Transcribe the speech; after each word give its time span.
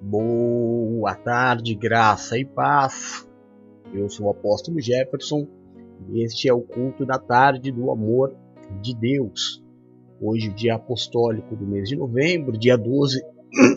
Boa 0.00 1.14
tarde, 1.14 1.74
graça 1.74 2.38
e 2.38 2.44
paz. 2.44 3.28
Eu 3.92 4.08
sou 4.08 4.26
o 4.26 4.30
apóstolo 4.30 4.80
Jefferson 4.80 5.46
este 6.14 6.48
é 6.48 6.52
o 6.52 6.60
culto 6.60 7.06
da 7.06 7.18
tarde 7.18 7.70
do 7.70 7.90
amor 7.90 8.34
de 8.80 8.96
Deus. 8.96 9.62
Hoje, 10.20 10.50
dia 10.50 10.74
apostólico 10.74 11.54
do 11.54 11.66
mês 11.66 11.88
de 11.88 11.96
novembro, 11.96 12.58
dia 12.58 12.76
12 12.76 13.22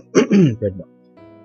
perdão, 0.59 0.87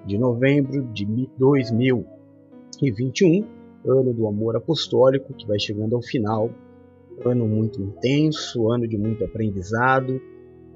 de 0.06 0.18
novembro 0.18 0.82
de 0.92 1.06
2021, 1.38 3.46
ano 3.86 4.12
do 4.12 4.26
amor 4.26 4.56
apostólico 4.56 5.32
que 5.34 5.46
vai 5.46 5.58
chegando 5.58 5.95
ao 5.95 6.02
final. 6.02 6.50
Ano 7.24 7.48
muito 7.48 7.82
intenso, 7.82 8.70
ano 8.70 8.86
de 8.86 8.96
muito 8.96 9.24
aprendizado, 9.24 10.20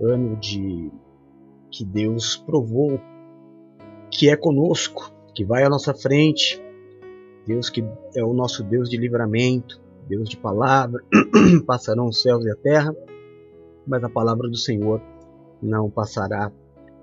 ano 0.00 0.36
de 0.36 0.90
que 1.70 1.84
Deus 1.84 2.36
provou 2.36 3.00
que 4.12 4.28
é 4.28 4.36
conosco, 4.36 5.10
que 5.34 5.42
vai 5.42 5.64
à 5.64 5.70
nossa 5.70 5.94
frente, 5.94 6.62
Deus 7.46 7.70
que 7.70 7.82
é 8.14 8.22
o 8.22 8.34
nosso 8.34 8.62
Deus 8.62 8.88
de 8.90 8.98
livramento, 8.98 9.80
Deus 10.06 10.28
de 10.28 10.36
palavra, 10.36 11.02
passarão 11.66 12.06
os 12.06 12.20
céus 12.20 12.44
e 12.44 12.50
a 12.50 12.54
terra, 12.54 12.94
mas 13.86 14.04
a 14.04 14.10
palavra 14.10 14.48
do 14.48 14.56
Senhor 14.56 15.00
não 15.62 15.88
passará 15.90 16.52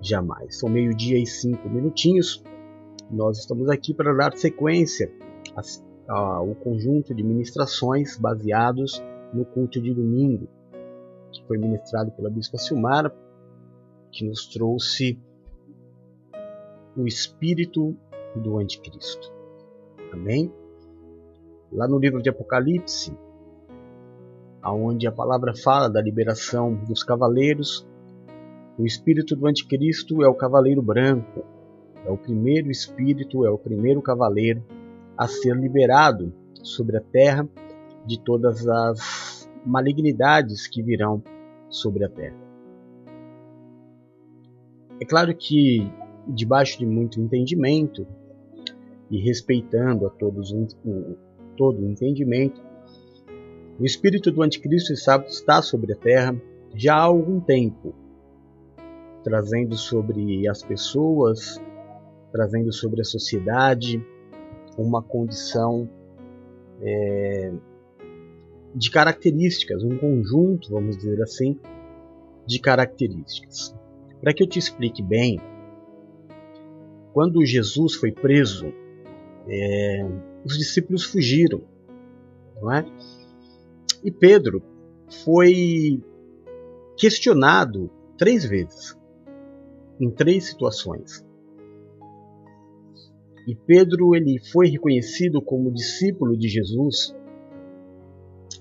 jamais. 0.00 0.58
São 0.58 0.68
meio-dia 0.68 1.18
e 1.18 1.26
cinco 1.26 1.68
minutinhos. 1.68 2.42
Nós 3.10 3.38
estamos 3.38 3.68
aqui 3.68 3.92
para 3.92 4.14
dar 4.14 4.32
sequência 4.36 5.12
ao 6.08 6.54
conjunto 6.54 7.12
de 7.12 7.24
ministrações 7.24 8.16
baseados 8.16 9.02
no 9.34 9.44
culto 9.44 9.80
de 9.80 9.92
domingo, 9.92 10.48
que 11.32 11.44
foi 11.46 11.58
ministrado 11.58 12.12
pela 12.12 12.30
Bispa 12.30 12.56
Silmar, 12.56 13.12
que 14.12 14.24
nos 14.24 14.46
trouxe 14.46 15.18
o 16.96 17.06
espírito 17.06 17.96
do 18.34 18.58
anticristo. 18.58 19.32
Amém? 20.12 20.52
Lá 21.72 21.86
no 21.86 21.98
livro 21.98 22.22
de 22.22 22.28
Apocalipse, 22.28 23.16
aonde 24.60 25.06
a 25.06 25.12
palavra 25.12 25.54
fala 25.54 25.88
da 25.88 26.02
liberação 26.02 26.74
dos 26.74 27.02
cavaleiros, 27.02 27.86
o 28.78 28.84
espírito 28.84 29.36
do 29.36 29.46
anticristo 29.46 30.22
é 30.22 30.28
o 30.28 30.34
cavaleiro 30.34 30.82
branco, 30.82 31.44
é 32.04 32.10
o 32.10 32.16
primeiro 32.16 32.70
espírito, 32.70 33.44
é 33.44 33.50
o 33.50 33.58
primeiro 33.58 34.02
cavaleiro 34.02 34.64
a 35.16 35.28
ser 35.28 35.54
liberado 35.54 36.32
sobre 36.62 36.96
a 36.96 37.00
terra 37.00 37.48
de 38.06 38.18
todas 38.18 38.66
as 38.66 39.48
malignidades 39.64 40.66
que 40.66 40.82
virão 40.82 41.22
sobre 41.68 42.04
a 42.04 42.08
terra. 42.08 42.36
É 44.98 45.04
claro 45.04 45.34
que 45.34 45.90
debaixo 46.28 46.78
de 46.78 46.86
muito 46.86 47.20
entendimento 47.20 48.06
e 49.10 49.20
respeitando 49.20 50.06
a 50.06 50.10
todos 50.10 50.54
todo 51.56 51.82
o 51.82 51.90
entendimento, 51.90 52.62
o 53.78 53.84
espírito 53.84 54.30
do 54.30 54.42
anticristo 54.42 54.92
está 54.92 55.62
sobre 55.62 55.92
a 55.92 55.96
terra 55.96 56.36
já 56.74 56.94
há 56.94 57.02
algum 57.02 57.40
tempo, 57.40 57.94
trazendo 59.24 59.76
sobre 59.76 60.48
as 60.48 60.62
pessoas, 60.62 61.60
trazendo 62.30 62.72
sobre 62.72 63.00
a 63.00 63.04
sociedade 63.04 64.04
uma 64.78 65.02
condição 65.02 65.88
é, 66.80 67.52
de 68.74 68.90
características, 68.90 69.82
um 69.82 69.98
conjunto, 69.98 70.70
vamos 70.70 70.96
dizer 70.96 71.20
assim, 71.22 71.58
de 72.46 72.58
características. 72.58 73.74
Para 74.20 74.32
que 74.32 74.42
eu 74.42 74.46
te 74.46 74.58
explique 74.58 75.02
bem, 75.02 75.40
quando 77.12 77.44
Jesus 77.44 77.94
foi 77.94 78.12
preso, 78.12 78.72
é, 79.48 80.06
os 80.44 80.56
discípulos 80.56 81.04
fugiram, 81.04 81.62
não 82.60 82.72
é? 82.72 82.84
E 84.02 84.10
Pedro 84.10 84.62
foi 85.24 86.02
questionado 86.96 87.90
três 88.16 88.44
vezes, 88.44 88.96
em 90.00 90.10
três 90.10 90.44
situações. 90.44 91.24
E 93.46 93.54
Pedro 93.54 94.14
ele 94.14 94.38
foi 94.52 94.68
reconhecido 94.68 95.42
como 95.42 95.72
discípulo 95.72 96.36
de 96.36 96.48
Jesus. 96.48 97.14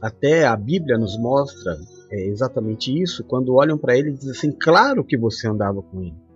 Até 0.01 0.47
a 0.47 0.55
Bíblia 0.55 0.97
nos 0.97 1.17
mostra 1.19 1.77
é, 2.11 2.27
exatamente 2.27 2.91
isso. 2.99 3.23
Quando 3.23 3.53
olham 3.53 3.77
para 3.77 3.97
ele, 3.97 4.13
diz 4.13 4.27
assim: 4.29 4.51
Claro 4.51 5.03
que 5.03 5.17
você 5.17 5.47
andava 5.47 5.81
com 5.81 6.01
ele. 6.01 6.28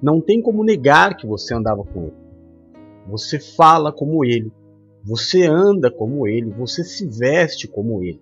Não 0.00 0.20
tem 0.20 0.40
como 0.40 0.64
negar 0.64 1.16
que 1.16 1.26
você 1.26 1.54
andava 1.54 1.84
com 1.84 2.04
ele. 2.04 2.16
Você 3.08 3.40
fala 3.40 3.92
como 3.92 4.24
ele, 4.24 4.52
você 5.02 5.44
anda 5.44 5.90
como 5.90 6.26
ele, 6.26 6.50
você 6.50 6.84
se 6.84 7.06
veste 7.06 7.66
como 7.66 8.02
ele. 8.02 8.20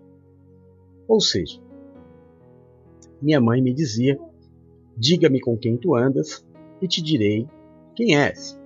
Ou 1.08 1.20
seja, 1.20 1.60
minha 3.20 3.40
mãe 3.40 3.60
me 3.60 3.72
dizia: 3.72 4.18
Diga-me 4.96 5.40
com 5.40 5.56
quem 5.56 5.76
tu 5.76 5.94
andas 5.94 6.46
e 6.80 6.88
te 6.88 7.02
direi 7.02 7.46
quem 7.94 8.16
és. 8.16 8.58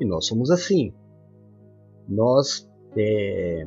E 0.00 0.04
nós 0.04 0.26
somos 0.26 0.50
assim. 0.50 0.92
Nós 2.08 2.68
é, 2.96 3.66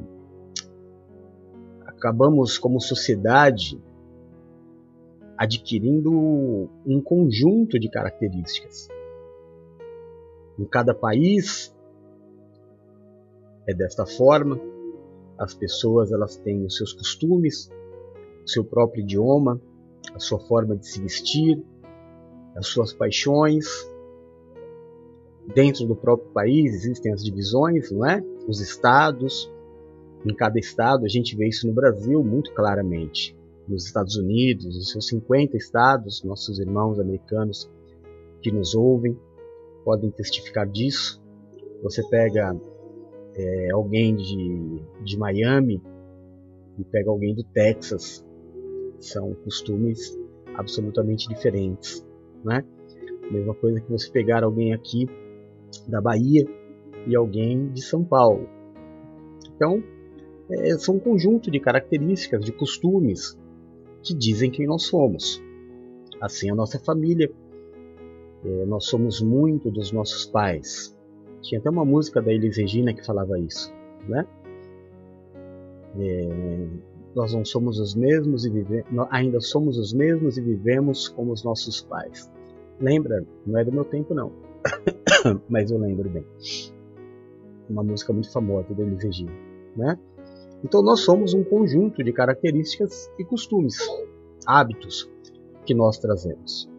acabamos, 1.86 2.58
como 2.58 2.82
sociedade, 2.82 3.80
adquirindo 5.38 6.12
um 6.86 7.02
conjunto 7.02 7.80
de 7.80 7.90
características. 7.90 8.88
Em 10.58 10.66
cada 10.66 10.94
país 10.94 11.76
é 13.68 13.74
desta 13.74 14.06
forma. 14.06 14.60
As 15.38 15.54
pessoas 15.54 16.12
elas 16.12 16.38
têm 16.38 16.64
os 16.66 16.78
seus 16.78 16.94
costumes, 16.94 17.72
o 18.44 18.48
seu 18.48 18.64
próprio 18.64 19.02
idioma, 19.02 19.60
a 20.14 20.20
sua 20.20 20.40
forma 20.40 20.76
de 20.76 20.88
se 20.88 21.02
vestir, 21.02 21.64
as 22.56 22.68
suas 22.68 22.94
paixões. 22.94 23.66
Dentro 25.54 25.86
do 25.86 25.96
próprio 25.96 26.30
país 26.32 26.74
existem 26.74 27.12
as 27.12 27.24
divisões, 27.24 27.92
não 27.92 28.06
é? 28.06 28.24
Os 28.48 28.62
estados. 28.62 29.52
Em 30.26 30.34
cada 30.34 30.58
estado 30.60 31.06
a 31.06 31.10
gente 31.10 31.36
vê 31.36 31.48
isso 31.48 31.68
no 31.68 31.74
Brasil 31.74 32.24
muito 32.24 32.54
claramente 32.54 33.36
nos 33.68 33.86
Estados 33.86 34.16
Unidos, 34.16 34.76
os 34.76 34.92
seus 34.92 35.08
50 35.08 35.56
estados, 35.58 36.24
nossos 36.24 36.60
irmãos 36.60 37.00
americanos 37.00 37.70
que 38.42 38.52
nos 38.52 38.76
ouvem 38.76 39.18
podem 39.84 40.12
testificar 40.12 40.68
disso. 40.68 41.22
Você 41.82 42.02
pega 42.10 42.56
é, 43.36 43.72
alguém 43.72 44.16
de, 44.16 44.82
de 45.04 45.18
Miami 45.18 45.82
e 46.78 46.84
pega 46.84 47.10
alguém 47.10 47.36
do 47.36 47.44
Texas, 47.44 48.26
são 49.00 49.34
costumes 49.34 50.18
absolutamente 50.56 51.28
diferentes, 51.28 52.06
né? 52.44 52.64
Mesma 53.32 53.54
coisa 53.56 53.80
que 53.80 53.92
você 53.92 54.10
pegar 54.12 54.44
alguém 54.44 54.74
aqui 54.74 55.08
da 55.88 56.02
Bahia 56.02 56.46
e 57.08 57.16
alguém 57.16 57.70
de 57.70 57.82
São 57.82 58.04
Paulo. 58.04 58.48
Então, 59.56 59.84
é, 60.50 60.78
são 60.78 60.96
um 60.96 61.00
conjunto 61.00 61.50
de 61.50 61.60
características, 61.60 62.44
de 62.44 62.52
costumes 62.52 63.38
que 64.04 64.14
dizem 64.14 64.52
quem 64.52 64.68
nós 64.68 64.84
somos. 64.84 65.42
Assim 66.22 66.52
a 66.52 66.56
nossa 66.56 66.78
família. 66.80 67.32
É, 68.46 68.66
nós 68.66 68.86
somos 68.86 69.22
muito 69.22 69.72
dos 69.72 69.92
nossos 69.92 70.26
pais. 70.26 70.96
Tinha 71.42 71.60
até 71.60 71.70
uma 71.70 71.86
música 71.86 72.22
da 72.22 72.32
Elis 72.32 72.58
Regina 72.58 72.94
que 72.94 73.06
falava 73.06 73.40
isso, 73.40 73.74
né? 74.08 74.26
É, 76.00 76.68
nós 77.16 77.34
não 77.34 77.46
somos 77.46 77.80
os 77.80 77.96
mesmos 77.96 78.46
e 78.46 78.52
ainda 79.12 79.40
somos 79.40 79.78
os 79.78 79.94
mesmos 79.94 80.38
e 80.38 80.42
vivemos 80.42 81.08
como 81.08 81.32
os 81.32 81.44
nossos 81.44 81.82
pais. 81.82 82.30
Lembra? 82.80 83.26
Não 83.46 83.60
é 83.60 83.64
do 83.64 83.72
meu 83.72 83.86
tempo 83.86 84.14
não, 84.14 84.32
mas 85.48 85.70
eu 85.70 85.78
lembro 85.78 86.10
bem. 86.10 86.26
Uma 87.70 87.84
música 87.84 88.12
muito 88.12 88.32
famosa 88.32 88.74
da 88.74 88.84
Elis 88.84 89.04
Regina, 89.04 89.32
né? 89.76 89.98
Então 90.64 90.82
nós 90.82 91.02
somos 91.02 91.34
um 91.34 91.44
conjunto 91.44 92.04
de 92.04 92.14
características 92.14 93.12
e 93.20 93.26
costumes, 93.26 93.78
hábitos 94.46 95.12
que 95.66 95.74
nós 95.74 95.98
trazemos. 95.98 96.70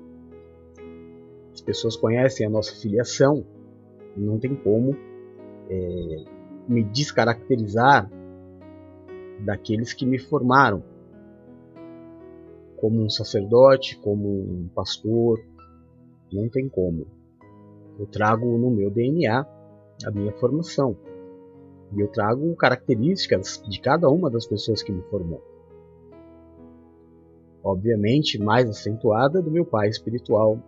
As 1.53 1.61
pessoas 1.61 1.97
conhecem 1.97 2.47
a 2.47 2.51
nossa 2.51 2.75
filiação, 2.75 3.45
não 4.17 4.39
tem 4.39 4.55
como 4.55 4.97
é, 5.69 6.25
me 6.69 6.83
descaracterizar 6.83 8.11
daqueles 9.41 9.93
que 9.93 10.07
me 10.07 10.19
formaram 10.19 10.83
como 12.77 13.03
um 13.03 13.09
sacerdote, 13.09 13.99
como 13.99 14.29
um 14.29 14.69
pastor, 14.75 15.41
não 16.33 16.49
tem 16.49 16.69
como. 16.69 17.07
Eu 17.99 18.07
trago 18.07 18.59
no 18.59 18.71
meu 18.71 18.91
DNA 18.91 19.47
a 20.05 20.11
minha 20.11 20.33
formação. 20.33 20.97
E 21.93 22.01
eu 22.01 22.09
trago 22.09 22.55
características 22.57 23.63
de 23.69 23.81
cada 23.81 24.09
uma 24.09 24.31
das 24.31 24.47
pessoas 24.47 24.83
que 24.83 24.93
me 24.93 25.03
formou. 25.05 25.43
Obviamente, 27.63 28.39
mais 28.39 28.69
acentuada 28.69 29.41
do 29.41 29.51
meu 29.51 29.65
pai 29.65 29.89
espiritual. 29.89 30.59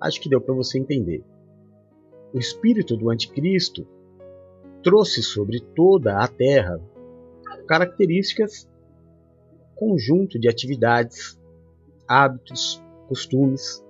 acho 0.00 0.20
que 0.20 0.28
deu 0.28 0.40
para 0.40 0.54
você 0.54 0.78
entender. 0.78 1.24
O 2.32 2.38
espírito 2.38 2.96
do 2.96 3.10
anticristo 3.10 3.86
trouxe 4.82 5.22
sobre 5.22 5.60
toda 5.74 6.18
a 6.18 6.28
terra 6.28 6.80
características, 7.66 8.68
conjunto 9.74 10.38
de 10.38 10.48
atividades, 10.48 11.38
hábitos, 12.08 12.82
costumes, 13.08 13.84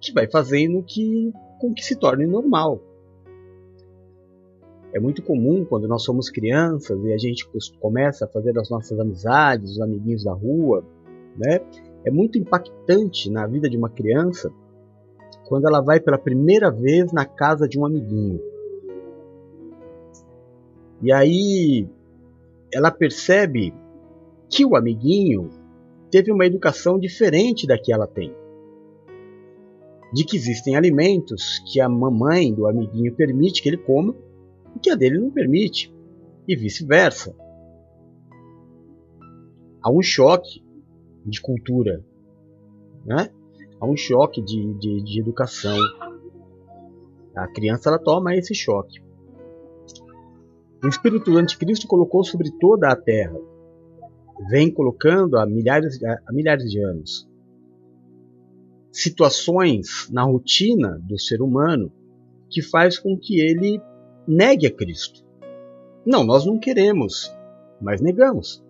que 0.00 0.12
vai 0.12 0.28
fazendo 0.28 0.82
que, 0.82 1.32
com 1.62 1.72
que 1.72 1.84
se 1.84 1.94
torne 1.94 2.26
normal. 2.26 2.82
É 4.92 4.98
muito 4.98 5.22
comum 5.22 5.64
quando 5.64 5.86
nós 5.86 6.02
somos 6.02 6.28
crianças 6.28 7.02
e 7.04 7.12
a 7.12 7.16
gente 7.16 7.48
começa 7.78 8.24
a 8.24 8.28
fazer 8.28 8.58
as 8.58 8.68
nossas 8.68 8.98
amizades, 8.98 9.70
os 9.70 9.80
amiguinhos 9.80 10.24
da 10.24 10.32
rua, 10.32 10.84
né? 11.38 11.60
É 12.04 12.10
muito 12.10 12.36
impactante 12.36 13.30
na 13.30 13.46
vida 13.46 13.70
de 13.70 13.76
uma 13.76 13.88
criança 13.88 14.52
quando 15.48 15.68
ela 15.68 15.80
vai 15.80 16.00
pela 16.00 16.18
primeira 16.18 16.68
vez 16.68 17.12
na 17.12 17.24
casa 17.24 17.68
de 17.68 17.78
um 17.78 17.86
amiguinho. 17.86 18.40
E 21.00 21.12
aí 21.12 21.88
ela 22.74 22.90
percebe 22.90 23.72
que 24.50 24.64
o 24.66 24.74
amiguinho 24.74 25.48
teve 26.10 26.32
uma 26.32 26.44
educação 26.44 26.98
diferente 26.98 27.66
da 27.68 27.78
que 27.78 27.92
ela 27.92 28.06
tem. 28.06 28.41
De 30.12 30.24
que 30.24 30.36
existem 30.36 30.76
alimentos 30.76 31.62
que 31.72 31.80
a 31.80 31.88
mamãe 31.88 32.52
do 32.52 32.66
amiguinho 32.66 33.14
permite 33.14 33.62
que 33.62 33.68
ele 33.68 33.78
coma 33.78 34.14
o 34.74 34.78
que 34.78 34.90
a 34.90 34.94
dele 34.94 35.18
não 35.18 35.30
permite, 35.30 35.92
e 36.46 36.56
vice-versa. 36.56 37.34
Há 39.82 39.90
um 39.90 40.02
choque 40.02 40.62
de 41.24 41.40
cultura, 41.40 42.04
né? 43.04 43.30
há 43.80 43.86
um 43.86 43.96
choque 43.96 44.40
de, 44.42 44.74
de, 44.74 45.02
de 45.02 45.20
educação. 45.20 45.76
A 47.34 47.48
criança 47.48 47.88
ela 47.88 47.98
toma 47.98 48.34
esse 48.34 48.54
choque. 48.54 49.00
O 50.84 50.88
espírito 50.88 51.36
anticristo 51.36 51.86
colocou 51.86 52.24
sobre 52.24 52.50
toda 52.58 52.88
a 52.88 52.96
terra, 52.96 53.38
vem 54.50 54.72
colocando 54.72 55.38
há 55.38 55.46
milhares, 55.46 55.98
há 56.02 56.32
milhares 56.32 56.70
de 56.70 56.84
anos. 56.84 57.28
Situações 58.92 60.08
na 60.12 60.22
rotina 60.22 61.00
do 61.02 61.18
ser 61.18 61.40
humano 61.40 61.90
que 62.50 62.62
faz 62.62 62.98
com 62.98 63.18
que 63.18 63.40
ele 63.40 63.80
negue 64.28 64.66
a 64.66 64.70
Cristo. 64.70 65.24
Não, 66.04 66.22
nós 66.22 66.44
não 66.44 66.58
queremos, 66.58 67.34
mas 67.80 68.00
negamos. 68.00 68.62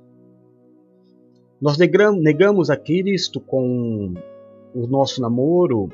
Nós 1.60 1.76
negamos 1.76 2.70
a 2.70 2.76
Cristo 2.76 3.40
com 3.40 4.14
o 4.74 4.86
nosso 4.86 5.20
namoro, 5.20 5.90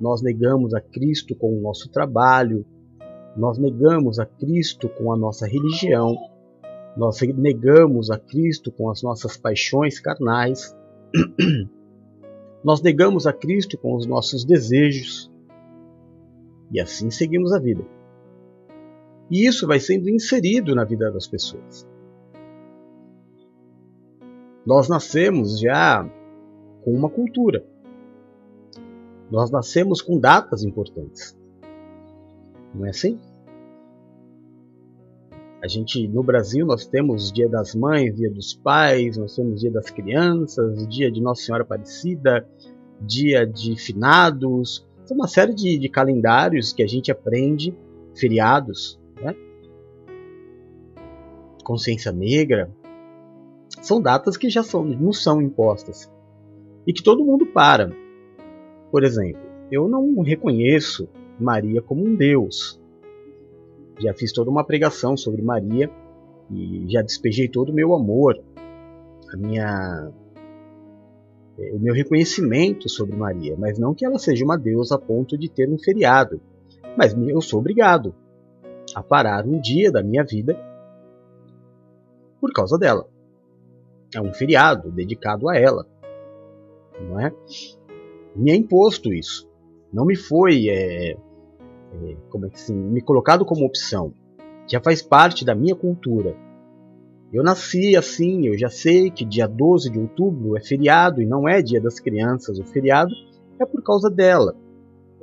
nós 0.00 0.22
negamos 0.22 0.74
a 0.74 0.80
Cristo 0.80 1.34
com 1.34 1.56
o 1.56 1.60
nosso 1.60 1.88
trabalho, 1.90 2.64
nós 3.36 3.58
negamos 3.58 4.18
a 4.18 4.26
Cristo 4.26 4.88
com 4.88 5.12
a 5.12 5.16
nossa 5.16 5.46
religião, 5.46 6.16
nós 6.96 7.20
negamos 7.20 8.10
a 8.10 8.18
Cristo 8.18 8.70
com 8.70 8.90
as 8.90 9.02
nossas 9.02 9.36
paixões 9.36 9.98
carnais, 9.98 10.76
nós 12.64 12.80
negamos 12.80 13.26
a 13.26 13.32
Cristo 13.32 13.76
com 13.76 13.94
os 13.94 14.06
nossos 14.06 14.44
desejos, 14.44 15.30
e 16.72 16.80
assim 16.80 17.10
seguimos 17.10 17.52
a 17.52 17.58
vida. 17.58 17.84
E 19.30 19.46
isso 19.46 19.66
vai 19.66 19.78
sendo 19.78 20.08
inserido 20.08 20.74
na 20.74 20.84
vida 20.84 21.10
das 21.12 21.26
pessoas. 21.26 21.86
Nós 24.66 24.88
nascemos 24.88 25.60
já 25.60 26.08
com 26.82 26.92
uma 26.92 27.10
cultura. 27.10 27.66
Nós 29.30 29.50
nascemos 29.50 30.00
com 30.00 30.18
datas 30.18 30.64
importantes. 30.64 31.38
Não 32.74 32.86
é 32.86 32.90
assim? 32.90 33.20
A 35.64 35.66
gente 35.66 36.06
no 36.08 36.22
Brasil 36.22 36.66
nós 36.66 36.84
temos 36.84 37.32
Dia 37.32 37.48
das 37.48 37.74
Mães, 37.74 38.14
Dia 38.14 38.30
dos 38.30 38.52
Pais, 38.52 39.16
nós 39.16 39.34
temos 39.34 39.62
Dia 39.62 39.70
das 39.70 39.88
Crianças, 39.88 40.86
Dia 40.86 41.10
de 41.10 41.22
Nossa 41.22 41.40
Senhora 41.40 41.64
Aparecida, 41.64 42.46
Dia 43.00 43.46
de 43.46 43.74
Finados, 43.74 44.86
tem 45.08 45.16
uma 45.16 45.26
série 45.26 45.54
de, 45.54 45.78
de 45.78 45.88
calendários 45.88 46.70
que 46.74 46.82
a 46.82 46.86
gente 46.86 47.10
aprende, 47.10 47.74
feriados, 48.14 49.00
né? 49.22 49.34
Consciência 51.64 52.12
Negra, 52.12 52.70
são 53.80 54.02
datas 54.02 54.36
que 54.36 54.50
já 54.50 54.62
são, 54.62 54.84
não 54.84 55.14
são 55.14 55.40
impostas 55.40 56.12
e 56.86 56.92
que 56.92 57.02
todo 57.02 57.24
mundo 57.24 57.46
para. 57.46 57.90
Por 58.90 59.02
exemplo, 59.02 59.40
eu 59.72 59.88
não 59.88 60.20
reconheço 60.20 61.08
Maria 61.40 61.80
como 61.80 62.04
um 62.04 62.14
deus. 62.14 62.83
Já 63.98 64.12
fiz 64.12 64.32
toda 64.32 64.50
uma 64.50 64.64
pregação 64.64 65.16
sobre 65.16 65.42
Maria 65.42 65.90
e 66.50 66.84
já 66.88 67.00
despejei 67.02 67.48
todo 67.48 67.70
o 67.70 67.74
meu 67.74 67.94
amor, 67.94 68.38
a 69.32 69.36
minha 69.36 70.12
é, 71.58 71.72
o 71.72 71.78
meu 71.78 71.94
reconhecimento 71.94 72.88
sobre 72.88 73.16
Maria, 73.16 73.56
mas 73.56 73.78
não 73.78 73.94
que 73.94 74.04
ela 74.04 74.18
seja 74.18 74.44
uma 74.44 74.58
deusa 74.58 74.96
a 74.96 74.98
ponto 74.98 75.38
de 75.38 75.48
ter 75.48 75.68
um 75.68 75.78
feriado. 75.78 76.40
Mas 76.96 77.14
eu 77.14 77.40
sou 77.40 77.60
obrigado 77.60 78.14
a 78.94 79.02
parar 79.02 79.46
um 79.46 79.60
dia 79.60 79.90
da 79.90 80.02
minha 80.02 80.24
vida 80.24 80.58
por 82.40 82.52
causa 82.52 82.76
dela. 82.76 83.08
É 84.14 84.20
um 84.20 84.32
feriado 84.32 84.90
dedicado 84.90 85.48
a 85.48 85.56
ela, 85.56 85.86
não 87.00 87.20
é? 87.20 87.32
Me 88.34 88.50
é 88.50 88.56
imposto 88.56 89.12
isso. 89.12 89.48
Não 89.92 90.04
me 90.04 90.16
foi, 90.16 90.68
é, 90.68 91.16
como 92.30 92.46
é 92.46 92.48
que 92.48 92.56
assim, 92.56 92.74
me 92.74 93.00
colocado 93.00 93.44
como 93.44 93.64
opção. 93.64 94.12
Já 94.66 94.80
faz 94.80 95.02
parte 95.02 95.44
da 95.44 95.54
minha 95.54 95.74
cultura. 95.74 96.36
Eu 97.32 97.42
nasci 97.42 97.96
assim, 97.96 98.46
eu 98.46 98.56
já 98.56 98.68
sei 98.68 99.10
que 99.10 99.24
dia 99.24 99.46
12 99.46 99.90
de 99.90 99.98
outubro 99.98 100.56
é 100.56 100.60
feriado 100.60 101.20
e 101.20 101.26
não 101.26 101.48
é 101.48 101.60
dia 101.60 101.80
das 101.80 101.98
crianças. 101.98 102.58
O 102.58 102.64
feriado 102.64 103.12
é 103.58 103.66
por 103.66 103.82
causa 103.82 104.08
dela. 104.08 104.54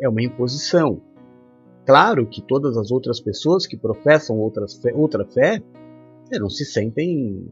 É 0.01 0.09
uma 0.09 0.21
imposição. 0.21 1.01
Claro 1.85 2.27
que 2.27 2.41
todas 2.41 2.77
as 2.77 2.91
outras 2.91 3.19
pessoas 3.19 3.65
que 3.65 3.77
professam 3.77 4.37
outras 4.37 4.75
fé, 4.75 4.93
outra 4.93 5.25
fé 5.25 5.61
é, 6.31 6.39
não 6.39 6.49
se 6.49 6.65
sentem 6.65 7.47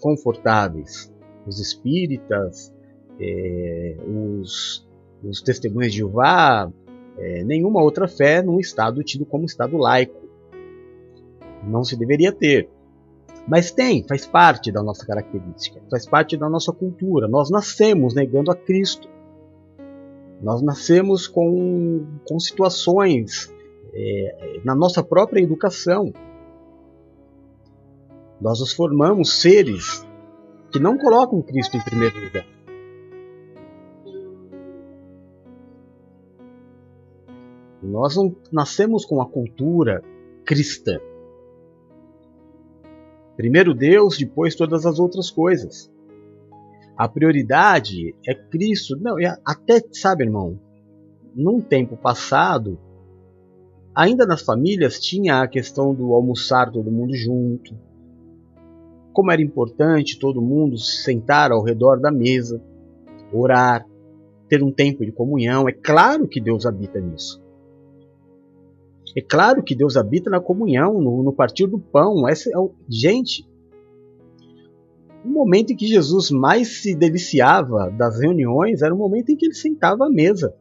confortáveis. 0.00 1.12
Os 1.46 1.60
espíritas, 1.60 2.74
é, 3.20 3.96
os, 4.06 4.86
os 5.22 5.40
testemunhos 5.40 5.92
de 5.92 5.98
Jeová, 5.98 6.70
é, 7.16 7.44
nenhuma 7.44 7.82
outra 7.82 8.08
fé 8.08 8.42
num 8.42 8.58
estado 8.58 9.02
tido 9.02 9.24
como 9.24 9.44
estado 9.44 9.76
laico. 9.76 10.22
Não 11.62 11.84
se 11.84 11.96
deveria 11.96 12.32
ter. 12.32 12.68
Mas 13.46 13.70
tem, 13.70 14.02
faz 14.06 14.26
parte 14.26 14.72
da 14.72 14.82
nossa 14.82 15.06
característica, 15.06 15.80
faz 15.90 16.06
parte 16.06 16.36
da 16.36 16.48
nossa 16.48 16.72
cultura. 16.72 17.28
Nós 17.28 17.50
nascemos 17.50 18.14
negando 18.14 18.50
a 18.50 18.56
Cristo. 18.56 19.08
Nós 20.42 20.62
nascemos 20.62 21.26
com, 21.26 22.06
com 22.26 22.40
situações 22.40 23.52
é, 23.92 24.60
na 24.64 24.74
nossa 24.74 25.02
própria 25.02 25.40
educação. 25.40 26.12
Nós 28.40 28.60
nos 28.60 28.72
formamos 28.72 29.40
seres 29.40 30.06
que 30.70 30.78
não 30.80 30.98
colocam 30.98 31.40
Cristo 31.40 31.76
em 31.76 31.80
primeiro 31.80 32.18
lugar. 32.18 32.44
Nós 37.84 38.16
não 38.16 38.34
nascemos 38.52 39.04
com 39.04 39.20
a 39.20 39.28
cultura 39.28 40.02
cristã. 40.44 40.98
Primeiro 43.36 43.74
Deus, 43.74 44.16
depois 44.18 44.54
todas 44.54 44.86
as 44.86 44.98
outras 44.98 45.30
coisas. 45.30 45.92
A 46.96 47.08
prioridade 47.08 48.14
é 48.26 48.34
Cristo. 48.34 48.96
Não, 49.00 49.16
até, 49.44 49.82
sabe, 49.92 50.24
irmão, 50.24 50.58
num 51.34 51.60
tempo 51.60 51.96
passado, 51.96 52.78
Ainda 53.94 54.26
nas 54.26 54.42
famílias 54.42 54.98
tinha 54.98 55.40
a 55.40 55.46
questão 55.46 55.94
do 55.94 56.14
almoçar 56.14 56.72
todo 56.72 56.90
mundo 56.90 57.14
junto. 57.14 57.78
Como 59.12 59.30
era 59.30 59.40
importante 59.40 60.18
todo 60.18 60.42
mundo 60.42 60.76
se 60.76 61.04
sentar 61.04 61.52
ao 61.52 61.62
redor 61.62 62.00
da 62.00 62.10
mesa, 62.10 62.60
orar, 63.32 63.86
ter 64.48 64.64
um 64.64 64.72
tempo 64.72 65.04
de 65.04 65.12
comunhão. 65.12 65.68
É 65.68 65.72
claro 65.72 66.26
que 66.26 66.40
Deus 66.40 66.66
habita 66.66 66.98
nisso. 67.00 67.40
É 69.16 69.20
claro 69.20 69.62
que 69.62 69.74
Deus 69.74 69.96
habita 69.96 70.28
na 70.28 70.40
comunhão, 70.40 71.00
no, 71.00 71.22
no 71.22 71.32
partir 71.32 71.66
do 71.66 71.78
pão. 71.78 72.28
Essa 72.28 72.50
é 72.50 72.58
o, 72.58 72.72
gente, 72.88 73.46
o 75.24 75.28
momento 75.28 75.72
em 75.72 75.76
que 75.76 75.86
Jesus 75.86 76.30
mais 76.30 76.82
se 76.82 76.94
deliciava 76.94 77.90
das 77.90 78.18
reuniões 78.20 78.82
era 78.82 78.94
o 78.94 78.98
momento 78.98 79.30
em 79.30 79.36
que 79.36 79.46
ele 79.46 79.54
sentava 79.54 80.06
à 80.06 80.10
mesa 80.10 80.54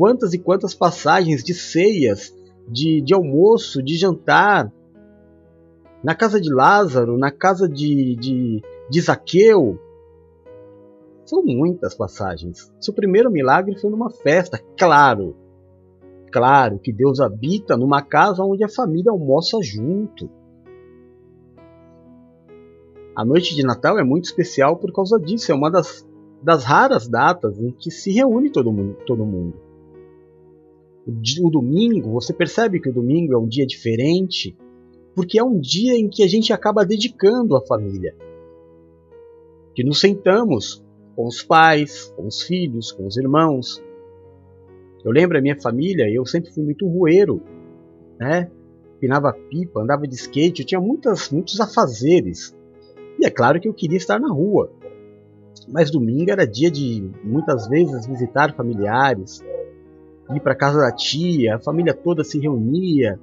quantas 0.00 0.32
e 0.32 0.38
quantas 0.38 0.74
passagens 0.74 1.44
de 1.44 1.52
ceias, 1.52 2.34
de, 2.66 3.02
de 3.02 3.12
almoço, 3.12 3.82
de 3.82 3.98
jantar, 3.98 4.72
na 6.02 6.14
casa 6.14 6.40
de 6.40 6.50
Lázaro, 6.50 7.18
na 7.18 7.30
casa 7.30 7.68
de, 7.68 8.16
de, 8.16 8.62
de 8.88 9.00
Zaqueu. 9.02 9.78
São 11.26 11.42
muitas 11.44 11.94
passagens. 11.94 12.72
Seu 12.80 12.94
primeiro 12.94 13.30
milagre 13.30 13.78
foi 13.78 13.90
numa 13.90 14.10
festa, 14.10 14.58
claro. 14.78 15.36
Claro 16.30 16.78
que 16.78 16.92
Deus 16.92 17.20
habita 17.20 17.76
numa 17.76 18.02
casa 18.02 18.44
onde 18.44 18.62
a 18.62 18.68
família 18.68 19.10
almoça 19.10 19.58
junto. 19.62 20.30
A 23.16 23.24
noite 23.24 23.54
de 23.54 23.64
Natal 23.64 23.98
é 23.98 24.04
muito 24.04 24.26
especial 24.26 24.76
por 24.76 24.92
causa 24.92 25.18
disso. 25.18 25.50
É 25.50 25.54
uma 25.54 25.70
das, 25.70 26.06
das 26.42 26.64
raras 26.64 27.08
datas 27.08 27.58
em 27.58 27.72
que 27.72 27.90
se 27.90 28.12
reúne 28.12 28.50
todo 28.50 28.72
mundo. 28.72 28.96
Todo 29.04 29.26
mundo. 29.26 29.54
O, 31.06 31.46
o 31.46 31.50
domingo, 31.50 32.12
você 32.12 32.32
percebe 32.32 32.80
que 32.80 32.88
o 32.88 32.92
domingo 32.92 33.34
é 33.34 33.38
um 33.38 33.48
dia 33.48 33.66
diferente, 33.66 34.56
porque 35.14 35.38
é 35.38 35.44
um 35.44 35.58
dia 35.58 35.98
em 35.98 36.08
que 36.08 36.22
a 36.22 36.28
gente 36.28 36.52
acaba 36.52 36.84
dedicando 36.84 37.56
à 37.56 37.60
família. 37.60 38.14
Que 39.74 39.82
nos 39.82 39.98
sentamos 39.98 40.84
com 41.16 41.26
os 41.26 41.42
pais, 41.42 42.12
com 42.16 42.26
os 42.26 42.42
filhos, 42.42 42.92
com 42.92 43.06
os 43.06 43.16
irmãos. 43.16 43.82
Eu 45.04 45.10
lembro 45.10 45.38
a 45.38 45.40
minha 45.40 45.58
família, 45.60 46.10
eu 46.10 46.26
sempre 46.26 46.52
fui 46.52 46.62
muito 46.62 46.86
rueiro, 46.86 47.42
né? 48.18 48.50
Pinava 49.00 49.32
pipa, 49.32 49.80
andava 49.80 50.06
de 50.06 50.14
skate, 50.14 50.60
eu 50.60 50.66
tinha 50.66 50.80
muitas, 50.80 51.30
muitos 51.30 51.58
afazeres. 51.58 52.54
E 53.18 53.26
é 53.26 53.30
claro 53.30 53.58
que 53.60 53.68
eu 53.68 53.74
queria 53.74 53.96
estar 53.96 54.20
na 54.20 54.30
rua. 54.30 54.70
Mas 55.68 55.90
domingo 55.90 56.30
era 56.30 56.46
dia 56.46 56.70
de 56.70 57.10
muitas 57.24 57.66
vezes 57.68 58.06
visitar 58.06 58.54
familiares, 58.54 59.42
ir 60.34 60.40
para 60.40 60.54
casa 60.54 60.80
da 60.80 60.92
tia, 60.92 61.56
a 61.56 61.58
família 61.58 61.94
toda 61.94 62.22
se 62.22 62.38
reunia. 62.38 63.18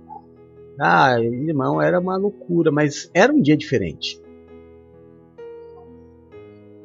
Ah, 0.79 1.19
irmão, 1.19 1.81
era 1.81 1.99
uma 1.99 2.17
loucura, 2.17 2.71
mas 2.71 3.09
era 3.13 3.31
um 3.31 3.41
dia 3.41 3.57
diferente. 3.57 4.21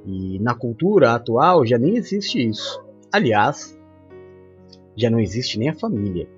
E 0.05 0.39
na 0.41 0.55
cultura 0.55 1.13
atual 1.13 1.65
já 1.65 1.79
nem 1.79 1.97
existe 1.97 2.47
isso. 2.47 2.83
Aliás, 3.13 3.79
já 4.97 5.11
não 5.11 5.19
existe 5.21 5.59
nem 5.59 5.69
a 5.69 5.75
família. 5.75 6.29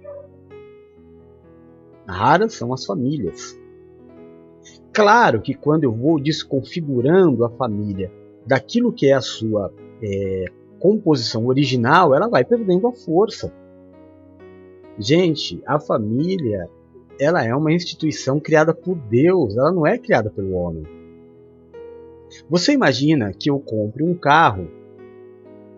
Raras 2.06 2.54
são 2.54 2.72
as 2.72 2.84
famílias. 2.84 3.58
Claro 4.92 5.40
que 5.40 5.54
quando 5.54 5.84
eu 5.84 5.92
vou 5.92 6.20
desconfigurando 6.20 7.44
a 7.44 7.50
família 7.50 8.12
daquilo 8.46 8.92
que 8.92 9.06
é 9.06 9.14
a 9.14 9.20
sua 9.20 9.72
é, 10.02 10.44
composição 10.78 11.46
original, 11.46 12.14
ela 12.14 12.28
vai 12.28 12.44
perdendo 12.44 12.86
a 12.86 12.92
força. 12.92 13.52
Gente, 14.98 15.60
a 15.66 15.80
família 15.80 16.68
ela 17.18 17.44
é 17.44 17.54
uma 17.54 17.72
instituição 17.72 18.38
criada 18.38 18.74
por 18.74 18.96
Deus, 18.96 19.56
ela 19.56 19.72
não 19.72 19.86
é 19.86 19.98
criada 19.98 20.30
pelo 20.30 20.52
homem. 20.52 20.84
Você 22.48 22.72
imagina 22.72 23.32
que 23.32 23.50
eu 23.50 23.58
compre 23.58 24.02
um 24.02 24.14
carro 24.14 24.68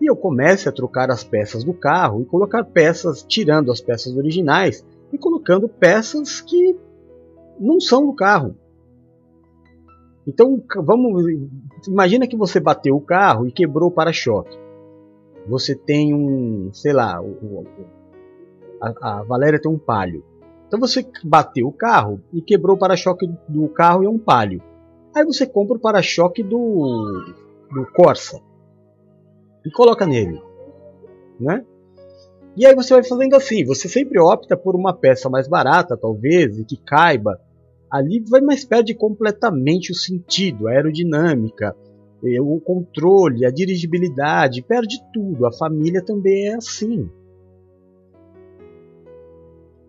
eu 0.09 0.15
comece 0.15 0.67
a 0.67 0.71
trocar 0.71 1.09
as 1.11 1.23
peças 1.23 1.63
do 1.63 1.73
carro 1.73 2.21
e 2.21 2.25
colocar 2.25 2.63
peças, 2.63 3.23
tirando 3.23 3.71
as 3.71 3.81
peças 3.81 4.15
originais 4.15 4.85
e 5.11 5.17
colocando 5.17 5.67
peças 5.67 6.41
que 6.41 6.75
não 7.59 7.79
são 7.79 8.05
do 8.05 8.13
carro. 8.13 8.55
Então, 10.27 10.61
vamos, 10.83 11.23
imagina 11.87 12.27
que 12.27 12.35
você 12.35 12.59
bateu 12.59 12.95
o 12.95 13.01
carro 13.01 13.47
e 13.47 13.51
quebrou 13.51 13.89
o 13.89 13.91
para-choque. 13.91 14.57
Você 15.47 15.73
tem 15.73 16.13
um, 16.13 16.69
sei 16.73 16.91
lá, 16.91 17.21
a, 18.81 19.19
a 19.19 19.23
Valéria 19.23 19.61
tem 19.61 19.71
um 19.71 19.79
palio. 19.79 20.23
Então 20.67 20.79
você 20.79 21.05
bateu 21.23 21.67
o 21.67 21.71
carro 21.71 22.21
e 22.33 22.41
quebrou 22.41 22.75
o 22.75 22.79
para-choque 22.79 23.25
do 23.47 23.69
carro 23.69 24.03
e 24.03 24.05
é 24.05 24.09
um 24.09 24.19
palio. 24.19 24.61
Aí 25.15 25.23
você 25.23 25.47
compra 25.47 25.77
o 25.77 25.79
para-choque 25.79 26.43
do, 26.43 27.23
do 27.71 27.85
Corsa 27.93 28.41
e 29.67 29.71
coloca 29.71 30.07
nele, 30.07 30.41
né? 31.39 31.63
E 32.55 32.65
aí 32.65 32.73
você 32.73 32.93
vai 32.93 33.03
fazendo 33.03 33.35
assim, 33.35 33.65
você 33.65 33.87
sempre 33.87 34.19
opta 34.19 34.57
por 34.57 34.75
uma 34.75 34.93
peça 34.93 35.29
mais 35.29 35.47
barata, 35.47 35.95
talvez, 35.95 36.57
e 36.57 36.65
que 36.65 36.77
caiba. 36.77 37.39
Ali 37.91 38.23
vai 38.27 38.41
mais 38.41 38.65
perde 38.65 38.95
completamente 38.95 39.91
o 39.91 39.95
sentido, 39.95 40.67
a 40.67 40.71
aerodinâmica, 40.71 41.75
eh, 42.23 42.41
o 42.41 42.59
controle, 42.59 43.45
a 43.45 43.51
dirigibilidade, 43.51 44.63
perde 44.63 44.97
tudo. 45.13 45.45
A 45.45 45.51
família 45.51 46.03
também 46.03 46.47
é 46.47 46.55
assim. 46.55 47.07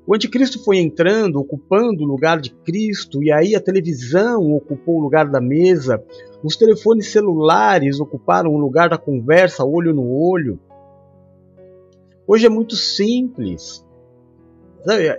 O 0.08 0.14
anticristo 0.14 0.64
foi 0.64 0.78
entrando, 0.78 1.38
ocupando 1.38 2.02
o 2.02 2.06
lugar 2.06 2.40
de 2.40 2.48
Cristo, 2.48 3.22
e 3.22 3.30
aí 3.30 3.54
a 3.54 3.60
televisão 3.60 4.52
ocupou 4.52 4.96
o 4.96 5.02
lugar 5.02 5.30
da 5.30 5.38
mesa, 5.38 6.02
os 6.42 6.56
telefones 6.56 7.12
celulares 7.12 8.00
ocuparam 8.00 8.54
o 8.54 8.56
lugar 8.56 8.88
da 8.88 8.96
conversa 8.96 9.66
olho 9.66 9.92
no 9.92 10.10
olho. 10.10 10.58
Hoje 12.26 12.46
é 12.46 12.48
muito 12.48 12.74
simples. 12.74 13.84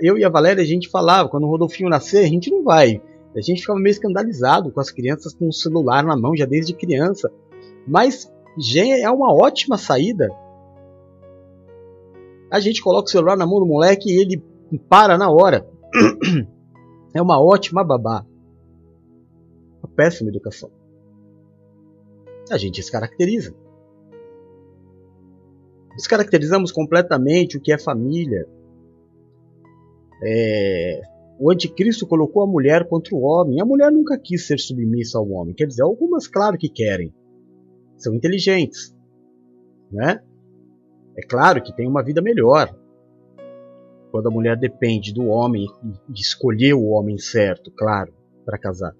Eu 0.01 0.17
e 0.17 0.25
a 0.25 0.29
Valéria, 0.29 0.63
a 0.63 0.65
gente 0.65 0.89
falava, 0.89 1.29
quando 1.29 1.43
o 1.43 1.50
Rodolfinho 1.51 1.88
nascer, 1.88 2.25
a 2.25 2.27
gente 2.27 2.50
não 2.50 2.63
vai. 2.63 3.00
A 3.36 3.41
gente 3.41 3.62
ficava 3.62 3.77
meio 3.77 3.91
escandalizado 3.91 4.72
com 4.72 4.79
as 4.79 4.89
crianças 4.89 5.36
com 5.36 5.50
o 5.50 5.53
celular 5.53 6.03
na 6.03 6.17
mão 6.17 6.36
já 6.36 6.48
desde 6.48 6.74
criança. 6.74 7.31
Mas 7.88 8.27
é 8.75 9.12
uma 9.12 9.31
ótima 9.31 9.77
saída. 9.77 10.29
A 12.50 12.60
gente 12.60 12.81
coloca 12.81 13.08
o 13.08 13.12
celular 13.12 13.38
na 13.38 13.46
mão 13.46 13.60
do 13.60 13.67
moleque 13.67 14.10
e 14.10 14.19
ele 14.19 14.48
para 14.77 15.17
na 15.17 15.29
hora. 15.29 15.67
É 17.11 17.19
uma 17.19 17.43
ótima 17.43 17.83
babá. 17.83 18.23
Uma 19.81 19.89
péssima 19.95 20.29
educação. 20.29 20.69
A 22.51 22.57
gente 22.57 22.75
descaracteriza. 22.75 23.51
Descaracterizamos 25.95 26.71
completamente 26.71 27.57
o 27.57 27.61
que 27.61 27.73
é 27.73 27.79
família. 27.79 28.47
É... 30.23 31.01
O 31.39 31.49
anticristo 31.51 32.05
colocou 32.05 32.43
a 32.43 32.47
mulher 32.47 32.88
contra 32.88 33.15
o 33.15 33.21
homem. 33.21 33.59
A 33.59 33.65
mulher 33.65 33.91
nunca 33.91 34.17
quis 34.17 34.45
ser 34.45 34.59
submissa 34.59 35.17
ao 35.17 35.27
homem. 35.29 35.55
Quer 35.55 35.65
dizer, 35.65 35.81
algumas, 35.81 36.27
claro 36.27 36.57
que 36.57 36.69
querem. 36.69 37.13
São 37.97 38.13
inteligentes. 38.13 38.95
Né? 39.91 40.21
É 41.17 41.25
claro 41.25 41.61
que 41.61 41.75
tem 41.75 41.88
uma 41.88 42.03
vida 42.03 42.21
melhor 42.21 42.78
quando 44.11 44.27
a 44.27 44.31
mulher 44.31 44.57
depende 44.57 45.13
do 45.13 45.27
homem 45.27 45.67
e 46.09 46.13
escolher 46.19 46.73
o 46.73 46.87
homem 46.89 47.17
certo, 47.17 47.71
claro, 47.71 48.11
para 48.45 48.57
casar. 48.57 48.95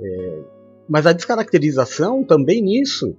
É, 0.00 0.42
mas 0.88 1.06
a 1.06 1.12
descaracterização 1.12 2.24
também 2.24 2.62
nisso. 2.62 3.16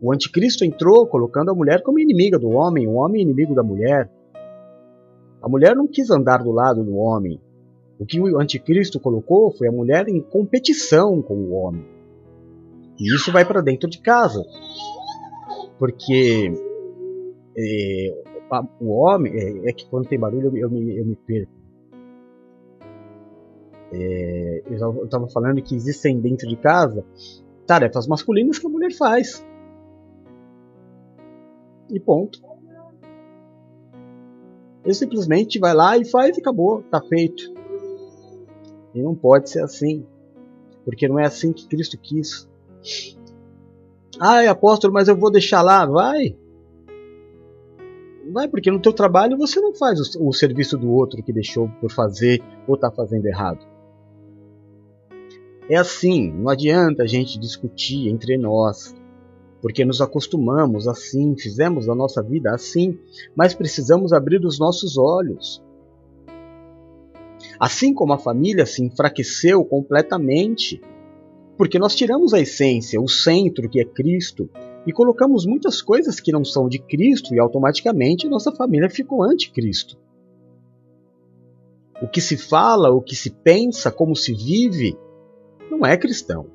O 0.00 0.12
anticristo 0.12 0.64
entrou 0.64 1.06
colocando 1.06 1.50
a 1.50 1.54
mulher 1.54 1.82
como 1.82 1.98
inimiga 1.98 2.38
do 2.38 2.50
homem, 2.50 2.86
o 2.86 2.94
homem 2.94 3.22
inimigo 3.22 3.54
da 3.54 3.62
mulher. 3.62 4.10
A 5.42 5.48
mulher 5.48 5.74
não 5.74 5.86
quis 5.86 6.10
andar 6.10 6.42
do 6.42 6.52
lado 6.52 6.84
do 6.84 6.96
homem. 6.96 7.40
O 7.98 8.04
que 8.04 8.20
o 8.20 8.38
anticristo 8.38 9.00
colocou 9.00 9.50
foi 9.56 9.68
a 9.68 9.72
mulher 9.72 10.06
em 10.08 10.20
competição 10.20 11.22
com 11.22 11.34
o 11.34 11.52
homem. 11.52 11.84
E 12.98 13.14
isso 13.14 13.32
vai 13.32 13.44
para 13.44 13.62
dentro 13.62 13.88
de 13.88 13.98
casa. 14.00 14.44
Porque 15.78 16.52
é, 17.56 18.35
o 18.80 18.90
homem 18.90 19.32
é, 19.32 19.70
é, 19.70 19.72
que 19.72 19.86
quando 19.88 20.08
tem 20.08 20.18
barulho 20.18 20.48
eu, 20.48 20.56
eu, 20.56 20.70
me, 20.70 20.96
eu 20.98 21.04
me 21.04 21.16
perco. 21.16 21.52
É, 23.92 24.62
eu 24.66 25.04
estava 25.04 25.28
falando 25.28 25.62
que 25.62 25.74
existem 25.74 26.20
dentro 26.20 26.48
de 26.48 26.56
casa 26.56 27.04
tarefas 27.66 28.06
masculinas 28.06 28.58
que 28.58 28.66
a 28.66 28.70
mulher 28.70 28.92
faz. 28.92 29.44
E 31.90 32.00
ponto. 32.00 32.40
Ele 34.84 34.94
simplesmente 34.94 35.58
vai 35.58 35.74
lá 35.74 35.98
e 35.98 36.04
faz 36.04 36.36
e 36.36 36.40
acabou, 36.40 36.82
tá 36.82 37.00
feito. 37.02 37.52
E 38.94 39.02
não 39.02 39.14
pode 39.14 39.50
ser 39.50 39.62
assim, 39.62 40.06
porque 40.84 41.08
não 41.08 41.18
é 41.18 41.26
assim 41.26 41.52
que 41.52 41.66
Cristo 41.66 41.98
quis. 41.98 42.48
Ai, 44.18 44.46
apóstolo, 44.46 44.92
mas 44.92 45.08
eu 45.08 45.16
vou 45.16 45.30
deixar 45.30 45.60
lá. 45.60 45.84
Vai, 45.84 46.36
Vai, 48.32 48.48
porque 48.48 48.70
no 48.70 48.80
teu 48.80 48.92
trabalho 48.92 49.36
você 49.36 49.60
não 49.60 49.74
faz 49.74 50.00
o, 50.00 50.28
o 50.28 50.32
serviço 50.32 50.76
do 50.76 50.90
outro 50.90 51.22
que 51.22 51.32
deixou 51.32 51.68
por 51.80 51.92
fazer 51.92 52.42
ou 52.66 52.74
está 52.74 52.90
fazendo 52.90 53.26
errado. 53.26 53.64
É 55.68 55.76
assim, 55.76 56.30
não 56.32 56.48
adianta 56.48 57.02
a 57.02 57.06
gente 57.06 57.38
discutir 57.38 58.08
entre 58.08 58.36
nós, 58.36 58.94
porque 59.60 59.84
nos 59.84 60.00
acostumamos 60.00 60.86
assim, 60.86 61.36
fizemos 61.36 61.88
a 61.88 61.94
nossa 61.94 62.22
vida 62.22 62.52
assim, 62.52 62.98
mas 63.34 63.54
precisamos 63.54 64.12
abrir 64.12 64.44
os 64.44 64.58
nossos 64.58 64.96
olhos. 64.96 65.62
Assim 67.58 67.92
como 67.92 68.12
a 68.12 68.18
família 68.18 68.66
se 68.66 68.82
enfraqueceu 68.82 69.64
completamente, 69.64 70.80
porque 71.56 71.78
nós 71.78 71.94
tiramos 71.94 72.32
a 72.32 72.40
essência, 72.40 73.00
o 73.00 73.08
centro 73.08 73.68
que 73.68 73.80
é 73.80 73.84
Cristo, 73.84 74.48
e 74.86 74.92
colocamos 74.92 75.44
muitas 75.44 75.82
coisas 75.82 76.20
que 76.20 76.30
não 76.30 76.44
são 76.44 76.68
de 76.68 76.78
Cristo 76.78 77.34
e 77.34 77.40
automaticamente 77.40 78.28
nossa 78.28 78.52
família 78.52 78.88
ficou 78.88 79.22
anticristo. 79.22 79.98
O 82.00 82.06
que 82.06 82.20
se 82.20 82.36
fala, 82.36 82.90
o 82.90 83.02
que 83.02 83.16
se 83.16 83.30
pensa, 83.30 83.90
como 83.90 84.14
se 84.14 84.32
vive, 84.32 84.96
não 85.70 85.84
é 85.84 85.96
cristão. 85.96 86.46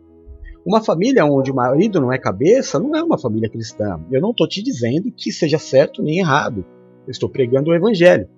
Uma 0.65 0.81
família 0.81 1.25
onde 1.25 1.51
o 1.51 1.55
marido 1.55 1.99
não 1.99 2.13
é 2.13 2.17
cabeça 2.17 2.79
não 2.79 2.95
é 2.95 3.03
uma 3.03 3.17
família 3.17 3.49
cristã. 3.49 3.99
Eu 4.11 4.21
não 4.21 4.29
estou 4.29 4.47
te 4.47 4.61
dizendo 4.61 5.11
que 5.11 5.31
seja 5.31 5.57
certo 5.57 6.03
nem 6.03 6.19
errado. 6.19 6.63
Eu 7.07 7.11
estou 7.11 7.27
pregando 7.27 7.71
o 7.71 7.75
evangelho. 7.75 8.29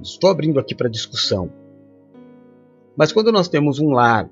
Estou 0.00 0.30
abrindo 0.30 0.60
aqui 0.60 0.74
para 0.74 0.88
discussão. 0.88 1.50
Mas 2.96 3.12
quando 3.12 3.32
nós 3.32 3.48
temos 3.48 3.80
um 3.80 3.90
lar 3.90 4.30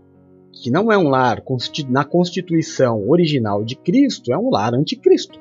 que 0.52 0.71
não 0.71 0.90
é 0.90 0.99
um 0.99 1.09
lar 1.09 1.43
na 1.88 2.05
constituição 2.05 3.09
original 3.09 3.64
de 3.64 3.76
Cristo, 3.76 4.33
é 4.33 4.38
um 4.38 4.50
lar 4.50 4.75
anticristo. 4.75 5.38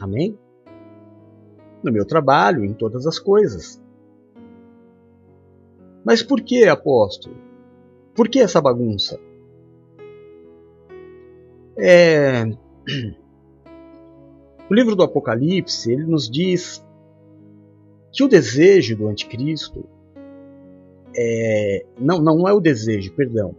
Amém? 0.00 0.38
No 1.82 1.92
meu 1.92 2.04
trabalho, 2.04 2.64
em 2.64 2.72
todas 2.72 3.06
as 3.06 3.18
coisas. 3.18 3.80
Mas 6.04 6.22
por 6.22 6.40
que, 6.40 6.64
apóstolo? 6.64 7.36
Por 8.14 8.28
que 8.28 8.40
essa 8.40 8.60
bagunça? 8.60 9.18
É... 11.76 12.44
O 14.70 14.74
livro 14.74 14.96
do 14.96 15.02
Apocalipse 15.02 15.92
ele 15.92 16.06
nos 16.06 16.30
diz 16.30 16.82
que 18.10 18.24
o 18.24 18.28
desejo 18.28 18.96
do 18.96 19.06
anticristo 19.06 19.84
é... 21.16 21.84
não, 21.98 22.20
não 22.20 22.48
é 22.48 22.52
o 22.52 22.60
desejo, 22.60 23.12
perdão. 23.12 23.54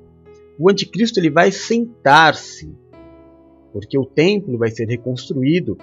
O 0.60 0.69
anticristo 0.69 1.19
ele 1.19 1.29
vai 1.29 1.51
sentar-se, 1.51 2.74
porque 3.72 3.98
o 3.98 4.05
templo 4.05 4.57
vai 4.57 4.69
ser 4.69 4.88
reconstruído 4.88 5.77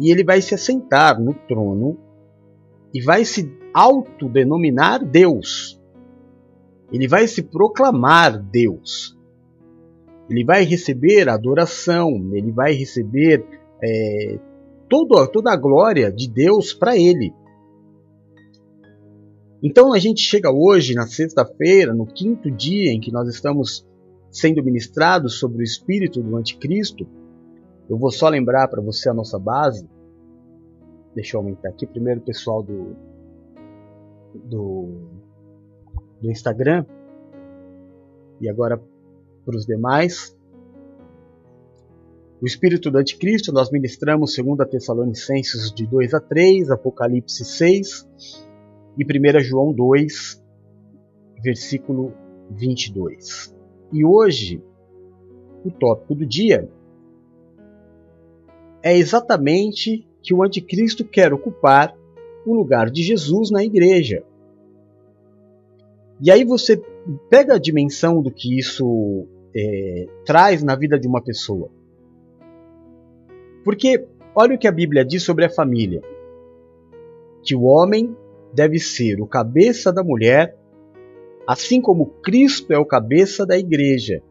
e 0.00 0.10
ele 0.10 0.24
vai 0.24 0.40
se 0.40 0.54
assentar 0.54 1.20
no 1.20 1.34
trono 1.34 1.98
e 2.92 3.00
vai 3.02 3.24
se 3.24 3.52
autodenominar 3.72 5.04
Deus. 5.04 5.80
Ele 6.92 7.08
vai 7.08 7.26
se 7.26 7.42
proclamar 7.42 8.38
Deus. 8.38 9.18
Ele 10.30 10.44
vai 10.44 10.64
receber 10.64 11.28
adoração, 11.28 12.30
ele 12.32 12.50
vai 12.50 12.72
receber 12.72 13.44
é, 13.82 14.38
toda, 14.88 15.26
toda 15.26 15.52
a 15.52 15.56
glória 15.56 16.10
de 16.10 16.28
Deus 16.28 16.72
para 16.72 16.96
ele. 16.96 17.34
Então 19.66 19.94
a 19.94 19.98
gente 19.98 20.20
chega 20.20 20.52
hoje, 20.52 20.94
na 20.94 21.06
sexta-feira, 21.06 21.94
no 21.94 22.04
quinto 22.04 22.50
dia 22.50 22.92
em 22.92 23.00
que 23.00 23.10
nós 23.10 23.26
estamos 23.30 23.88
sendo 24.30 24.62
ministrados 24.62 25.38
sobre 25.38 25.56
o 25.56 25.62
espírito 25.62 26.22
do 26.22 26.36
Anticristo, 26.36 27.08
eu 27.88 27.96
vou 27.96 28.10
só 28.10 28.28
lembrar 28.28 28.68
para 28.68 28.82
você 28.82 29.08
a 29.08 29.14
nossa 29.14 29.38
base. 29.38 29.88
Deixa 31.14 31.34
eu 31.34 31.40
aumentar 31.40 31.70
aqui 31.70 31.86
primeiro 31.86 32.20
o 32.20 32.22
pessoal 32.22 32.62
do, 32.62 32.94
do, 34.34 34.88
do 36.20 36.30
Instagram. 36.30 36.84
E 38.42 38.50
agora 38.50 38.78
para 39.46 39.56
os 39.56 39.64
demais. 39.64 40.36
O 42.38 42.46
espírito 42.46 42.90
do 42.90 42.98
anticristo 42.98 43.50
nós 43.50 43.70
ministramos 43.70 44.36
2 44.36 44.68
Tessalonicenses 44.68 45.72
de 45.72 45.86
2 45.86 46.12
a 46.12 46.20
3, 46.20 46.70
Apocalipse 46.70 47.42
6 47.42 48.06
e 48.96 49.04
1 49.04 49.40
João 49.40 49.72
2, 49.72 50.42
versículo 51.42 52.12
22. 52.50 53.54
E 53.92 54.04
hoje 54.04 54.62
o 55.64 55.70
tópico 55.70 56.14
do 56.14 56.26
dia 56.26 56.68
é 58.82 58.96
exatamente 58.96 60.06
que 60.22 60.34
o 60.34 60.42
anticristo 60.42 61.04
quer 61.04 61.32
ocupar 61.32 61.96
o 62.46 62.54
lugar 62.54 62.90
de 62.90 63.02
Jesus 63.02 63.50
na 63.50 63.64
igreja. 63.64 64.22
E 66.20 66.30
aí 66.30 66.44
você 66.44 66.82
pega 67.28 67.54
a 67.54 67.58
dimensão 67.58 68.22
do 68.22 68.30
que 68.30 68.58
isso 68.58 69.26
é, 69.54 70.06
traz 70.24 70.62
na 70.62 70.76
vida 70.76 70.98
de 70.98 71.08
uma 71.08 71.22
pessoa. 71.22 71.70
Porque 73.64 74.06
olha 74.34 74.54
o 74.54 74.58
que 74.58 74.68
a 74.68 74.72
Bíblia 74.72 75.04
diz 75.04 75.22
sobre 75.22 75.44
a 75.44 75.50
família: 75.50 76.02
que 77.42 77.54
o 77.54 77.62
homem 77.62 78.16
deve 78.54 78.78
ser 78.78 79.20
o 79.20 79.26
cabeça 79.26 79.92
da 79.92 80.04
mulher, 80.04 80.56
assim 81.46 81.80
como 81.80 82.06
Cristo 82.22 82.72
é 82.72 82.78
o 82.78 82.86
cabeça 82.86 83.44
da 83.44 83.58
igreja. 83.58 84.22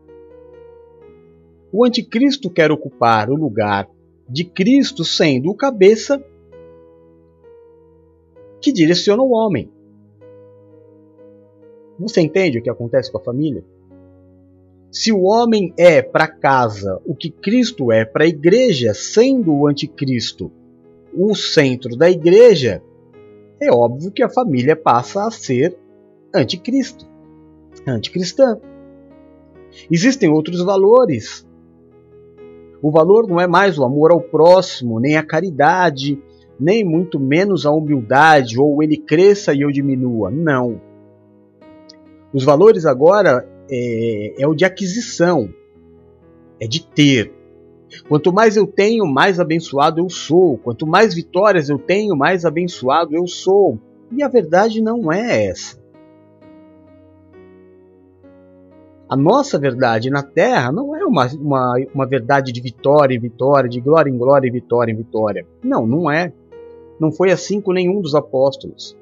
O 1.71 1.83
anticristo 1.83 2.49
quer 2.49 2.71
ocupar 2.71 3.29
o 3.29 3.35
lugar 3.35 3.89
de 4.29 4.45
Cristo 4.45 5.03
sendo 5.03 5.49
o 5.49 5.55
cabeça 5.55 6.23
que 8.61 8.71
direciona 8.71 9.21
o 9.21 9.31
homem. 9.31 9.69
Você 11.99 12.21
entende 12.21 12.59
o 12.59 12.63
que 12.63 12.69
acontece 12.69 13.11
com 13.11 13.17
a 13.17 13.23
família? 13.23 13.63
Se 14.89 15.11
o 15.11 15.23
homem 15.23 15.73
é 15.77 16.01
para 16.01 16.27
casa 16.27 17.01
o 17.05 17.15
que 17.15 17.29
Cristo 17.29 17.91
é 17.91 18.05
para 18.05 18.23
a 18.23 18.27
igreja, 18.27 18.93
sendo 18.93 19.53
o 19.53 19.67
anticristo 19.67 20.51
o 21.15 21.35
centro 21.35 21.95
da 21.95 22.09
igreja, 22.09 22.81
é 23.59 23.71
óbvio 23.71 24.11
que 24.11 24.23
a 24.23 24.29
família 24.29 24.75
passa 24.75 25.25
a 25.25 25.31
ser 25.31 25.77
anticristo, 26.33 27.07
anticristã. 27.87 28.59
Existem 29.89 30.29
outros 30.29 30.63
valores 30.63 31.45
o 32.83 32.91
valor 32.91 33.25
não 33.29 33.39
é 33.39 33.47
mais 33.47 33.79
o 33.79 33.85
amor 33.85 34.11
ao 34.11 34.19
próximo, 34.19 34.99
nem 34.99 35.15
a 35.15 35.23
caridade, 35.23 36.21
nem 36.59 36.83
muito 36.83 37.17
menos 37.17 37.65
a 37.65 37.71
humildade, 37.71 38.59
ou 38.59 38.83
ele 38.83 38.97
cresça 38.97 39.53
e 39.53 39.61
eu 39.61 39.71
diminua. 39.71 40.29
Não. 40.29 40.81
Os 42.33 42.43
valores 42.43 42.85
agora 42.85 43.47
é, 43.71 44.33
é 44.37 44.45
o 44.45 44.53
de 44.53 44.65
aquisição, 44.65 45.47
é 46.59 46.67
de 46.67 46.85
ter. 46.85 47.31
Quanto 48.07 48.33
mais 48.33 48.57
eu 48.57 48.67
tenho, 48.67 49.05
mais 49.05 49.39
abençoado 49.39 49.99
eu 49.99 50.09
sou. 50.09 50.57
Quanto 50.57 50.85
mais 50.85 51.13
vitórias 51.13 51.69
eu 51.69 51.77
tenho, 51.77 52.15
mais 52.15 52.45
abençoado 52.45 53.15
eu 53.15 53.27
sou. 53.27 53.77
E 54.11 54.21
a 54.21 54.27
verdade 54.27 54.81
não 54.81 55.11
é 55.11 55.45
essa. 55.45 55.81
A 59.09 59.15
nossa 59.15 59.59
verdade 59.59 60.09
na 60.09 60.23
Terra 60.23 60.71
não 60.71 60.95
é 60.95 61.05
uma, 61.05 61.27
uma, 61.33 61.75
uma 61.93 62.05
verdade 62.07 62.51
de 62.51 62.59
vitória 62.59 63.15
em 63.15 63.19
vitória, 63.19 63.69
de 63.69 63.79
glória 63.79 64.09
em 64.09 64.17
glória 64.17 64.47
e 64.47 64.51
vitória 64.51 64.91
em 64.91 64.95
vitória. 64.95 65.45
Não, 65.63 65.85
não 65.85 66.09
é. 66.09 66.33
Não 66.99 67.11
foi 67.11 67.31
assim 67.31 67.61
com 67.61 67.73
nenhum 67.73 68.01
dos 68.01 68.15
apóstolos. 68.15 68.97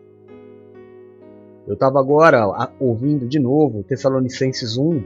Eu 1.67 1.75
estava 1.75 1.99
agora 1.99 2.45
ouvindo 2.79 3.27
de 3.27 3.39
novo 3.39 3.83
Tessalonicenses 3.83 4.77
1, 4.77 5.03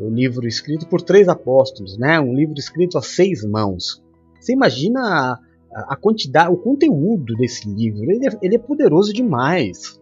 o 0.00 0.10
livro 0.10 0.46
escrito 0.46 0.86
por 0.88 1.02
três 1.02 1.28
apóstolos, 1.28 1.98
né? 1.98 2.20
um 2.20 2.34
livro 2.34 2.54
escrito 2.56 2.96
a 2.96 3.02
seis 3.02 3.44
mãos. 3.44 4.02
Você 4.40 4.52
imagina 4.52 5.00
a, 5.72 5.94
a 5.94 5.96
quantidade, 5.96 6.52
o 6.52 6.56
conteúdo 6.56 7.34
desse 7.34 7.68
livro, 7.68 8.10
ele 8.10 8.26
é, 8.26 8.38
ele 8.40 8.56
é 8.56 8.58
poderoso 8.58 9.12
demais. 9.12 10.00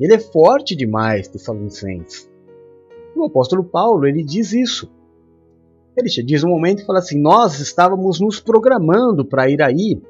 Ele 0.00 0.12
é 0.12 0.18
forte 0.18 0.74
demais, 0.74 1.28
Tessalonicenses. 1.28 2.28
O 3.14 3.24
apóstolo 3.24 3.62
Paulo, 3.62 4.06
ele 4.06 4.24
diz 4.24 4.52
isso. 4.52 4.90
Ele 5.96 6.08
diz 6.08 6.42
um 6.42 6.48
momento 6.48 6.82
e 6.82 6.84
fala 6.84 6.98
assim: 6.98 7.20
Nós 7.20 7.60
estávamos 7.60 8.20
nos 8.20 8.40
programando 8.40 9.24
para 9.24 9.48
ir 9.48 9.62
aí, 9.62 10.02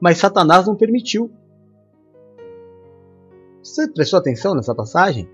mas 0.00 0.16
Satanás 0.16 0.66
não 0.66 0.74
permitiu. 0.74 1.30
Você 3.62 3.86
prestou 3.88 4.18
atenção 4.18 4.54
nessa 4.54 4.74
passagem 4.74 5.28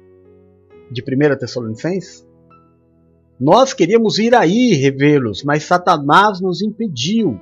de 0.90 1.02
1 1.02 1.38
Tessalonicenses? 1.38 2.26
Nós 3.38 3.72
queríamos 3.72 4.18
ir 4.18 4.34
aí 4.34 4.74
revê-los, 4.74 5.44
mas 5.44 5.64
Satanás 5.64 6.40
nos 6.40 6.60
impediu. 6.60 7.38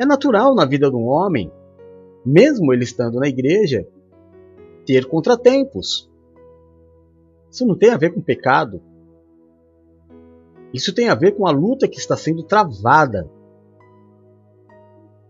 É 0.00 0.06
natural 0.06 0.54
na 0.54 0.64
vida 0.64 0.90
de 0.90 0.96
um 0.96 1.06
homem, 1.06 1.50
mesmo 2.24 2.72
ele 2.72 2.84
estando 2.84 3.18
na 3.18 3.26
igreja, 3.26 3.86
ter 4.84 5.06
contratempos. 5.06 6.10
Isso 7.50 7.66
não 7.66 7.76
tem 7.76 7.90
a 7.90 7.96
ver 7.96 8.12
com 8.12 8.20
pecado. 8.20 8.80
Isso 10.72 10.94
tem 10.94 11.08
a 11.08 11.14
ver 11.14 11.32
com 11.32 11.46
a 11.46 11.50
luta 11.50 11.88
que 11.88 11.98
está 11.98 12.16
sendo 12.16 12.42
travada 12.42 13.28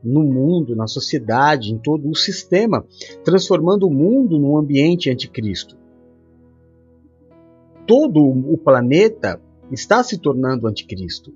no 0.02 0.22
mundo, 0.22 0.76
na 0.76 0.86
sociedade, 0.86 1.72
em 1.72 1.78
todo 1.78 2.08
o 2.08 2.14
sistema, 2.14 2.86
transformando 3.24 3.86
o 3.86 3.92
mundo 3.92 4.38
num 4.38 4.56
ambiente 4.56 5.10
anticristo. 5.10 5.76
Todo 7.86 8.20
o 8.22 8.58
planeta 8.58 9.40
está 9.70 10.02
se 10.02 10.18
tornando 10.18 10.66
anticristo. 10.66 11.32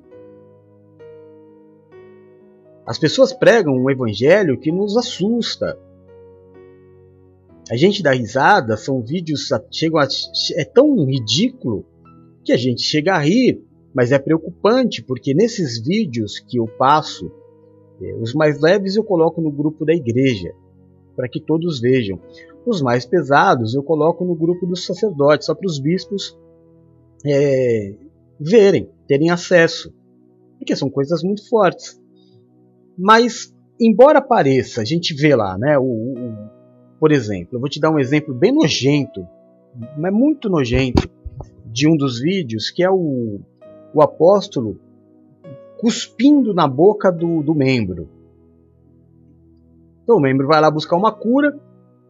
As 2.87 2.99
pessoas 2.99 3.33
pregam 3.33 3.75
um 3.75 3.90
evangelho 3.90 4.59
que 4.59 4.73
nos 4.73 4.96
assusta, 4.96 5.79
a 7.70 7.77
gente 7.77 8.03
dá 8.03 8.11
risada, 8.11 8.77
são 8.77 9.01
vídeos 9.01 9.49
chegam 9.70 10.01
a, 10.01 10.09
é 10.57 10.64
tão 10.64 11.05
ridículo 11.05 11.87
que 12.42 12.53
a 12.53 12.57
gente 12.57 12.83
chega 12.83 13.14
a 13.14 13.18
rir, 13.20 13.62
mas 13.94 14.11
é 14.11 14.18
preocupante 14.18 15.01
porque 15.01 15.33
nesses 15.33 15.79
vídeos 15.79 16.40
que 16.40 16.59
eu 16.59 16.66
passo, 16.66 17.31
os 18.20 18.34
mais 18.34 18.60
leves 18.60 18.96
eu 18.96 19.04
coloco 19.04 19.40
no 19.40 19.50
grupo 19.50 19.84
da 19.84 19.94
igreja. 19.94 20.52
para 21.16 21.28
que 21.28 21.40
todos 21.40 21.80
vejam. 21.80 22.18
Os 22.64 22.80
mais 22.80 23.04
pesados 23.04 23.74
eu 23.74 23.82
coloco 23.82 24.24
no 24.24 24.34
grupo 24.34 24.66
dos 24.66 24.86
sacerdotes, 24.86 25.46
só 25.46 25.54
para 25.54 25.66
os 25.66 25.78
bispos 25.78 26.38
é, 27.26 27.94
verem, 28.38 28.88
terem 29.06 29.30
acesso, 29.30 29.92
porque 30.58 30.74
são 30.74 30.88
coisas 30.88 31.22
muito 31.22 31.46
fortes. 31.48 32.00
Mas, 32.96 33.54
embora 33.78 34.20
pareça, 34.22 34.80
a 34.80 34.84
gente 34.84 35.14
vê 35.14 35.34
lá, 35.34 35.58
né, 35.58 35.78
o, 35.78 35.84
o, 35.84 36.34
por 36.98 37.12
exemplo, 37.12 37.56
eu 37.56 37.60
vou 37.60 37.68
te 37.68 37.80
dar 37.80 37.90
um 37.90 37.98
exemplo 37.98 38.34
bem 38.34 38.52
nojento, 38.52 39.26
mas 39.98 40.12
muito 40.12 40.48
nojento, 40.48 41.08
de 41.66 41.88
um 41.88 41.96
dos 41.96 42.20
vídeos, 42.20 42.70
que 42.70 42.82
é 42.82 42.90
o, 42.90 43.40
o 43.94 44.02
apóstolo 44.02 44.78
cuspindo 45.81 46.53
na 46.53 46.69
boca 46.69 47.11
do, 47.11 47.43
do 47.43 47.55
membro. 47.55 48.09
Então 50.03 50.19
o 50.19 50.21
membro 50.21 50.47
vai 50.47 50.61
lá 50.61 50.71
buscar 50.71 50.97
uma 50.97 51.11
cura 51.11 51.59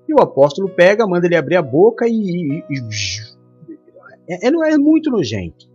e 0.08 0.12
o 0.12 0.20
apóstolo 0.20 0.68
pega, 0.68 1.06
manda 1.06 1.26
ele 1.26 1.36
abrir 1.36 1.56
a 1.56 1.62
boca 1.62 2.06
e. 2.08 2.12
e, 2.12 2.64
e 2.68 2.80
é, 4.28 4.48
é, 4.48 4.72
é 4.72 4.78
muito 4.78 5.10
nojento. 5.10 5.70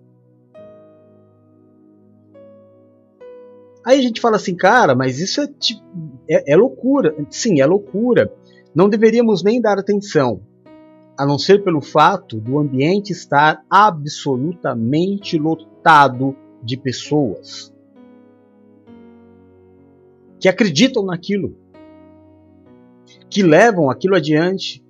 Aí 3.86 4.00
a 4.00 4.02
gente 4.02 4.20
fala 4.20 4.36
assim, 4.36 4.56
cara, 4.56 4.96
mas 4.96 5.20
isso 5.20 5.42
é, 5.42 5.48
tipo, 5.48 5.82
é, 6.30 6.54
é 6.54 6.56
loucura. 6.56 7.16
Sim, 7.30 7.62
é 7.62 7.66
loucura. 7.66 8.34
Não 8.74 8.90
deveríamos 8.90 9.44
nem 9.44 9.62
dar 9.62 9.78
atenção, 9.78 10.42
a 11.18 11.26
não 11.26 11.38
ser 11.38 11.64
pelo 11.64 11.82
fato 11.82 12.42
do 12.42 12.60
ambiente 12.60 13.12
estar 13.12 13.64
absolutamente 13.70 15.38
lotado 15.38 16.36
de 16.64 16.76
pessoas 16.76 17.75
que 20.40 20.50
acreditam 20.50 21.04
naquilo, 21.04 21.56
que 23.30 23.44
levam 23.44 23.90
aquilo 23.90 24.16
adiante. 24.16 24.84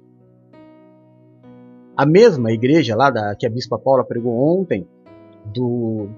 A 1.96 2.06
mesma 2.06 2.52
igreja 2.52 2.96
lá 2.96 3.10
da, 3.10 3.36
que 3.36 3.46
a 3.46 3.50
Bispa 3.50 3.80
Paula 3.80 4.04
pregou 4.04 4.34
ontem, 4.34 4.86
do 5.46 6.10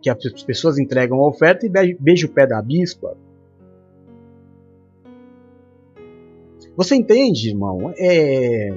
que 0.00 0.08
as 0.08 0.42
pessoas 0.42 0.78
entregam 0.78 1.18
a 1.18 1.28
oferta 1.28 1.66
e 1.66 1.94
beijam 1.98 2.30
o 2.30 2.32
pé 2.32 2.46
da 2.46 2.62
bispa. 2.62 3.16
Você 6.76 6.94
entende, 6.94 7.48
irmão? 7.48 7.92
É, 7.96 8.68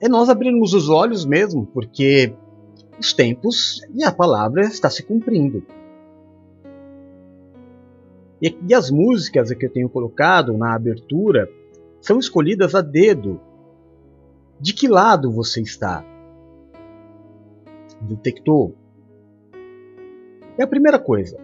é 0.00 0.08
nós 0.08 0.28
abrirmos 0.28 0.72
os 0.72 0.88
olhos 0.88 1.24
mesmo, 1.24 1.66
porque 1.66 2.34
os 2.98 3.12
tempos 3.12 3.80
e 3.94 4.02
a 4.02 4.10
palavra 4.10 4.62
está 4.62 4.88
se 4.88 5.02
cumprindo. 5.02 5.62
E, 8.44 8.54
e 8.68 8.74
as 8.74 8.90
músicas 8.90 9.50
que 9.54 9.64
eu 9.64 9.72
tenho 9.72 9.88
colocado 9.88 10.52
na 10.52 10.74
abertura 10.74 11.48
são 11.98 12.18
escolhidas 12.18 12.74
a 12.74 12.82
dedo. 12.82 13.40
De 14.60 14.74
que 14.74 14.86
lado 14.86 15.32
você 15.32 15.62
está? 15.62 16.04
Detectou? 18.02 18.74
É 20.58 20.62
a 20.62 20.66
primeira 20.66 20.98
coisa. 20.98 21.38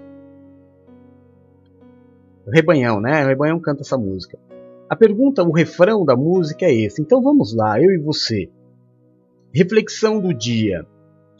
O 2.46 2.50
rebanhão, 2.50 3.00
né? 3.00 3.24
O 3.24 3.28
rebanhão 3.28 3.58
canta 3.58 3.80
essa 3.80 3.96
música. 3.96 4.38
A 4.86 4.94
pergunta, 4.94 5.42
o 5.42 5.52
refrão 5.52 6.04
da 6.04 6.14
música 6.14 6.66
é 6.66 6.74
esse. 6.74 7.00
Então 7.00 7.22
vamos 7.22 7.56
lá, 7.56 7.80
eu 7.80 7.92
e 7.92 7.98
você. 7.98 8.50
Reflexão 9.54 10.20
do 10.20 10.34
dia. 10.34 10.86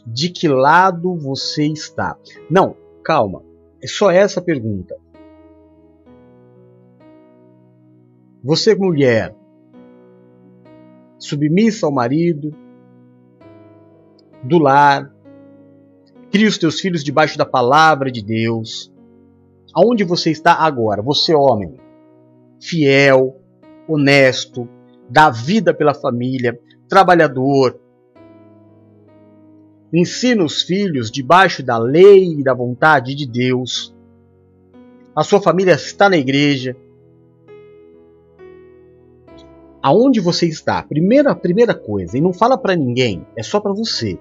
De 0.07 0.31
que 0.31 0.49
lado 0.49 1.15
você 1.17 1.67
está? 1.67 2.17
Não, 2.51 2.75
calma. 3.05 3.43
É 3.83 3.87
só 3.87 4.11
essa 4.11 4.41
pergunta. 4.41 4.97
Você, 8.43 8.75
mulher, 8.75 9.37
submissa 11.19 11.87
ao 11.87 11.93
marido, 11.93 12.55
do 14.43 14.59
lar, 14.59 15.15
cria 16.31 16.49
os 16.49 16.57
teus 16.57 16.81
filhos 16.81 17.05
debaixo 17.05 17.37
da 17.37 17.45
palavra 17.45 18.11
de 18.11 18.25
Deus. 18.25 18.91
Aonde 19.75 20.05
você 20.05 20.31
está 20.31 20.55
agora? 20.55 21.03
Você, 21.03 21.35
homem, 21.35 21.77
fiel, 22.59 23.37
honesto, 23.87 24.67
dá 25.09 25.29
vida 25.29 25.75
pela 25.75 25.93
família, 25.93 26.59
trabalhador. 26.89 27.79
Ensina 29.93 30.43
os 30.43 30.63
filhos 30.63 31.11
debaixo 31.11 31.63
da 31.63 31.77
lei 31.77 32.39
e 32.39 32.43
da 32.43 32.55
vontade 32.55 33.15
de 33.15 33.27
Deus. 33.27 33.95
A 35.15 35.23
sua 35.23 35.43
família 35.43 35.75
está 35.75 36.09
na 36.09 36.17
igreja, 36.17 36.75
aonde 39.83 40.21
você 40.21 40.47
está. 40.47 40.83
Primeira, 40.83 41.35
primeira 41.35 41.75
coisa, 41.75 42.17
e 42.17 42.21
não 42.21 42.33
fala 42.33 42.57
para 42.59 42.77
ninguém, 42.77 43.27
é 43.37 43.43
só 43.43 43.61
para 43.61 43.73
você. 43.73 44.19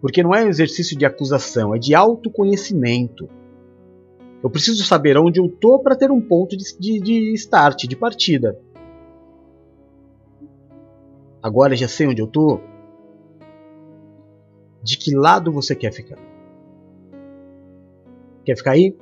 Porque 0.00 0.22
não 0.22 0.34
é 0.34 0.44
um 0.44 0.48
exercício 0.48 0.96
de 0.96 1.06
acusação, 1.06 1.74
é 1.74 1.78
de 1.78 1.94
autoconhecimento. 1.94 3.28
Eu 4.42 4.50
preciso 4.50 4.84
saber 4.84 5.16
onde 5.16 5.40
eu 5.40 5.48
tô 5.48 5.78
para 5.78 5.96
ter 5.96 6.10
um 6.10 6.20
ponto 6.20 6.56
de, 6.56 6.78
de, 6.78 7.00
de 7.00 7.32
start, 7.34 7.84
de 7.84 7.96
partida. 7.96 8.60
Agora 11.42 11.74
já 11.74 11.88
sei 11.88 12.06
onde 12.06 12.20
eu 12.20 12.26
tô. 12.26 12.60
De 14.82 14.98
que 14.98 15.16
lado 15.16 15.50
você 15.50 15.74
quer 15.74 15.92
ficar? 15.92 16.18
Quer 18.44 18.56
ficar 18.56 18.72
aí? 18.72 18.94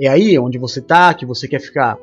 É 0.00 0.08
aí 0.08 0.38
onde 0.38 0.56
você 0.56 0.80
tá 0.80 1.12
que 1.12 1.26
você 1.26 1.46
quer 1.46 1.60
ficar? 1.60 1.98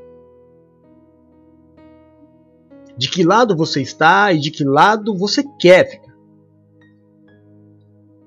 De 2.98 3.10
que 3.10 3.24
lado 3.24 3.56
você 3.56 3.82
está 3.82 4.34
e 4.34 4.40
de 4.40 4.50
que 4.50 4.64
lado 4.64 5.16
você 5.16 5.44
quer 5.60 5.90
ficar. 5.90 6.16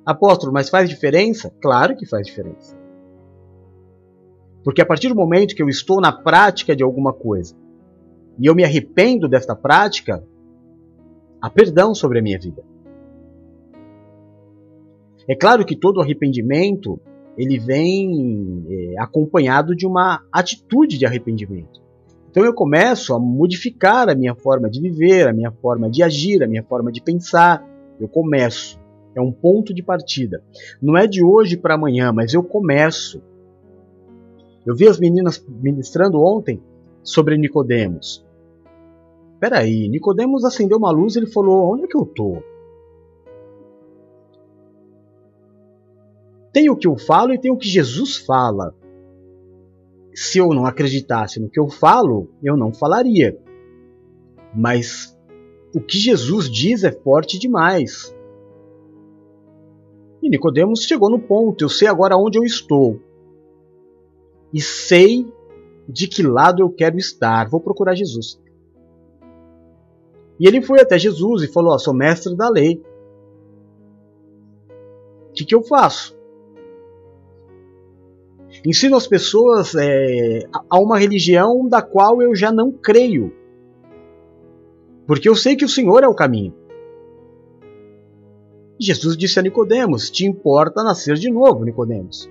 Apóstolo, 0.07 0.53
mas 0.53 0.71
faz 0.71 0.89
diferença? 0.89 1.53
Claro 1.61 1.97
que 1.97 2.07
faz 2.07 2.27
diferença. 2.27 2.79
Porque 4.63 4.81
a 4.81 4.87
partir 4.87 5.09
do 5.09 5.15
momento 5.15 5.55
que 5.55 5.63
eu 5.63 5.69
estou 5.69 6.01
na 6.01 6.13
prática 6.13 6.77
de 6.77 6.83
alguma 6.83 7.13
coisa 7.13 7.57
e 8.39 8.47
eu 8.47 8.55
me 8.55 8.65
arrependo 8.65 9.29
desta 9.29 9.55
prática, 9.55 10.23
há 11.41 11.51
perdão 11.51 11.95
sobre 11.95 12.19
a 12.19 12.23
minha 12.23 12.39
vida. 12.39 12.63
É 15.29 15.35
claro 15.35 15.65
que 15.65 15.77
todo 15.77 16.01
arrependimento 16.01 17.01
ele 17.37 17.59
vem 17.59 18.65
é, 18.69 18.95
acompanhado 18.99 19.75
de 19.75 19.87
uma 19.87 20.23
atitude 20.33 20.99
de 20.99 21.07
arrependimento. 21.07 21.81
Então 22.31 22.45
eu 22.45 22.55
começo 22.55 23.13
a 23.13 23.19
modificar 23.19 24.09
a 24.09 24.15
minha 24.15 24.37
forma 24.37 24.71
de 24.71 24.81
viver, 24.81 25.27
a 25.27 25.33
minha 25.33 25.51
forma 25.51 25.91
de 25.91 26.01
agir, 26.01 26.43
a 26.45 26.47
minha 26.47 26.63
forma 26.63 26.93
de 26.93 27.03
pensar. 27.03 27.67
Eu 27.99 28.07
começo. 28.07 28.79
É 29.17 29.21
um 29.21 29.33
ponto 29.33 29.75
de 29.75 29.83
partida. 29.83 30.41
Não 30.81 30.97
é 30.97 31.09
de 31.09 31.25
hoje 31.25 31.57
para 31.57 31.75
amanhã, 31.75 32.13
mas 32.13 32.33
eu 32.33 32.45
começo. 32.45 33.21
Eu 34.65 34.77
vi 34.77 34.87
as 34.87 35.01
meninas 35.01 35.45
ministrando 35.49 36.23
ontem 36.23 36.63
sobre 37.03 37.37
Nicodemos. 37.37 38.25
Peraí, 39.41 39.89
Nicodemos 39.89 40.45
acendeu 40.45 40.79
uma 40.79 40.93
luz 40.93 41.17
e 41.17 41.19
ele 41.19 41.27
falou: 41.27 41.73
Onde 41.73 41.85
é 41.85 41.87
que 41.89 41.97
eu 41.97 42.07
tô? 42.07 42.41
Tem 46.53 46.71
o 46.71 46.77
que 46.77 46.87
eu 46.87 46.97
falo 46.97 47.33
e 47.35 47.39
tem 47.39 47.51
o 47.51 47.57
que 47.57 47.69
Jesus 47.69 48.17
fala 48.17 48.75
se 50.15 50.39
eu 50.39 50.49
não 50.51 50.67
acreditasse 50.67 51.41
no 51.41 51.49
que 51.49 51.59
eu 51.59 51.69
falo, 51.69 52.31
eu 52.43 52.57
não 52.57 52.73
falaria. 52.73 53.39
Mas 54.55 55.17
o 55.75 55.81
que 55.81 55.99
Jesus 55.99 56.51
diz 56.51 56.85
é 56.85 56.91
forte 56.91 57.39
demais. 57.39 58.15
E 60.23 60.29
Nicodemos 60.29 60.83
chegou 60.83 61.09
no 61.09 61.21
ponto, 61.21 61.65
eu 61.65 61.69
sei 61.69 61.89
agora 61.89 62.17
onde 62.17 62.39
eu 62.39 62.45
estou. 62.45 63.01
E 64.53 64.61
sei 64.61 65.33
de 65.89 66.09
que 66.09 66.23
lado 66.23 66.63
eu 66.63 66.71
quero 66.71 66.99
estar. 66.99 67.49
Vou 67.49 67.61
procurar 67.61 67.95
Jesus. 67.95 68.41
E 70.39 70.47
ele 70.47 70.61
foi 70.61 70.81
até 70.81 70.99
Jesus 70.99 71.43
e 71.43 71.49
falou: 71.49 71.75
oh, 71.75 71.79
sou 71.79 71.95
mestre 71.95 72.37
da 72.37 72.49
lei. 72.49 72.83
O 75.29 75.33
que, 75.33 75.45
que 75.45 75.55
eu 75.55 75.63
faço? 75.63 76.20
Ensino 78.67 78.97
as 78.97 79.07
pessoas 79.07 79.75
é, 79.75 80.41
a 80.69 80.79
uma 80.79 80.99
religião 80.99 81.67
da 81.69 81.81
qual 81.81 82.21
eu 82.21 82.35
já 82.35 82.53
não 82.53 82.71
creio. 82.71 83.33
Porque 85.07 85.29
eu 85.29 85.35
sei 85.35 85.57
que 85.57 85.65
o 85.65 85.69
Senhor 85.69 86.05
é 86.05 86.09
o 86.09 86.15
caminho. 86.15 86.55
Jesus 88.79 89.17
disse 89.17 89.39
a 89.39 89.43
Nicodemos: 89.43 90.11
Te 90.11 90.27
importa 90.27 90.83
nascer 90.83 91.15
de 91.17 91.31
novo, 91.31 91.65
Nicodemos. 91.65 92.31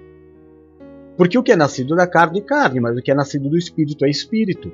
Porque 1.18 1.38
o 1.38 1.44
que 1.44 1.52
é 1.52 1.56
nascido 1.56 1.96
da 1.96 2.08
carne 2.08 2.40
é 2.40 2.44
carne, 2.44 2.80
mas 2.80 2.98
o 2.98 3.02
que 3.02 3.12
é 3.12 3.14
nascido 3.14 3.50
do 3.50 3.58
espírito 3.58 4.06
é 4.06 4.10
espírito. 4.10 4.72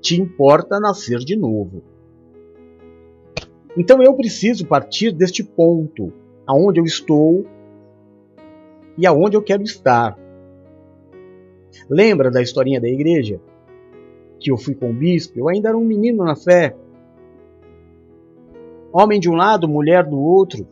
Te 0.00 0.20
importa 0.20 0.80
nascer 0.80 1.18
de 1.18 1.36
novo. 1.36 1.82
Então 3.76 4.02
eu 4.02 4.14
preciso 4.14 4.66
partir 4.66 5.12
deste 5.12 5.44
ponto, 5.44 6.12
aonde 6.46 6.80
eu 6.80 6.84
estou 6.84 7.46
e 8.96 9.06
aonde 9.06 9.36
eu 9.36 9.42
quero 9.42 9.62
estar. 9.62 10.18
Lembra 11.88 12.30
da 12.30 12.42
historinha 12.42 12.80
da 12.80 12.88
igreja? 12.88 13.40
Que 14.40 14.50
eu 14.50 14.56
fui 14.56 14.74
com 14.74 14.90
o 14.90 14.94
bispo, 14.94 15.38
eu 15.38 15.48
ainda 15.48 15.68
era 15.68 15.78
um 15.78 15.84
menino 15.84 16.24
na 16.24 16.36
fé. 16.36 16.76
Homem 18.92 19.20
de 19.20 19.28
um 19.28 19.34
lado, 19.34 19.68
mulher 19.68 20.04
do 20.04 20.18
outro. 20.18 20.66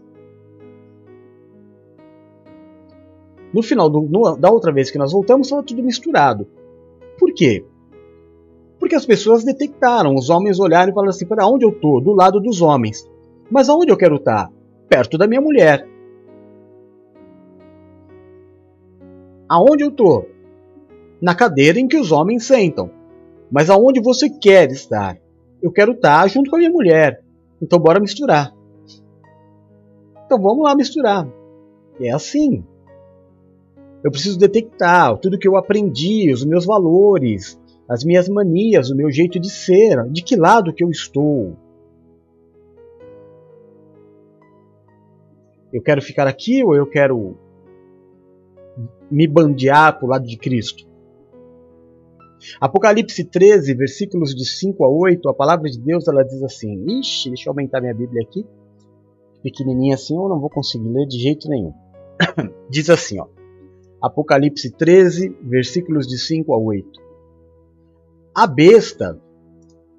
No 3.52 3.62
final 3.62 3.88
do, 3.88 4.02
no, 4.02 4.36
da 4.36 4.50
outra 4.50 4.72
vez 4.72 4.90
que 4.90 4.98
nós 4.98 5.12
voltamos, 5.12 5.46
estava 5.46 5.62
tudo 5.62 5.82
misturado. 5.82 6.46
Por 7.18 7.32
quê? 7.32 7.64
Porque 8.78 8.94
as 8.94 9.06
pessoas 9.06 9.44
detectaram, 9.44 10.14
os 10.14 10.30
homens 10.30 10.60
olharam 10.60 10.90
e 10.90 10.94
falaram 10.94 11.10
assim: 11.10 11.26
para 11.26 11.46
onde 11.46 11.64
eu 11.64 11.70
estou? 11.70 12.00
Do 12.00 12.12
lado 12.12 12.40
dos 12.40 12.60
homens. 12.60 13.08
Mas 13.50 13.68
aonde 13.68 13.90
eu 13.90 13.96
quero 13.96 14.16
estar? 14.16 14.50
Perto 14.88 15.16
da 15.16 15.26
minha 15.26 15.40
mulher. 15.40 15.88
Aonde 19.48 19.84
eu 19.84 19.88
estou? 19.88 20.28
Na 21.20 21.34
cadeira 21.34 21.78
em 21.78 21.88
que 21.88 21.96
os 21.96 22.12
homens 22.12 22.44
sentam. 22.44 22.90
Mas 23.50 23.70
aonde 23.70 24.00
você 24.00 24.28
quer 24.28 24.70
estar? 24.70 25.18
Eu 25.62 25.70
quero 25.70 25.92
estar 25.92 26.28
junto 26.28 26.50
com 26.50 26.56
a 26.56 26.58
minha 26.58 26.70
mulher. 26.70 27.22
Então 27.60 27.78
bora 27.78 28.00
misturar. 28.00 28.54
Então 30.24 30.40
vamos 30.40 30.64
lá 30.64 30.74
misturar. 30.74 31.26
É 32.00 32.10
assim. 32.10 32.64
Eu 34.04 34.10
preciso 34.10 34.38
detectar 34.38 35.16
tudo 35.18 35.38
que 35.38 35.48
eu 35.48 35.56
aprendi, 35.56 36.32
os 36.32 36.44
meus 36.44 36.66
valores, 36.66 37.58
as 37.88 38.04
minhas 38.04 38.28
manias, 38.28 38.90
o 38.90 38.96
meu 38.96 39.10
jeito 39.10 39.40
de 39.40 39.50
ser, 39.50 40.04
de 40.10 40.22
que 40.22 40.36
lado 40.36 40.72
que 40.72 40.84
eu 40.84 40.90
estou. 40.90 41.56
Eu 45.72 45.82
quero 45.82 46.02
ficar 46.02 46.26
aqui 46.26 46.62
ou 46.62 46.74
eu 46.76 46.86
quero 46.86 47.36
me 49.10 49.26
bandear 49.26 49.98
para 49.98 50.06
o 50.06 50.08
lado 50.08 50.26
de 50.26 50.36
Cristo? 50.36 50.86
Apocalipse 52.60 53.24
13, 53.24 53.74
versículos 53.74 54.34
de 54.34 54.44
5 54.44 54.84
a 54.84 54.88
8, 54.88 55.28
a 55.28 55.34
palavra 55.34 55.70
de 55.70 55.78
Deus 55.78 56.06
ela 56.06 56.22
diz 56.22 56.42
assim: 56.42 56.98
Ixi, 57.00 57.30
deixa 57.30 57.48
eu 57.48 57.52
aumentar 57.52 57.80
minha 57.80 57.94
Bíblia 57.94 58.22
aqui. 58.22 58.46
Pequenininha 59.42 59.94
assim, 59.94 60.16
eu 60.16 60.28
não 60.28 60.40
vou 60.40 60.50
conseguir 60.50 60.88
ler 60.88 61.06
de 61.06 61.18
jeito 61.18 61.48
nenhum. 61.48 61.72
diz 62.70 62.90
assim, 62.90 63.20
ó. 63.20 63.26
Apocalipse 64.02 64.70
13, 64.70 65.36
versículos 65.42 66.06
de 66.06 66.18
5 66.18 66.52
a 66.52 66.58
8. 66.58 66.88
A 68.34 68.46
besta, 68.46 69.20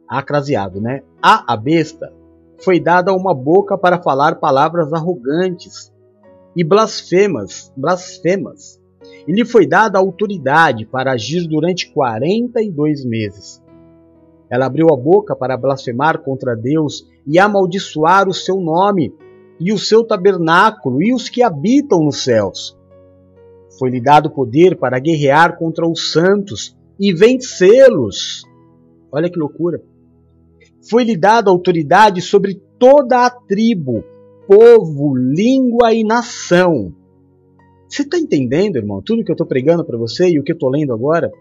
acraseado, 0.07 0.79
né? 0.79 1.01
A, 1.21 1.53
a 1.53 1.57
besta 1.57 2.13
foi 2.59 2.79
dada 2.79 3.13
uma 3.13 3.33
boca 3.33 3.77
para 3.77 4.01
falar 4.01 4.35
palavras 4.35 4.93
arrogantes 4.93 5.91
e 6.55 6.63
blasfemas, 6.63 7.71
blasfemas. 7.75 8.76
E 9.27 9.33
lhe 9.33 9.43
foi 9.43 9.67
dada 9.67 9.99
autoridade 9.99 10.85
para 10.85 11.11
agir 11.11 11.47
durante 11.47 11.91
42 11.91 13.03
meses. 13.03 13.61
Ela 14.49 14.67
abriu 14.67 14.87
a 14.93 14.95
boca 14.95 15.35
para 15.35 15.57
blasfemar 15.57 16.19
contra 16.19 16.55
Deus 16.55 17.05
e 17.25 17.37
amaldiçoar 17.37 18.29
o 18.29 18.33
seu 18.33 18.61
nome 18.61 19.13
e 19.59 19.73
o 19.73 19.77
seu 19.77 20.03
tabernáculo 20.03 21.03
e 21.03 21.13
os 21.13 21.27
que 21.27 21.43
habitam 21.43 22.03
nos 22.03 22.23
céus. 22.23 22.77
Foi-lhe 23.77 24.01
dado 24.01 24.31
poder 24.31 24.77
para 24.77 24.99
guerrear 24.99 25.57
contra 25.57 25.87
os 25.87 26.11
santos 26.11 26.75
e 26.99 27.13
vencê-los. 27.13 28.43
Olha 29.11 29.29
que 29.29 29.37
loucura. 29.37 29.81
Foi-lhe 30.89 31.17
dada 31.17 31.51
autoridade 31.51 32.21
sobre 32.21 32.61
toda 32.79 33.25
a 33.25 33.29
tribo, 33.29 34.03
povo, 34.47 35.15
língua 35.15 35.93
e 35.93 36.03
nação. 36.03 36.93
Você 37.89 38.01
está 38.01 38.17
entendendo, 38.17 38.75
irmão? 38.75 39.01
Tudo 39.01 39.23
que 39.23 39.31
eu 39.31 39.33
estou 39.33 39.47
pregando 39.47 39.85
para 39.85 39.97
você 39.97 40.29
e 40.29 40.39
o 40.39 40.43
que 40.43 40.51
eu 40.51 40.55
estou 40.55 40.69
lendo 40.69 40.93
agora? 40.93 41.31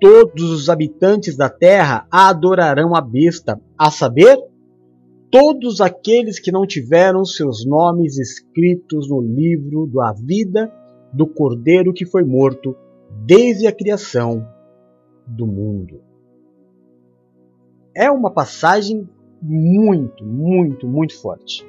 Todos 0.00 0.50
os 0.50 0.68
habitantes 0.68 1.36
da 1.36 1.48
terra 1.48 2.06
adorarão 2.10 2.94
a 2.94 3.00
besta, 3.00 3.60
a 3.78 3.90
saber, 3.90 4.38
todos 5.30 5.80
aqueles 5.80 6.38
que 6.38 6.52
não 6.52 6.66
tiveram 6.66 7.24
seus 7.24 7.64
nomes 7.64 8.18
escritos 8.18 9.08
no 9.08 9.20
livro 9.20 9.86
da 9.86 10.12
vida 10.12 10.70
do 11.12 11.26
cordeiro 11.26 11.92
que 11.92 12.04
foi 12.04 12.24
morto 12.24 12.76
desde 13.24 13.66
a 13.66 13.72
criação 13.72 14.46
do 15.26 15.46
mundo. 15.46 16.02
É 17.94 18.10
uma 18.10 18.30
passagem 18.30 19.08
muito, 19.40 20.24
muito, 20.24 20.86
muito 20.86 21.18
forte. 21.20 21.66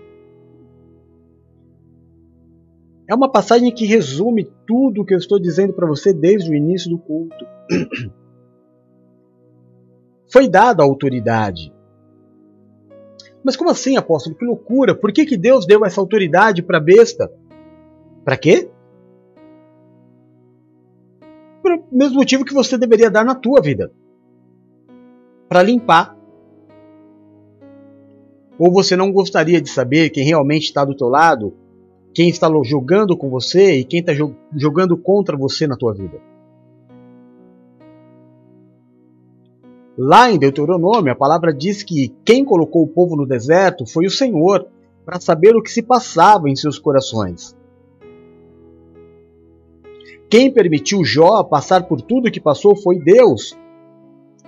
É 3.14 3.16
uma 3.16 3.30
passagem 3.30 3.72
que 3.72 3.86
resume 3.86 4.52
tudo 4.66 5.04
o 5.04 5.06
que 5.06 5.14
eu 5.14 5.20
estou 5.20 5.40
dizendo 5.40 5.72
para 5.72 5.86
você 5.86 6.12
desde 6.12 6.50
o 6.50 6.56
início 6.56 6.90
do 6.90 6.98
culto. 6.98 7.46
Foi 10.34 10.50
dada 10.50 10.82
a 10.82 10.86
autoridade. 10.88 11.72
Mas 13.44 13.56
como 13.56 13.70
assim, 13.70 13.98
apóstolo? 13.98 14.36
Que 14.36 14.44
loucura! 14.44 14.96
Por 14.96 15.14
que, 15.14 15.28
que 15.28 15.38
Deus 15.38 15.64
deu 15.64 15.86
essa 15.86 16.02
autoridade 16.02 16.64
para 16.64 16.80
a 16.80 16.82
besta? 16.82 17.32
Para 18.26 18.36
quê? 18.36 18.72
Pelo 21.62 21.84
mesmo 21.92 22.16
motivo 22.16 22.44
que 22.44 22.52
você 22.52 22.80
deveria 22.80 23.12
dar 23.12 23.24
na 23.24 23.36
tua 23.36 23.62
vida. 23.62 23.92
Para 25.48 25.62
limpar. 25.62 26.18
Ou 28.58 28.72
você 28.72 28.96
não 28.96 29.12
gostaria 29.12 29.62
de 29.62 29.70
saber 29.70 30.10
quem 30.10 30.26
realmente 30.26 30.64
está 30.64 30.84
do 30.84 30.98
teu 30.98 31.10
lado, 31.10 31.62
quem 32.14 32.30
está 32.30 32.48
jogando 32.64 33.18
com 33.18 33.30
você 33.30 33.80
e 33.80 33.84
quem 33.84 34.00
está 34.00 34.14
jogando 34.56 34.96
contra 34.96 35.36
você 35.36 35.66
na 35.66 35.76
tua 35.76 35.94
vida. 35.94 36.22
Lá 39.98 40.32
em 40.32 40.40
Deuteronômio, 40.40 41.12
a 41.12 41.16
palavra 41.16 41.54
diz 41.54 41.84
que 41.84 42.16
quem 42.26 42.44
colocou 42.44 42.84
o 42.84 42.88
povo 42.88 43.16
no 43.16 43.28
deserto 43.28 43.86
foi 43.86 44.06
o 44.06 44.12
Senhor, 44.12 44.68
para 45.06 45.20
saber 45.20 45.56
o 45.56 45.62
que 45.62 45.70
se 45.70 45.82
passava 45.82 46.50
em 46.50 46.56
seus 46.56 46.80
corações. 46.80 47.56
Quem 50.30 50.52
permitiu 50.52 51.04
Jó 51.04 51.44
passar 51.44 51.84
por 51.84 52.02
tudo 52.02 52.32
que 52.32 52.40
passou 52.40 52.76
foi 52.76 52.98
Deus, 52.98 53.56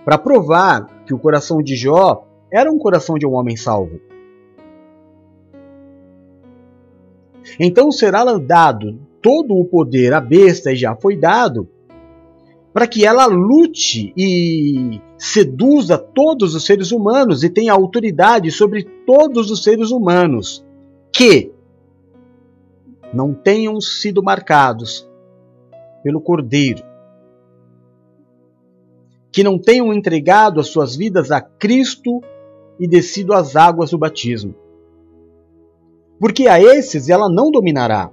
para 0.03 0.17
provar 0.17 1.03
que 1.05 1.13
o 1.13 1.19
coração 1.19 1.61
de 1.61 1.75
Jó 1.75 2.25
era 2.51 2.71
um 2.71 2.79
coração 2.79 3.17
de 3.17 3.27
um 3.27 3.33
homem 3.33 3.55
salvo. 3.55 3.99
Então 7.59 7.91
será 7.91 8.23
dado 8.37 8.99
todo 9.21 9.55
o 9.55 9.65
poder 9.65 10.13
à 10.13 10.21
besta 10.21 10.71
e 10.71 10.75
já 10.75 10.95
foi 10.95 11.15
dado 11.15 11.67
para 12.73 12.87
que 12.87 13.05
ela 13.05 13.25
lute 13.25 14.13
e 14.17 14.99
seduza 15.17 15.97
todos 15.97 16.53
os 16.53 16.65
seres 16.65 16.91
humanos 16.91 17.41
e 17.43 17.49
tenha 17.49 17.71
autoridade 17.71 18.51
sobre 18.51 18.83
todos 19.05 19.49
os 19.49 19.63
seres 19.63 19.91
humanos 19.91 20.65
que 21.11 21.53
não 23.13 23.33
tenham 23.33 23.79
sido 23.79 24.21
marcados 24.21 25.09
pelo 26.03 26.19
Cordeiro, 26.19 26.83
que 29.31 29.41
não 29.41 29.57
tenham 29.57 29.93
entregado 29.93 30.59
as 30.59 30.67
suas 30.67 30.97
vidas 30.97 31.31
a 31.31 31.39
Cristo 31.39 32.21
e 32.77 32.87
descido 32.87 33.33
às 33.33 33.55
águas 33.55 33.91
do 33.91 33.97
batismo. 33.97 34.53
Porque 36.19 36.47
a 36.47 36.61
esses 36.61 37.09
ela 37.09 37.29
não 37.29 37.51
dominará. 37.51 38.11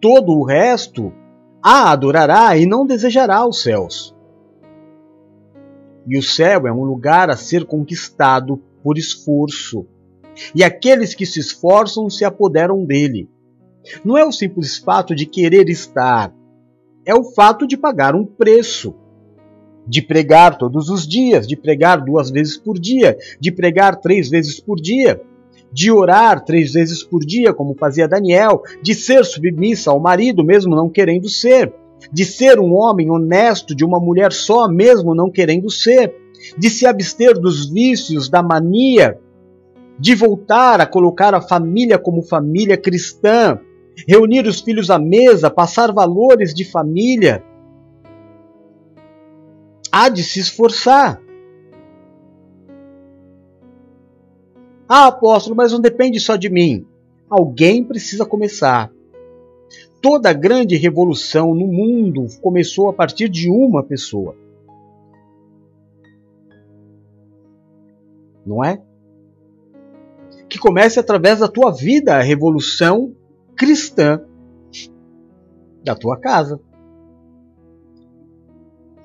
Todo 0.00 0.32
o 0.32 0.44
resto 0.44 1.12
a 1.62 1.92
adorará 1.92 2.56
e 2.56 2.66
não 2.66 2.84
desejará 2.84 3.46
os 3.46 3.62
céus. 3.62 4.14
E 6.06 6.18
o 6.18 6.22
céu 6.22 6.66
é 6.66 6.72
um 6.72 6.82
lugar 6.82 7.30
a 7.30 7.36
ser 7.36 7.64
conquistado 7.64 8.56
por 8.82 8.98
esforço, 8.98 9.86
e 10.54 10.64
aqueles 10.64 11.14
que 11.14 11.24
se 11.24 11.38
esforçam 11.38 12.10
se 12.10 12.24
apoderam 12.24 12.84
dele. 12.84 13.30
Não 14.04 14.18
é 14.18 14.24
o 14.24 14.32
simples 14.32 14.78
fato 14.78 15.14
de 15.14 15.26
querer 15.26 15.68
estar, 15.68 16.34
é 17.06 17.14
o 17.14 17.22
fato 17.22 17.66
de 17.66 17.76
pagar 17.76 18.16
um 18.16 18.24
preço. 18.24 18.94
De 19.86 20.00
pregar 20.00 20.56
todos 20.56 20.88
os 20.88 21.06
dias, 21.06 21.46
de 21.46 21.56
pregar 21.56 22.00
duas 22.00 22.30
vezes 22.30 22.56
por 22.56 22.78
dia, 22.78 23.16
de 23.40 23.50
pregar 23.50 24.00
três 24.00 24.28
vezes 24.28 24.60
por 24.60 24.80
dia, 24.80 25.20
de 25.72 25.90
orar 25.90 26.44
três 26.44 26.72
vezes 26.72 27.02
por 27.02 27.20
dia, 27.20 27.52
como 27.52 27.74
fazia 27.74 28.06
Daniel, 28.06 28.62
de 28.82 28.94
ser 28.94 29.24
submissa 29.24 29.90
ao 29.90 29.98
marido, 29.98 30.44
mesmo 30.44 30.76
não 30.76 30.88
querendo 30.88 31.28
ser, 31.28 31.72
de 32.12 32.24
ser 32.24 32.60
um 32.60 32.74
homem 32.74 33.10
honesto 33.10 33.74
de 33.74 33.84
uma 33.84 33.98
mulher 33.98 34.32
só, 34.32 34.68
mesmo 34.68 35.14
não 35.14 35.30
querendo 35.30 35.70
ser, 35.70 36.14
de 36.58 36.68
se 36.68 36.86
abster 36.86 37.38
dos 37.38 37.70
vícios, 37.70 38.28
da 38.28 38.42
mania, 38.42 39.18
de 39.98 40.14
voltar 40.14 40.80
a 40.80 40.86
colocar 40.86 41.34
a 41.34 41.40
família 41.40 41.98
como 41.98 42.22
família 42.22 42.76
cristã, 42.76 43.58
reunir 44.08 44.46
os 44.46 44.60
filhos 44.60 44.90
à 44.90 44.98
mesa, 44.98 45.50
passar 45.50 45.92
valores 45.92 46.52
de 46.54 46.64
família. 46.64 47.42
Há 49.94 50.08
de 50.08 50.24
se 50.24 50.40
esforçar. 50.40 51.20
Ah, 54.88 55.08
apóstolo, 55.08 55.54
mas 55.54 55.72
não 55.72 55.80
depende 55.80 56.18
só 56.18 56.36
de 56.36 56.48
mim. 56.48 56.86
Alguém 57.28 57.84
precisa 57.84 58.24
começar. 58.24 58.90
toda 60.02 60.32
grande 60.32 60.76
revolução 60.76 61.54
no 61.54 61.66
mundo 61.66 62.26
começou 62.40 62.88
a 62.88 62.92
partir 62.92 63.28
de 63.28 63.48
uma 63.48 63.84
pessoa. 63.84 64.34
Não 68.44 68.64
é? 68.64 68.82
Que 70.48 70.58
comece 70.58 70.98
através 70.98 71.38
da 71.38 71.48
tua 71.48 71.70
vida 71.70 72.16
a 72.16 72.22
revolução 72.22 73.14
cristã 73.54 74.20
da 75.84 75.94
tua 75.94 76.18
casa. 76.18 76.60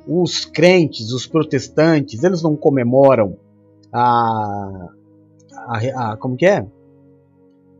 Os 0.07 0.45
crentes, 0.45 1.11
os 1.11 1.27
protestantes, 1.27 2.23
eles 2.23 2.41
não 2.41 2.55
comemoram 2.55 3.37
a, 3.91 4.89
a, 5.53 6.11
a 6.11 6.17
como 6.17 6.37
que 6.37 6.45
é? 6.45 6.65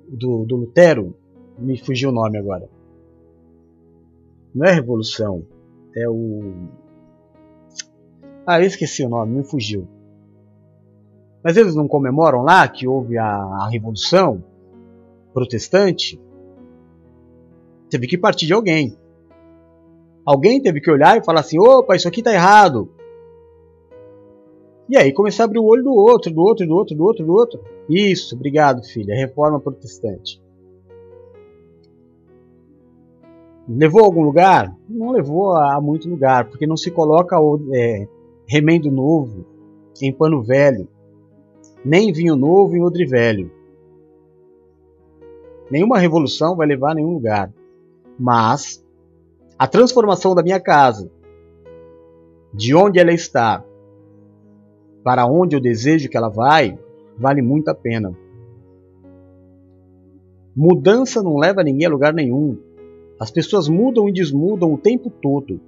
Do, 0.09 0.45
do 0.45 0.55
Lutero, 0.57 1.15
me 1.57 1.77
fugiu 1.77 2.09
o 2.09 2.13
nome 2.13 2.37
agora. 2.37 2.69
Não 4.53 4.65
é 4.65 4.73
revolução, 4.73 5.45
é 5.95 6.09
o. 6.09 6.67
Ah, 8.45 8.59
eu 8.61 8.67
esqueci 8.67 9.03
o 9.03 9.09
nome, 9.09 9.37
me 9.37 9.43
fugiu. 9.43 9.87
Mas 11.43 11.55
eles 11.55 11.75
não 11.75 11.87
comemoram 11.87 12.43
lá 12.43 12.67
que 12.67 12.87
houve 12.87 13.17
a, 13.17 13.25
a 13.25 13.69
revolução 13.69 14.43
protestante? 15.33 16.19
Teve 17.89 18.07
que 18.07 18.17
partir 18.17 18.47
de 18.47 18.53
alguém. 18.53 18.97
Alguém 20.27 20.61
teve 20.61 20.81
que 20.81 20.91
olhar 20.91 21.17
e 21.17 21.23
falar 21.23 21.39
assim: 21.39 21.57
opa, 21.57 21.95
isso 21.95 22.05
aqui 22.05 22.21
tá 22.21 22.33
errado. 22.33 22.89
E 24.89 24.97
aí 24.97 25.13
começar 25.13 25.43
a 25.43 25.45
abrir 25.45 25.59
o 25.59 25.65
olho 25.65 25.85
do 25.85 25.93
outro, 25.93 26.29
do 26.29 26.41
outro, 26.41 26.67
do 26.67 26.75
outro, 26.75 26.97
do 26.97 27.03
outro, 27.05 27.25
do 27.25 27.33
outro. 27.33 27.59
Isso, 27.89 28.35
obrigado, 28.35 28.83
filha. 28.83 29.15
Reforma 29.15 29.57
protestante. 29.57 30.41
Levou 33.69 34.01
a 34.01 34.05
algum 34.05 34.21
lugar? 34.21 34.75
Não 34.89 35.11
levou 35.11 35.55
a 35.55 35.79
muito 35.79 36.09
lugar, 36.09 36.49
porque 36.49 36.67
não 36.67 36.75
se 36.75 36.91
coloca 36.91 37.37
é, 37.73 38.05
remendo 38.45 38.91
novo 38.91 39.45
em 40.01 40.11
pano 40.11 40.43
velho, 40.43 40.89
nem 41.85 42.11
vinho 42.11 42.35
novo 42.35 42.75
em 42.75 42.83
odre 42.83 43.05
velho. 43.05 43.49
Nenhuma 45.71 45.99
revolução 45.99 46.55
vai 46.55 46.67
levar 46.67 46.91
a 46.91 46.95
nenhum 46.95 47.13
lugar. 47.13 47.51
Mas 48.19 48.85
a 49.57 49.67
transformação 49.67 50.35
da 50.35 50.43
minha 50.43 50.59
casa, 50.59 51.09
de 52.53 52.75
onde 52.75 52.99
ela 52.99 53.11
está, 53.11 53.63
para 55.03 55.25
onde 55.25 55.55
eu 55.55 55.59
desejo 55.59 56.09
que 56.09 56.17
ela 56.17 56.29
vai, 56.29 56.77
vale 57.17 57.41
muito 57.41 57.69
a 57.69 57.75
pena. 57.75 58.15
Mudança 60.55 61.23
não 61.23 61.37
leva 61.37 61.63
ninguém 61.63 61.87
a 61.87 61.89
lugar 61.89 62.13
nenhum. 62.13 62.57
As 63.19 63.31
pessoas 63.31 63.67
mudam 63.67 64.07
e 64.07 64.11
desmudam 64.11 64.73
o 64.73 64.77
tempo 64.77 65.09
todo. 65.09 65.59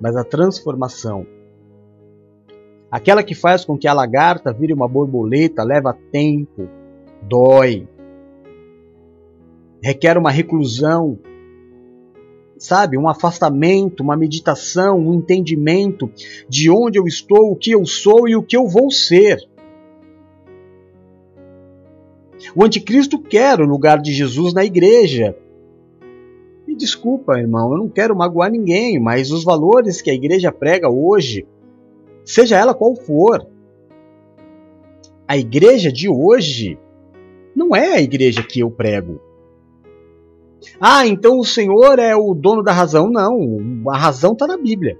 Mas 0.00 0.16
a 0.16 0.24
transformação, 0.24 1.26
aquela 2.90 3.22
que 3.22 3.34
faz 3.34 3.64
com 3.64 3.76
que 3.76 3.88
a 3.88 3.92
lagarta 3.92 4.52
vire 4.52 4.72
uma 4.72 4.88
borboleta, 4.88 5.62
leva 5.62 5.96
tempo, 6.10 6.68
dói, 7.22 7.86
requer 9.82 10.16
uma 10.16 10.30
reclusão, 10.30 11.18
sabe? 12.60 12.98
Um 12.98 13.08
afastamento, 13.08 14.02
uma 14.02 14.16
meditação, 14.16 14.98
um 14.98 15.14
entendimento 15.14 16.10
de 16.48 16.70
onde 16.70 16.98
eu 16.98 17.06
estou, 17.06 17.50
o 17.50 17.56
que 17.56 17.72
eu 17.72 17.84
sou 17.86 18.28
e 18.28 18.36
o 18.36 18.42
que 18.42 18.56
eu 18.56 18.68
vou 18.68 18.90
ser. 18.90 19.38
O 22.54 22.62
anticristo 22.62 23.18
quer 23.18 23.60
o 23.60 23.66
lugar 23.66 24.00
de 24.00 24.12
Jesus 24.12 24.52
na 24.52 24.64
igreja, 24.64 25.36
me 26.66 26.76
desculpa, 26.76 27.38
irmão, 27.38 27.72
eu 27.72 27.78
não 27.78 27.88
quero 27.88 28.14
magoar 28.14 28.50
ninguém, 28.50 29.00
mas 29.00 29.32
os 29.32 29.42
valores 29.42 30.00
que 30.00 30.10
a 30.10 30.14
igreja 30.14 30.52
prega 30.52 30.88
hoje, 30.88 31.46
seja 32.24 32.56
ela 32.56 32.74
qual 32.74 32.94
for, 32.94 33.46
a 35.26 35.36
igreja 35.36 35.90
de 35.90 36.08
hoje 36.08 36.78
não 37.56 37.74
é 37.74 37.94
a 37.94 38.00
igreja 38.00 38.42
que 38.42 38.60
eu 38.60 38.70
prego. 38.70 39.20
Ah, 40.80 41.06
então 41.06 41.38
o 41.38 41.44
Senhor 41.44 41.98
é 41.98 42.14
o 42.14 42.34
dono 42.34 42.62
da 42.62 42.72
razão? 42.72 43.10
Não, 43.10 43.58
a 43.88 43.96
razão 43.96 44.32
está 44.32 44.46
na 44.46 44.56
Bíblia. 44.56 44.98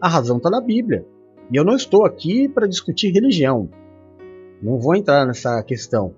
A 0.00 0.08
razão 0.08 0.38
está 0.38 0.50
na 0.50 0.60
Bíblia. 0.60 1.06
E 1.52 1.56
eu 1.56 1.64
não 1.64 1.74
estou 1.74 2.04
aqui 2.04 2.48
para 2.48 2.66
discutir 2.66 3.12
religião. 3.12 3.68
Não 4.62 4.78
vou 4.78 4.94
entrar 4.94 5.26
nessa 5.26 5.62
questão. 5.62 6.14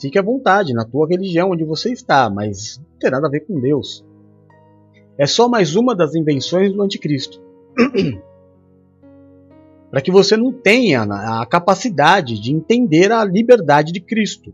Fique 0.00 0.18
à 0.18 0.22
vontade 0.22 0.72
na 0.72 0.84
tua 0.84 1.06
religião 1.06 1.50
onde 1.50 1.64
você 1.64 1.92
está, 1.92 2.30
mas 2.30 2.78
não 2.78 2.98
tem 2.98 3.10
nada 3.10 3.26
a 3.26 3.30
ver 3.30 3.40
com 3.40 3.60
Deus. 3.60 4.04
É 5.16 5.26
só 5.26 5.48
mais 5.48 5.76
uma 5.76 5.94
das 5.94 6.14
invenções 6.14 6.72
do 6.72 6.82
anticristo. 6.82 7.40
Para 9.94 10.02
que 10.02 10.10
você 10.10 10.36
não 10.36 10.52
tenha 10.52 11.04
a 11.04 11.46
capacidade 11.46 12.40
de 12.40 12.52
entender 12.52 13.12
a 13.12 13.24
liberdade 13.24 13.92
de 13.92 14.00
Cristo. 14.00 14.52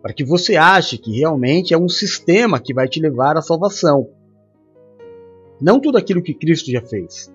Para 0.00 0.14
que 0.14 0.22
você 0.22 0.54
ache 0.54 0.96
que 0.96 1.18
realmente 1.18 1.74
é 1.74 1.76
um 1.76 1.88
sistema 1.88 2.60
que 2.60 2.72
vai 2.72 2.86
te 2.86 3.00
levar 3.00 3.36
à 3.36 3.42
salvação. 3.42 4.10
Não 5.60 5.80
tudo 5.80 5.98
aquilo 5.98 6.22
que 6.22 6.34
Cristo 6.34 6.70
já 6.70 6.82
fez. 6.82 7.34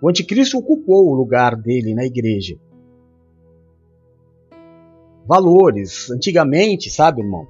O 0.00 0.08
anticristo 0.08 0.56
ocupou 0.56 1.10
o 1.10 1.14
lugar 1.14 1.54
dele 1.54 1.94
na 1.94 2.06
igreja. 2.06 2.56
Valores. 5.26 6.10
Antigamente, 6.10 6.88
sabe, 6.88 7.20
irmão? 7.20 7.46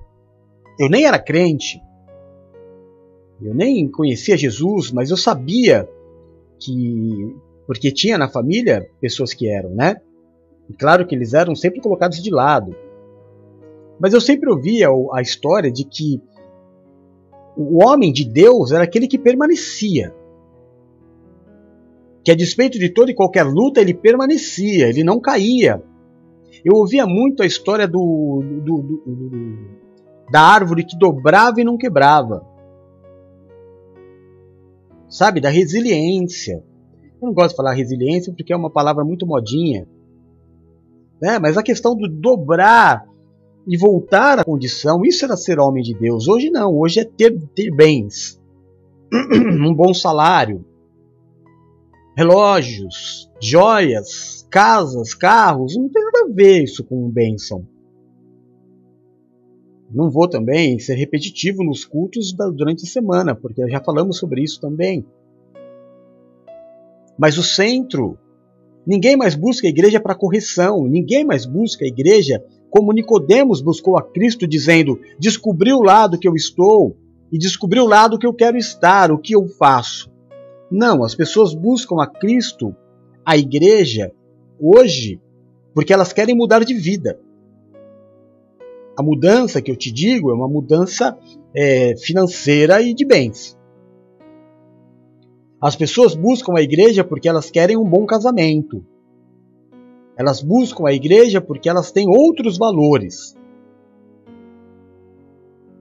Eu 0.76 0.90
nem 0.90 1.04
era 1.04 1.20
crente. 1.20 1.80
Eu 3.44 3.54
nem 3.54 3.88
conhecia 3.88 4.36
Jesus, 4.36 4.90
mas 4.92 5.10
eu 5.10 5.16
sabia 5.16 5.88
que. 6.58 7.36
Porque 7.66 7.90
tinha 7.90 8.18
na 8.18 8.28
família 8.28 8.88
pessoas 9.00 9.32
que 9.32 9.48
eram, 9.48 9.70
né? 9.70 9.96
E 10.68 10.74
claro 10.74 11.06
que 11.06 11.14
eles 11.14 11.32
eram 11.34 11.54
sempre 11.54 11.80
colocados 11.80 12.22
de 12.22 12.30
lado. 12.30 12.74
Mas 13.98 14.12
eu 14.12 14.20
sempre 14.20 14.50
ouvia 14.50 14.88
a 15.12 15.22
história 15.22 15.70
de 15.70 15.84
que 15.84 16.20
o 17.56 17.84
homem 17.84 18.12
de 18.12 18.24
Deus 18.24 18.72
era 18.72 18.84
aquele 18.84 19.06
que 19.06 19.18
permanecia 19.18 20.14
que 22.24 22.30
a 22.30 22.36
despeito 22.36 22.78
de 22.78 22.88
toda 22.88 23.10
e 23.10 23.14
qualquer 23.14 23.42
luta 23.42 23.80
ele 23.80 23.94
permanecia, 23.94 24.88
ele 24.88 25.02
não 25.02 25.20
caía. 25.20 25.82
Eu 26.64 26.76
ouvia 26.76 27.06
muito 27.06 27.42
a 27.42 27.46
história 27.46 27.88
do, 27.88 28.42
do, 28.64 28.82
do, 28.82 28.96
do 29.06 29.82
da 30.30 30.40
árvore 30.40 30.84
que 30.84 30.96
dobrava 30.96 31.60
e 31.60 31.64
não 31.64 31.76
quebrava. 31.76 32.46
Sabe, 35.12 35.42
da 35.42 35.50
resiliência. 35.50 36.64
Eu 37.20 37.26
não 37.26 37.34
gosto 37.34 37.50
de 37.50 37.56
falar 37.56 37.74
resiliência 37.74 38.32
porque 38.32 38.50
é 38.50 38.56
uma 38.56 38.70
palavra 38.70 39.04
muito 39.04 39.26
modinha. 39.26 39.86
Né? 41.20 41.38
Mas 41.38 41.58
a 41.58 41.62
questão 41.62 41.94
do 41.94 42.08
dobrar 42.08 43.04
e 43.68 43.76
voltar 43.76 44.38
à 44.38 44.44
condição, 44.44 45.04
isso 45.04 45.26
era 45.26 45.36
ser 45.36 45.60
homem 45.60 45.82
de 45.82 45.92
Deus. 45.92 46.26
Hoje 46.26 46.48
não, 46.48 46.74
hoje 46.74 47.00
é 47.00 47.04
ter, 47.04 47.38
ter 47.54 47.70
bens, 47.70 48.40
um 49.12 49.74
bom 49.74 49.92
salário, 49.92 50.64
relógios, 52.16 53.30
joias, 53.38 54.48
casas, 54.50 55.12
carros, 55.12 55.76
não 55.76 55.90
tem 55.90 56.02
nada 56.02 56.24
a 56.24 56.34
ver 56.34 56.64
isso 56.64 56.82
com 56.84 57.10
bênção. 57.10 57.68
Não 59.92 60.10
vou 60.10 60.26
também 60.26 60.78
ser 60.78 60.94
repetitivo 60.94 61.62
nos 61.62 61.84
cultos 61.84 62.32
da, 62.32 62.48
durante 62.48 62.84
a 62.84 62.88
semana, 62.88 63.34
porque 63.34 63.68
já 63.68 63.80
falamos 63.80 64.18
sobre 64.18 64.42
isso 64.42 64.60
também. 64.60 65.04
Mas 67.18 67.36
o 67.36 67.42
centro, 67.42 68.18
ninguém 68.86 69.16
mais 69.16 69.34
busca 69.34 69.66
a 69.66 69.70
igreja 69.70 70.00
para 70.00 70.14
correção, 70.14 70.86
ninguém 70.86 71.24
mais 71.24 71.44
busca 71.44 71.84
a 71.84 71.88
igreja 71.88 72.42
como 72.72 72.90
Nicodemos 72.90 73.60
buscou 73.60 73.98
a 73.98 74.02
Cristo 74.02 74.46
dizendo: 74.46 74.98
"Descobri 75.18 75.74
o 75.74 75.82
lado 75.82 76.18
que 76.18 76.26
eu 76.26 76.34
estou 76.34 76.96
e 77.30 77.36
descobri 77.36 77.78
o 77.78 77.86
lado 77.86 78.18
que 78.18 78.26
eu 78.26 78.32
quero 78.32 78.56
estar, 78.56 79.12
o 79.12 79.18
que 79.18 79.36
eu 79.36 79.46
faço?" 79.46 80.10
Não, 80.70 81.04
as 81.04 81.14
pessoas 81.14 81.54
buscam 81.54 81.96
a 82.00 82.06
Cristo, 82.06 82.74
a 83.26 83.36
igreja, 83.36 84.10
hoje, 84.58 85.20
porque 85.74 85.92
elas 85.92 86.14
querem 86.14 86.34
mudar 86.34 86.64
de 86.64 86.72
vida. 86.72 87.20
A 88.96 89.02
mudança 89.02 89.62
que 89.62 89.70
eu 89.70 89.76
te 89.76 89.90
digo 89.90 90.30
é 90.30 90.34
uma 90.34 90.48
mudança 90.48 91.18
é, 91.54 91.96
financeira 91.96 92.82
e 92.82 92.94
de 92.94 93.06
bens. 93.06 93.58
As 95.60 95.76
pessoas 95.76 96.14
buscam 96.14 96.54
a 96.56 96.62
igreja 96.62 97.04
porque 97.04 97.28
elas 97.28 97.50
querem 97.50 97.76
um 97.76 97.88
bom 97.88 98.04
casamento. 98.04 98.84
Elas 100.16 100.42
buscam 100.42 100.86
a 100.86 100.92
igreja 100.92 101.40
porque 101.40 101.68
elas 101.68 101.90
têm 101.90 102.06
outros 102.08 102.58
valores. 102.58 103.36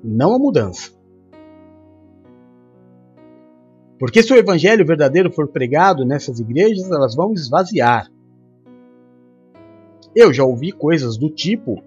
Não 0.03 0.35
a 0.35 0.39
mudança. 0.39 0.91
Porque 3.99 4.23
se 4.23 4.33
o 4.33 4.37
evangelho 4.37 4.85
verdadeiro 4.85 5.31
for 5.31 5.47
pregado 5.47 6.05
nessas 6.05 6.39
igrejas, 6.39 6.89
elas 6.89 7.13
vão 7.13 7.33
esvaziar. 7.33 8.09
Eu 10.15 10.33
já 10.33 10.43
ouvi 10.43 10.71
coisas 10.71 11.17
do 11.17 11.29
tipo: 11.29 11.83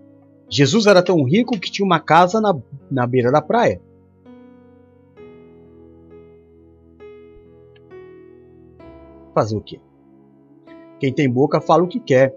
Jesus 0.57 0.87
era 0.87 1.03
tão 1.03 1.25
rico 1.25 1.59
que 1.59 1.69
tinha 1.69 1.85
uma 1.85 1.99
casa 1.99 2.41
na, 2.41 2.57
na 2.89 3.09
beira 3.09 3.33
da 3.33 3.43
praia. 3.43 3.83
Fazer 9.35 9.57
o 9.57 9.61
quê? 9.61 9.81
Quem 11.01 11.13
tem 11.13 11.29
boca 11.29 11.61
fala 11.61 11.83
o 11.83 11.89
que 11.89 11.99
quer. 11.99 12.37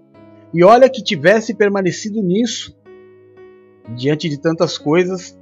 E 0.51 0.63
olha 0.63 0.89
que 0.89 1.03
tivesse 1.03 1.53
permanecido 1.53 2.23
nisso, 2.23 2.75
diante 3.95 4.27
de 4.27 4.39
tantas 4.39 4.79
coisas 4.79 5.37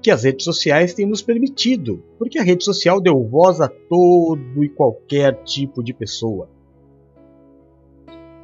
que 0.00 0.08
as 0.08 0.22
redes 0.22 0.44
sociais 0.44 0.94
têm 0.94 1.06
nos 1.06 1.22
permitido, 1.22 2.04
porque 2.20 2.38
a 2.38 2.44
rede 2.44 2.62
social 2.62 3.00
deu 3.00 3.20
voz 3.24 3.60
a 3.60 3.66
todo 3.66 4.62
e 4.62 4.68
qualquer 4.68 5.42
tipo 5.42 5.82
de 5.82 5.92
pessoa. 5.92 6.48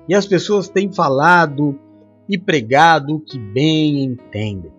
E 0.09 0.17
as 0.17 0.27
pessoas 0.27 0.69
têm 0.69 0.93
falado 0.93 1.79
e 2.29 2.39
pregado 2.39 3.17
o 3.17 3.21
que 3.21 3.39
bem 3.39 4.05
entendem. 4.05 4.73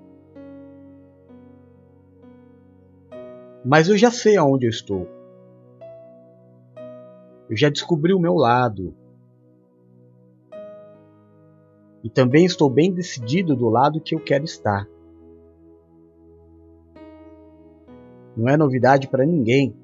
Mas 3.66 3.90
eu 3.90 3.98
já 3.98 4.12
sei 4.12 4.38
aonde 4.38 4.66
eu 4.66 4.70
estou. 4.70 5.08
Eu 7.50 7.58
já 7.58 7.70
descobri 7.70 8.14
o 8.14 8.20
meu 8.20 8.36
lado. 8.36 8.94
E 12.04 12.10
também 12.10 12.46
estou 12.46 12.70
bem 12.70 12.94
decidido 12.94 13.56
do 13.56 13.68
lado 13.68 14.00
que 14.00 14.16
eu 14.16 14.20
quero 14.20 14.46
estar. 14.46 14.88
Não 18.38 18.48
é 18.48 18.56
novidade 18.56 19.08
para 19.08 19.26
ninguém 19.26 19.76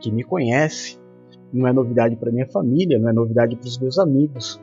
que 0.00 0.10
me 0.10 0.24
conhece, 0.24 0.98
não 1.52 1.66
é 1.66 1.72
novidade 1.72 2.16
para 2.16 2.32
minha 2.32 2.46
família, 2.46 2.98
não 2.98 3.10
é 3.10 3.12
novidade 3.12 3.56
para 3.56 3.66
os 3.66 3.78
meus 3.78 3.98
amigos. 3.98 4.58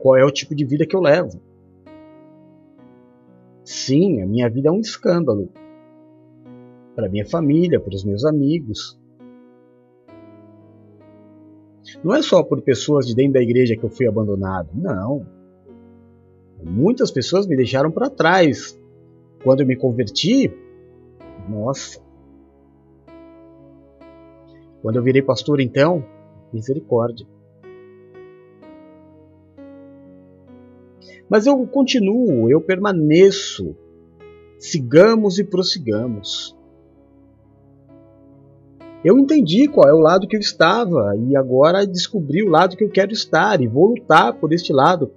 Qual 0.00 0.16
é 0.16 0.24
o 0.24 0.30
tipo 0.30 0.54
de 0.54 0.64
vida 0.64 0.86
que 0.86 0.96
eu 0.96 1.00
levo? 1.00 1.40
Sim, 3.62 4.22
a 4.22 4.26
minha 4.26 4.48
vida 4.48 4.68
é 4.68 4.72
um 4.72 4.80
escândalo. 4.80 5.50
Para 6.96 7.08
minha 7.08 7.26
família, 7.26 7.78
para 7.78 7.94
os 7.94 8.02
meus 8.02 8.24
amigos. 8.24 8.98
Não 12.02 12.14
é 12.14 12.22
só 12.22 12.42
por 12.42 12.62
pessoas 12.62 13.06
de 13.06 13.14
dentro 13.14 13.34
da 13.34 13.42
igreja 13.42 13.76
que 13.76 13.84
eu 13.84 13.90
fui 13.90 14.06
abandonado, 14.06 14.70
não. 14.74 15.26
Muitas 16.62 17.10
pessoas 17.10 17.46
me 17.46 17.56
deixaram 17.56 17.90
para 17.90 18.08
trás. 18.08 18.78
Quando 19.44 19.60
eu 19.60 19.66
me 19.66 19.76
converti, 19.76 20.50
nossa. 21.48 22.00
Quando 24.80 24.96
eu 24.96 25.02
virei 25.02 25.20
pastor, 25.20 25.60
então, 25.60 26.04
misericórdia. 26.52 27.26
Mas 31.30 31.46
eu 31.46 31.64
continuo, 31.64 32.50
eu 32.50 32.60
permaneço. 32.60 33.76
Sigamos 34.58 35.38
e 35.38 35.44
prossigamos. 35.44 36.58
Eu 39.04 39.16
entendi 39.16 39.68
qual 39.68 39.88
é 39.88 39.94
o 39.94 40.00
lado 40.00 40.26
que 40.26 40.36
eu 40.36 40.40
estava 40.40 41.16
e 41.16 41.36
agora 41.36 41.86
descobri 41.86 42.42
o 42.42 42.50
lado 42.50 42.76
que 42.76 42.82
eu 42.82 42.90
quero 42.90 43.12
estar 43.12 43.62
e 43.62 43.68
vou 43.68 43.86
lutar 43.86 44.34
por 44.34 44.52
este 44.52 44.72
lado. 44.72 45.12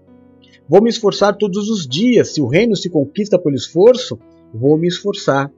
Vou 0.69 0.81
me 0.81 0.89
esforçar 0.89 1.35
todos 1.35 1.67
os 1.67 1.85
dias. 1.85 2.29
Se 2.29 2.41
o 2.41 2.47
reino 2.47 2.75
se 2.75 2.89
conquista 2.89 3.37
pelo 3.37 3.55
esforço, 3.55 4.17
vou 4.53 4.77
me 4.77 4.87
esforçar. 4.87 5.51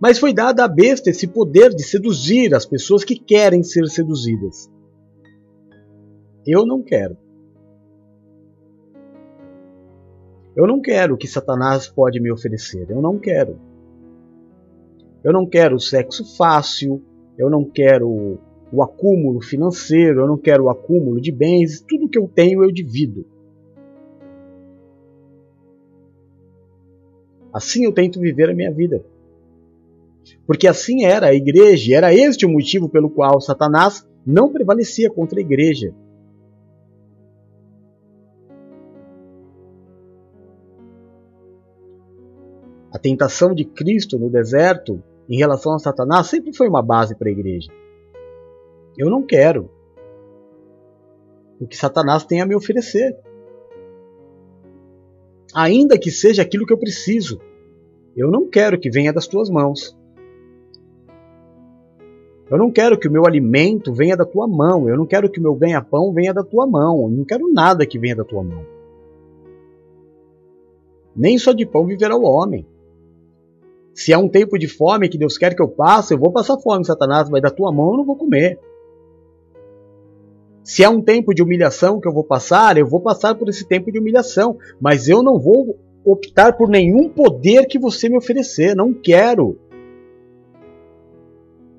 Mas 0.00 0.18
foi 0.18 0.32
dado 0.32 0.60
à 0.60 0.66
besta 0.66 1.10
esse 1.10 1.26
poder 1.26 1.74
de 1.74 1.82
seduzir 1.82 2.54
as 2.54 2.64
pessoas 2.64 3.04
que 3.04 3.16
querem 3.16 3.62
ser 3.62 3.86
seduzidas. 3.86 4.70
Eu 6.46 6.64
não 6.64 6.82
quero. 6.82 7.16
Eu 10.58 10.66
não 10.66 10.80
quero 10.80 11.14
o 11.14 11.16
que 11.16 11.28
Satanás 11.28 11.86
pode 11.86 12.20
me 12.20 12.32
oferecer. 12.32 12.90
Eu 12.90 13.00
não 13.00 13.16
quero. 13.16 13.60
Eu 15.22 15.32
não 15.32 15.46
quero 15.46 15.78
sexo 15.78 16.36
fácil. 16.36 17.00
Eu 17.38 17.48
não 17.48 17.64
quero 17.64 18.40
o 18.72 18.82
acúmulo 18.82 19.40
financeiro, 19.40 20.22
eu 20.22 20.26
não 20.26 20.36
quero 20.36 20.64
o 20.64 20.68
acúmulo 20.68 21.20
de 21.20 21.30
bens, 21.30 21.80
tudo 21.80 22.08
que 22.08 22.18
eu 22.18 22.26
tenho 22.26 22.64
eu 22.64 22.72
divido. 22.72 23.24
Assim 27.52 27.84
eu 27.84 27.92
tento 27.92 28.18
viver 28.18 28.50
a 28.50 28.54
minha 28.54 28.72
vida. 28.72 29.04
Porque 30.44 30.66
assim 30.66 31.04
era 31.04 31.28
a 31.28 31.34
igreja, 31.34 31.94
era 31.94 32.12
este 32.12 32.44
o 32.44 32.50
motivo 32.50 32.88
pelo 32.88 33.08
qual 33.08 33.40
Satanás 33.40 34.04
não 34.26 34.52
prevalecia 34.52 35.08
contra 35.08 35.38
a 35.38 35.40
igreja. 35.40 35.94
A 42.98 43.00
tentação 43.00 43.54
de 43.54 43.64
Cristo 43.64 44.18
no 44.18 44.28
deserto 44.28 45.00
em 45.28 45.38
relação 45.38 45.72
a 45.72 45.78
Satanás 45.78 46.26
sempre 46.26 46.52
foi 46.52 46.68
uma 46.68 46.82
base 46.82 47.14
para 47.14 47.28
a 47.28 47.30
igreja. 47.30 47.70
Eu 48.98 49.08
não 49.08 49.22
quero 49.22 49.70
o 51.60 51.66
que 51.68 51.76
Satanás 51.76 52.24
tem 52.24 52.40
a 52.40 52.46
me 52.46 52.56
oferecer. 52.56 53.16
Ainda 55.54 55.96
que 55.96 56.10
seja 56.10 56.42
aquilo 56.42 56.66
que 56.66 56.72
eu 56.72 56.76
preciso, 56.78 57.40
eu 58.16 58.32
não 58.32 58.50
quero 58.50 58.80
que 58.80 58.90
venha 58.90 59.12
das 59.12 59.28
tuas 59.28 59.48
mãos. 59.48 59.96
Eu 62.50 62.58
não 62.58 62.72
quero 62.72 62.98
que 62.98 63.06
o 63.06 63.12
meu 63.12 63.24
alimento 63.24 63.94
venha 63.94 64.16
da 64.16 64.24
tua 64.24 64.48
mão. 64.48 64.88
Eu 64.88 64.96
não 64.96 65.06
quero 65.06 65.30
que 65.30 65.38
o 65.38 65.42
meu 65.42 65.54
ganha-pão 65.54 66.12
venha 66.12 66.34
da 66.34 66.42
tua 66.42 66.66
mão. 66.66 67.02
Eu 67.02 67.10
não 67.10 67.24
quero 67.24 67.48
nada 67.52 67.86
que 67.86 67.96
venha 67.96 68.16
da 68.16 68.24
tua 68.24 68.42
mão. 68.42 68.66
Nem 71.14 71.38
só 71.38 71.52
de 71.52 71.64
pão 71.64 71.86
viverá 71.86 72.16
o 72.16 72.24
homem. 72.24 72.66
Se 73.98 74.12
é 74.12 74.16
um 74.16 74.28
tempo 74.28 74.56
de 74.56 74.68
fome 74.68 75.08
que 75.08 75.18
Deus 75.18 75.36
quer 75.36 75.56
que 75.56 75.60
eu 75.60 75.66
passe, 75.66 76.14
eu 76.14 76.18
vou 76.18 76.30
passar 76.30 76.56
fome, 76.58 76.84
Satanás, 76.84 77.28
mas 77.28 77.42
da 77.42 77.50
tua 77.50 77.72
mão 77.72 77.90
eu 77.90 77.96
não 77.96 78.04
vou 78.04 78.14
comer. 78.14 78.56
Se 80.62 80.84
é 80.84 80.88
um 80.88 81.02
tempo 81.02 81.34
de 81.34 81.42
humilhação 81.42 81.98
que 81.98 82.06
eu 82.06 82.12
vou 82.12 82.22
passar, 82.22 82.78
eu 82.78 82.86
vou 82.86 83.00
passar 83.00 83.34
por 83.34 83.48
esse 83.48 83.66
tempo 83.66 83.90
de 83.90 83.98
humilhação, 83.98 84.56
mas 84.80 85.08
eu 85.08 85.20
não 85.20 85.36
vou 85.36 85.76
optar 86.04 86.56
por 86.56 86.68
nenhum 86.68 87.08
poder 87.08 87.66
que 87.66 87.76
você 87.76 88.08
me 88.08 88.16
oferecer, 88.16 88.76
não 88.76 88.94
quero. 88.94 89.58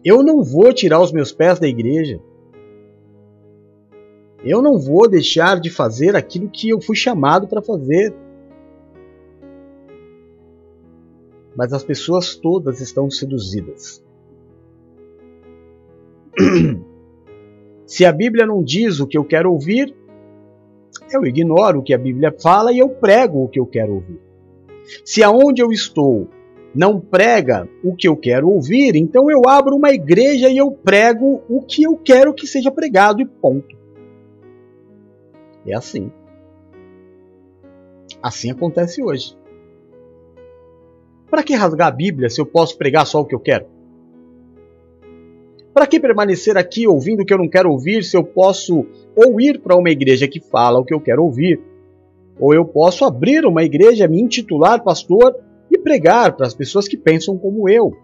Eu 0.03 0.21
não 0.21 0.43
vou 0.43 0.73
tirar 0.73 0.99
os 0.99 1.13
meus 1.13 1.31
pés 1.31 1.57
da 1.57 1.69
igreja. 1.69 2.19
Eu 4.43 4.61
não 4.61 4.77
vou 4.77 5.07
deixar 5.07 5.57
de 5.57 5.69
fazer 5.69 6.17
aquilo 6.17 6.49
que 6.49 6.67
eu 6.67 6.81
fui 6.81 6.97
chamado 6.97 7.47
para 7.47 7.61
fazer. 7.61 8.13
Mas 11.59 11.73
as 11.73 11.83
pessoas 11.83 12.35
todas 12.35 12.79
estão 12.79 13.11
seduzidas. 13.11 14.01
Se 17.85 18.05
a 18.05 18.13
Bíblia 18.13 18.45
não 18.45 18.63
diz 18.63 19.01
o 19.01 19.05
que 19.05 19.17
eu 19.17 19.25
quero 19.25 19.51
ouvir, 19.51 19.93
eu 21.11 21.25
ignoro 21.25 21.79
o 21.79 21.83
que 21.83 21.93
a 21.93 21.97
Bíblia 21.97 22.33
fala 22.41 22.71
e 22.71 22.79
eu 22.79 22.87
prego 22.87 23.43
o 23.43 23.49
que 23.49 23.59
eu 23.59 23.65
quero 23.65 23.95
ouvir. 23.95 24.21
Se 25.03 25.21
aonde 25.21 25.61
eu 25.61 25.69
estou 25.69 26.29
não 26.73 26.97
prega 26.97 27.67
o 27.83 27.93
que 27.93 28.07
eu 28.07 28.15
quero 28.15 28.49
ouvir, 28.49 28.95
então 28.95 29.29
eu 29.29 29.41
abro 29.45 29.75
uma 29.75 29.91
igreja 29.91 30.47
e 30.47 30.55
eu 30.57 30.71
prego 30.71 31.41
o 31.49 31.61
que 31.61 31.83
eu 31.83 31.97
quero 31.97 32.33
que 32.33 32.47
seja 32.47 32.71
pregado 32.71 33.21
e 33.21 33.25
ponto. 33.25 33.75
É 35.67 35.75
assim. 35.75 36.09
Assim 38.23 38.49
acontece 38.49 39.03
hoje. 39.03 39.37
Para 41.29 41.43
que 41.43 41.55
rasgar 41.55 41.87
a 41.87 41.91
Bíblia 41.91 42.29
se 42.29 42.41
eu 42.41 42.45
posso 42.45 42.77
pregar 42.77 43.05
só 43.05 43.21
o 43.21 43.25
que 43.25 43.35
eu 43.35 43.39
quero? 43.39 43.65
Para 45.73 45.85
que 45.85 45.99
permanecer 45.99 46.57
aqui 46.57 46.87
ouvindo 46.87 47.21
o 47.21 47.25
que 47.25 47.33
eu 47.33 47.37
não 47.37 47.47
quero 47.47 47.71
ouvir 47.71 48.03
se 48.03 48.17
eu 48.17 48.23
posso 48.23 48.85
ou 49.15 49.39
ir 49.39 49.61
para 49.61 49.77
uma 49.77 49.89
igreja 49.89 50.27
que 50.27 50.39
fala 50.39 50.79
o 50.79 50.85
que 50.85 50.93
eu 50.93 50.99
quero 50.99 51.23
ouvir, 51.23 51.61
ou 52.39 52.53
eu 52.53 52.65
posso 52.65 53.05
abrir 53.05 53.45
uma 53.45 53.63
igreja, 53.63 54.07
me 54.07 54.21
intitular 54.21 54.83
pastor 54.83 55.35
e 55.69 55.77
pregar 55.77 56.35
para 56.35 56.47
as 56.47 56.53
pessoas 56.53 56.87
que 56.87 56.97
pensam 56.97 57.37
como 57.37 57.69
eu? 57.69 57.95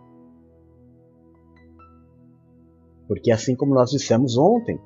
Porque 3.07 3.31
assim 3.31 3.55
como 3.55 3.73
nós 3.73 3.91
dissemos 3.91 4.37
ontem, 4.37 4.79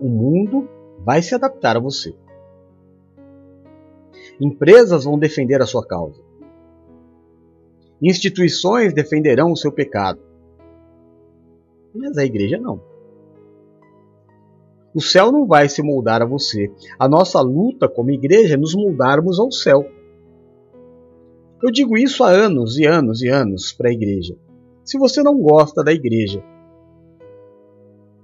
o 0.00 0.08
mundo 0.08 0.68
vai 1.04 1.22
se 1.22 1.34
adaptar 1.34 1.76
a 1.76 1.80
você. 1.80 2.14
Empresas 4.40 5.04
vão 5.04 5.18
defender 5.18 5.60
a 5.62 5.66
sua 5.66 5.86
causa. 5.86 6.23
Instituições 8.02 8.92
defenderão 8.92 9.52
o 9.52 9.56
seu 9.56 9.72
pecado 9.72 10.20
mas 11.94 12.18
a 12.18 12.24
igreja 12.24 12.58
não. 12.58 12.80
O 14.94 15.00
céu 15.00 15.30
não 15.30 15.46
vai 15.46 15.68
se 15.68 15.82
moldar 15.82 16.22
a 16.22 16.26
você. 16.26 16.70
A 16.98 17.08
nossa 17.08 17.40
luta 17.40 17.88
como 17.88 18.10
igreja 18.10 18.54
é 18.54 18.56
nos 18.56 18.74
moldarmos 18.74 19.38
ao 19.38 19.50
céu. 19.50 19.88
Eu 21.62 21.70
digo 21.70 21.96
isso 21.96 22.22
há 22.22 22.30
anos 22.30 22.78
e 22.78 22.84
anos 22.84 23.22
e 23.22 23.28
anos 23.28 23.72
para 23.72 23.88
a 23.88 23.92
igreja. 23.92 24.36
Se 24.84 24.98
você 24.98 25.22
não 25.22 25.40
gosta 25.40 25.82
da 25.82 25.92
igreja, 25.92 26.42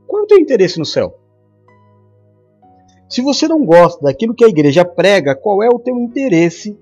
Qual 0.06 0.22
é 0.22 0.24
o 0.24 0.26
teu 0.26 0.38
interesse 0.38 0.78
no 0.78 0.84
céu? 0.84 1.16
Se 3.08 3.22
você 3.22 3.46
não 3.48 3.64
gosta 3.64 4.02
daquilo 4.02 4.34
que 4.34 4.44
a 4.44 4.48
igreja 4.48 4.84
prega, 4.84 5.34
qual 5.34 5.62
é 5.62 5.68
o 5.68 5.78
teu 5.78 5.96
interesse 5.96 6.78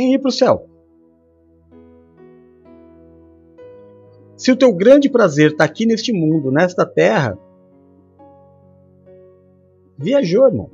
em 0.00 0.14
ir 0.14 0.18
para 0.18 0.28
o 0.28 0.32
céu? 0.32 0.68
Se 4.36 4.50
o 4.50 4.56
teu 4.56 4.72
grande 4.74 5.08
prazer 5.08 5.52
está 5.52 5.64
aqui 5.64 5.86
neste 5.86 6.12
mundo, 6.12 6.50
nesta 6.50 6.84
terra, 6.84 7.38
viajou, 9.96 10.46
irmão. 10.46 10.70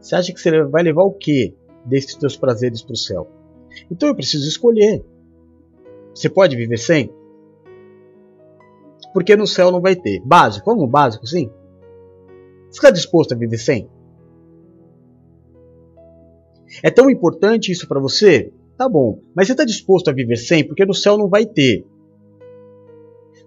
Você 0.00 0.14
acha 0.14 0.32
que 0.32 0.40
você 0.40 0.64
vai 0.64 0.82
levar 0.82 1.02
o 1.02 1.12
que 1.12 1.54
desses 1.84 2.14
teus 2.14 2.36
prazeres 2.36 2.82
para 2.82 2.92
o 2.92 2.96
céu? 2.96 3.26
Então 3.90 4.08
eu 4.08 4.14
preciso 4.14 4.48
escolher. 4.48 5.04
Você 6.14 6.28
pode 6.28 6.56
viver 6.56 6.78
sem? 6.78 7.12
Porque 9.12 9.36
no 9.36 9.46
céu 9.46 9.70
não 9.70 9.80
vai 9.80 9.96
ter. 9.96 10.20
Básico, 10.20 10.70
vamos 10.70 10.88
básico 10.88 11.26
sim? 11.26 11.50
Você 12.70 12.78
está 12.78 12.90
disposto 12.90 13.32
a 13.32 13.36
viver 13.36 13.58
sem? 13.58 13.88
É 16.82 16.90
tão 16.90 17.10
importante 17.10 17.72
isso 17.72 17.86
para 17.86 18.00
você? 18.00 18.52
Tá 18.76 18.88
bom, 18.88 19.18
mas 19.34 19.46
você 19.46 19.52
está 19.52 19.64
disposto 19.64 20.08
a 20.08 20.12
viver 20.12 20.36
sem? 20.36 20.66
Porque 20.66 20.86
no 20.86 20.94
céu 20.94 21.18
não 21.18 21.28
vai 21.28 21.44
ter. 21.44 21.84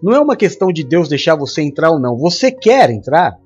Não 0.02 0.14
é 0.14 0.20
uma 0.20 0.36
questão 0.36 0.72
de 0.72 0.84
Deus 0.84 1.08
deixar 1.08 1.36
você 1.36 1.62
entrar 1.62 1.90
ou 1.90 2.00
não. 2.00 2.18
Você 2.18 2.52
quer 2.52 2.90
entrar? 2.90 3.40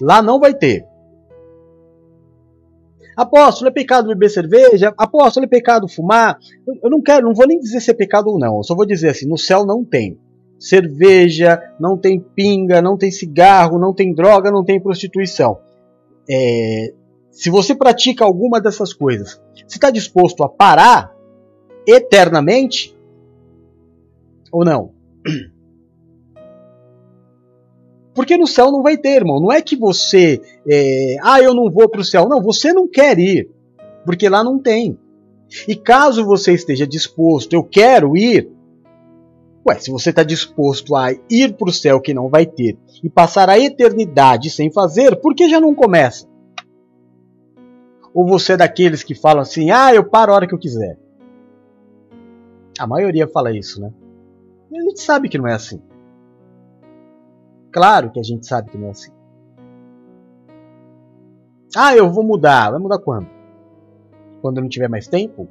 Lá 0.00 0.22
não 0.22 0.40
vai 0.40 0.54
ter. 0.54 0.86
Apóstolo, 3.16 3.68
é 3.68 3.72
pecado 3.72 4.08
beber 4.08 4.30
cerveja? 4.30 4.94
Apóstolo, 4.96 5.44
é 5.44 5.48
pecado 5.48 5.86
fumar? 5.86 6.38
Eu 6.82 6.90
não 6.90 7.02
quero, 7.02 7.26
não 7.26 7.34
vou 7.34 7.46
nem 7.46 7.60
dizer 7.60 7.80
se 7.80 7.90
é 7.90 7.94
pecado 7.94 8.28
ou 8.28 8.38
não. 8.38 8.56
Eu 8.56 8.62
só 8.62 8.74
vou 8.74 8.86
dizer 8.86 9.10
assim: 9.10 9.28
no 9.28 9.36
céu 9.36 9.66
não 9.66 9.84
tem 9.84 10.18
cerveja, 10.58 11.60
não 11.78 11.98
tem 11.98 12.18
pinga, 12.18 12.80
não 12.80 12.96
tem 12.96 13.10
cigarro, 13.10 13.78
não 13.78 13.92
tem 13.92 14.14
droga, 14.14 14.50
não 14.50 14.64
tem 14.64 14.80
prostituição. 14.80 15.58
É, 16.28 16.94
se 17.30 17.50
você 17.50 17.74
pratica 17.74 18.24
alguma 18.24 18.60
dessas 18.60 18.92
coisas, 18.92 19.40
você 19.54 19.76
está 19.76 19.90
disposto 19.90 20.44
a 20.44 20.48
parar 20.48 21.14
eternamente 21.86 22.96
ou 24.50 24.64
não? 24.64 24.92
Porque 28.14 28.36
no 28.36 28.46
céu 28.46 28.70
não 28.70 28.82
vai 28.82 28.98
ter, 28.98 29.16
irmão. 29.16 29.40
Não 29.40 29.50
é 29.50 29.62
que 29.62 29.74
você, 29.74 30.40
é, 30.68 31.16
ah, 31.22 31.40
eu 31.40 31.54
não 31.54 31.70
vou 31.70 31.88
para 31.88 32.02
o 32.02 32.04
céu. 32.04 32.28
Não, 32.28 32.42
você 32.42 32.72
não 32.72 32.86
quer 32.86 33.18
ir, 33.18 33.48
porque 34.04 34.28
lá 34.28 34.44
não 34.44 34.58
tem. 34.58 34.98
E 35.66 35.74
caso 35.74 36.24
você 36.24 36.52
esteja 36.52 36.86
disposto, 36.86 37.54
eu 37.54 37.64
quero 37.64 38.16
ir. 38.16 38.50
Ué, 39.66 39.78
se 39.78 39.90
você 39.90 40.10
está 40.10 40.24
disposto 40.24 40.96
a 40.96 41.12
ir 41.30 41.56
para 41.56 41.68
o 41.68 41.72
céu 41.72 42.00
que 42.00 42.12
não 42.12 42.28
vai 42.28 42.44
ter 42.44 42.76
e 43.02 43.08
passar 43.08 43.48
a 43.48 43.58
eternidade 43.58 44.50
sem 44.50 44.72
fazer, 44.72 45.20
por 45.20 45.34
que 45.34 45.48
já 45.48 45.60
não 45.60 45.74
começa? 45.74 46.28
Ou 48.12 48.26
você 48.26 48.54
é 48.54 48.56
daqueles 48.56 49.02
que 49.02 49.14
falam 49.14 49.42
assim, 49.42 49.70
ah, 49.70 49.94
eu 49.94 50.04
paro 50.04 50.32
a 50.32 50.34
hora 50.34 50.46
que 50.46 50.54
eu 50.54 50.58
quiser? 50.58 50.98
A 52.78 52.86
maioria 52.86 53.28
fala 53.28 53.56
isso, 53.56 53.80
né? 53.80 53.92
E 54.70 54.78
a 54.78 54.82
gente 54.82 55.00
sabe 55.00 55.28
que 55.28 55.38
não 55.38 55.46
é 55.46 55.54
assim. 55.54 55.80
Claro 57.70 58.10
que 58.10 58.18
a 58.18 58.22
gente 58.22 58.46
sabe 58.46 58.70
que 58.70 58.76
não 58.76 58.88
é 58.88 58.90
assim. 58.90 59.12
Ah, 61.74 61.96
eu 61.96 62.10
vou 62.10 62.24
mudar. 62.24 62.70
Vai 62.70 62.80
mudar 62.80 62.98
quando? 62.98 63.28
Quando 64.42 64.60
não 64.60 64.68
tiver 64.68 64.88
mais 64.88 65.06
tempo? 65.06 65.48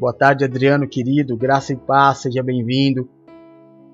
Boa 0.00 0.14
tarde, 0.14 0.46
Adriano 0.46 0.88
querido, 0.88 1.36
graça 1.36 1.74
e 1.74 1.76
paz, 1.76 2.22
seja 2.22 2.42
bem-vindo. 2.42 3.06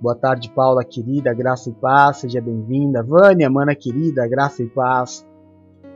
Boa 0.00 0.14
tarde, 0.14 0.48
Paula 0.48 0.84
querida, 0.84 1.34
graça 1.34 1.68
e 1.68 1.72
paz, 1.72 2.18
seja 2.18 2.40
bem-vinda. 2.40 3.02
Vânia, 3.02 3.50
mana 3.50 3.74
querida, 3.74 4.24
graça 4.28 4.62
e 4.62 4.68
paz. 4.68 5.26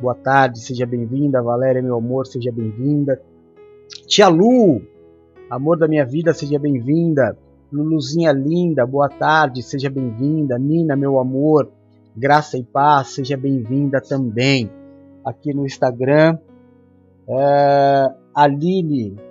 Boa 0.00 0.16
tarde, 0.16 0.58
seja 0.58 0.84
bem-vinda. 0.84 1.40
Valéria, 1.40 1.80
meu 1.80 1.96
amor, 1.96 2.26
seja 2.26 2.50
bem-vinda. 2.50 3.22
Tia 4.08 4.26
Lu, 4.26 4.82
amor 5.48 5.78
da 5.78 5.86
minha 5.86 6.04
vida, 6.04 6.34
seja 6.34 6.58
bem-vinda. 6.58 7.38
Luluzinha 7.72 8.32
linda, 8.32 8.84
boa 8.84 9.08
tarde, 9.08 9.62
seja 9.62 9.88
bem-vinda. 9.88 10.58
Nina, 10.58 10.96
meu 10.96 11.20
amor, 11.20 11.70
graça 12.16 12.58
e 12.58 12.64
paz, 12.64 13.10
seja 13.14 13.36
bem-vinda 13.36 14.00
também. 14.00 14.68
Aqui 15.24 15.54
no 15.54 15.64
Instagram. 15.64 16.36
É, 17.28 18.12
Aline, 18.34 19.29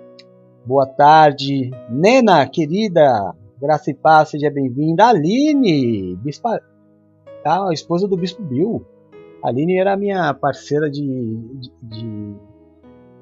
boa 0.64 0.86
tarde. 0.86 1.70
Nena, 1.88 2.46
querida, 2.46 3.34
graça 3.60 3.90
e 3.90 3.94
paz, 3.94 4.30
seja 4.30 4.50
bem-vinda. 4.50 5.06
Aline, 5.06 6.16
bispa, 6.16 6.60
tá, 7.42 7.68
a 7.68 7.72
esposa 7.72 8.06
do 8.06 8.16
Bispo 8.16 8.42
Bill. 8.42 8.84
Aline 9.42 9.78
era 9.78 9.96
minha 9.96 10.32
parceira 10.34 10.90
de, 10.90 11.00
de, 11.02 11.70
de, 11.82 12.34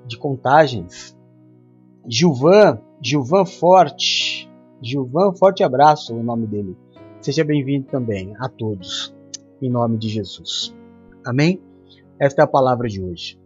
de 0.07 0.19
contagens. 0.19 1.17
Gilvan, 2.07 2.79
Gilvan 3.01 3.45
Forte. 3.45 4.49
Gilvan, 4.81 5.33
forte 5.35 5.65
abraço, 5.65 6.15
o 6.15 6.23
nome 6.23 6.47
dele. 6.47 6.77
Seja 7.21 7.45
bem-vindo 7.45 7.87
também 7.89 8.35
a 8.39 8.49
todos, 8.49 9.15
em 9.61 9.69
nome 9.69 9.99
de 9.99 10.09
Jesus. 10.09 10.75
Amém? 11.27 11.61
Esta 12.19 12.43
é 12.43 12.45
a 12.45 12.49
palavra 12.49 12.89
de 12.89 13.03
hoje. 13.03 13.39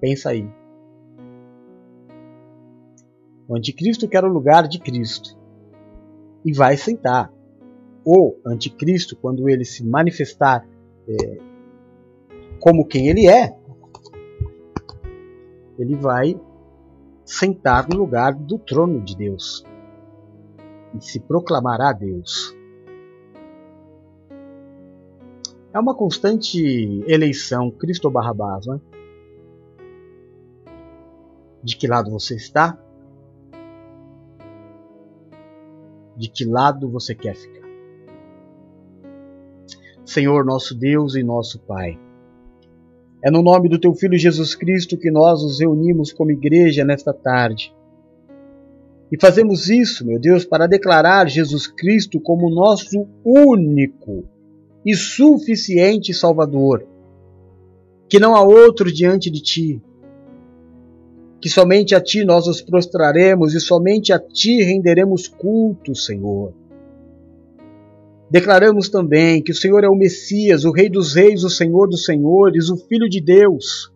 Pensa 0.00 0.30
aí. 0.30 0.48
O 3.48 3.56
anticristo 3.56 4.08
quer 4.08 4.24
o 4.24 4.28
lugar 4.28 4.68
de 4.68 4.78
Cristo 4.78 5.36
e 6.44 6.52
vai 6.52 6.76
sentar. 6.76 7.32
O 8.04 8.36
anticristo, 8.46 9.16
quando 9.16 9.48
ele 9.48 9.64
se 9.64 9.84
manifestar 9.84 10.66
é, 11.08 11.38
como 12.60 12.86
quem 12.86 13.08
ele 13.08 13.26
é, 13.26 13.56
ele 15.78 15.94
vai 15.96 16.38
sentar 17.24 17.88
no 17.88 17.96
lugar 17.96 18.34
do 18.34 18.58
trono 18.58 19.00
de 19.00 19.16
Deus 19.16 19.64
e 20.94 21.04
se 21.04 21.20
proclamará 21.20 21.92
Deus. 21.92 22.56
É 25.72 25.78
uma 25.78 25.94
constante 25.94 27.04
eleição, 27.06 27.70
Cristo 27.70 28.10
Barrabás, 28.10 28.66
né? 28.66 28.80
De 31.68 31.76
que 31.76 31.86
lado 31.86 32.10
você 32.10 32.34
está? 32.34 32.78
De 36.16 36.30
que 36.30 36.46
lado 36.46 36.88
você 36.90 37.14
quer 37.14 37.36
ficar? 37.36 37.68
Senhor 40.02 40.46
nosso 40.46 40.74
Deus 40.74 41.14
e 41.14 41.22
nosso 41.22 41.58
Pai, 41.58 42.00
é 43.22 43.30
no 43.30 43.42
nome 43.42 43.68
do 43.68 43.78
Teu 43.78 43.94
Filho 43.94 44.16
Jesus 44.16 44.54
Cristo 44.54 44.96
que 44.96 45.10
nós 45.10 45.42
nos 45.42 45.60
reunimos 45.60 46.10
como 46.10 46.30
igreja 46.30 46.86
nesta 46.86 47.12
tarde. 47.12 47.76
E 49.12 49.20
fazemos 49.20 49.68
isso, 49.68 50.06
meu 50.06 50.18
Deus, 50.18 50.46
para 50.46 50.66
declarar 50.66 51.28
Jesus 51.28 51.66
Cristo 51.66 52.18
como 52.18 52.48
nosso 52.48 53.06
único 53.22 54.24
e 54.86 54.94
suficiente 54.94 56.14
Salvador. 56.14 56.88
Que 58.08 58.18
não 58.18 58.34
há 58.34 58.40
outro 58.40 58.90
diante 58.90 59.30
de 59.30 59.42
Ti. 59.42 59.82
Que 61.40 61.48
somente 61.48 61.94
a 61.94 62.00
Ti 62.00 62.24
nós 62.24 62.46
nos 62.46 62.60
prostraremos 62.60 63.54
e 63.54 63.60
somente 63.60 64.12
a 64.12 64.18
Ti 64.18 64.62
renderemos 64.62 65.28
culto, 65.28 65.94
Senhor. 65.94 66.52
Declaramos 68.30 68.88
também 68.88 69.42
que 69.42 69.52
o 69.52 69.54
Senhor 69.54 69.84
é 69.84 69.88
o 69.88 69.94
Messias, 69.94 70.64
o 70.64 70.72
Rei 70.72 70.90
dos 70.90 71.14
Reis, 71.14 71.44
o 71.44 71.50
Senhor 71.50 71.88
dos 71.88 72.04
Senhores, 72.04 72.68
o 72.68 72.76
Filho 72.76 73.08
de 73.08 73.20
Deus. 73.20 73.90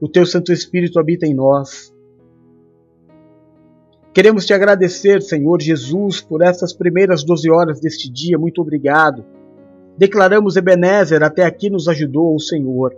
O 0.00 0.08
Teu 0.08 0.24
Santo 0.24 0.52
Espírito 0.52 0.98
habita 0.98 1.26
em 1.26 1.34
nós. 1.34 1.94
Queremos 4.14 4.46
te 4.46 4.54
agradecer, 4.54 5.20
Senhor 5.20 5.60
Jesus, 5.60 6.22
por 6.22 6.40
essas 6.40 6.72
primeiras 6.72 7.22
doze 7.22 7.50
horas 7.50 7.80
deste 7.80 8.10
dia. 8.10 8.38
Muito 8.38 8.62
obrigado. 8.62 9.22
Declaramos 9.98 10.56
Ebenezer, 10.56 11.22
até 11.22 11.44
aqui 11.44 11.68
nos 11.68 11.88
ajudou 11.88 12.34
o 12.34 12.40
Senhor. 12.40 12.96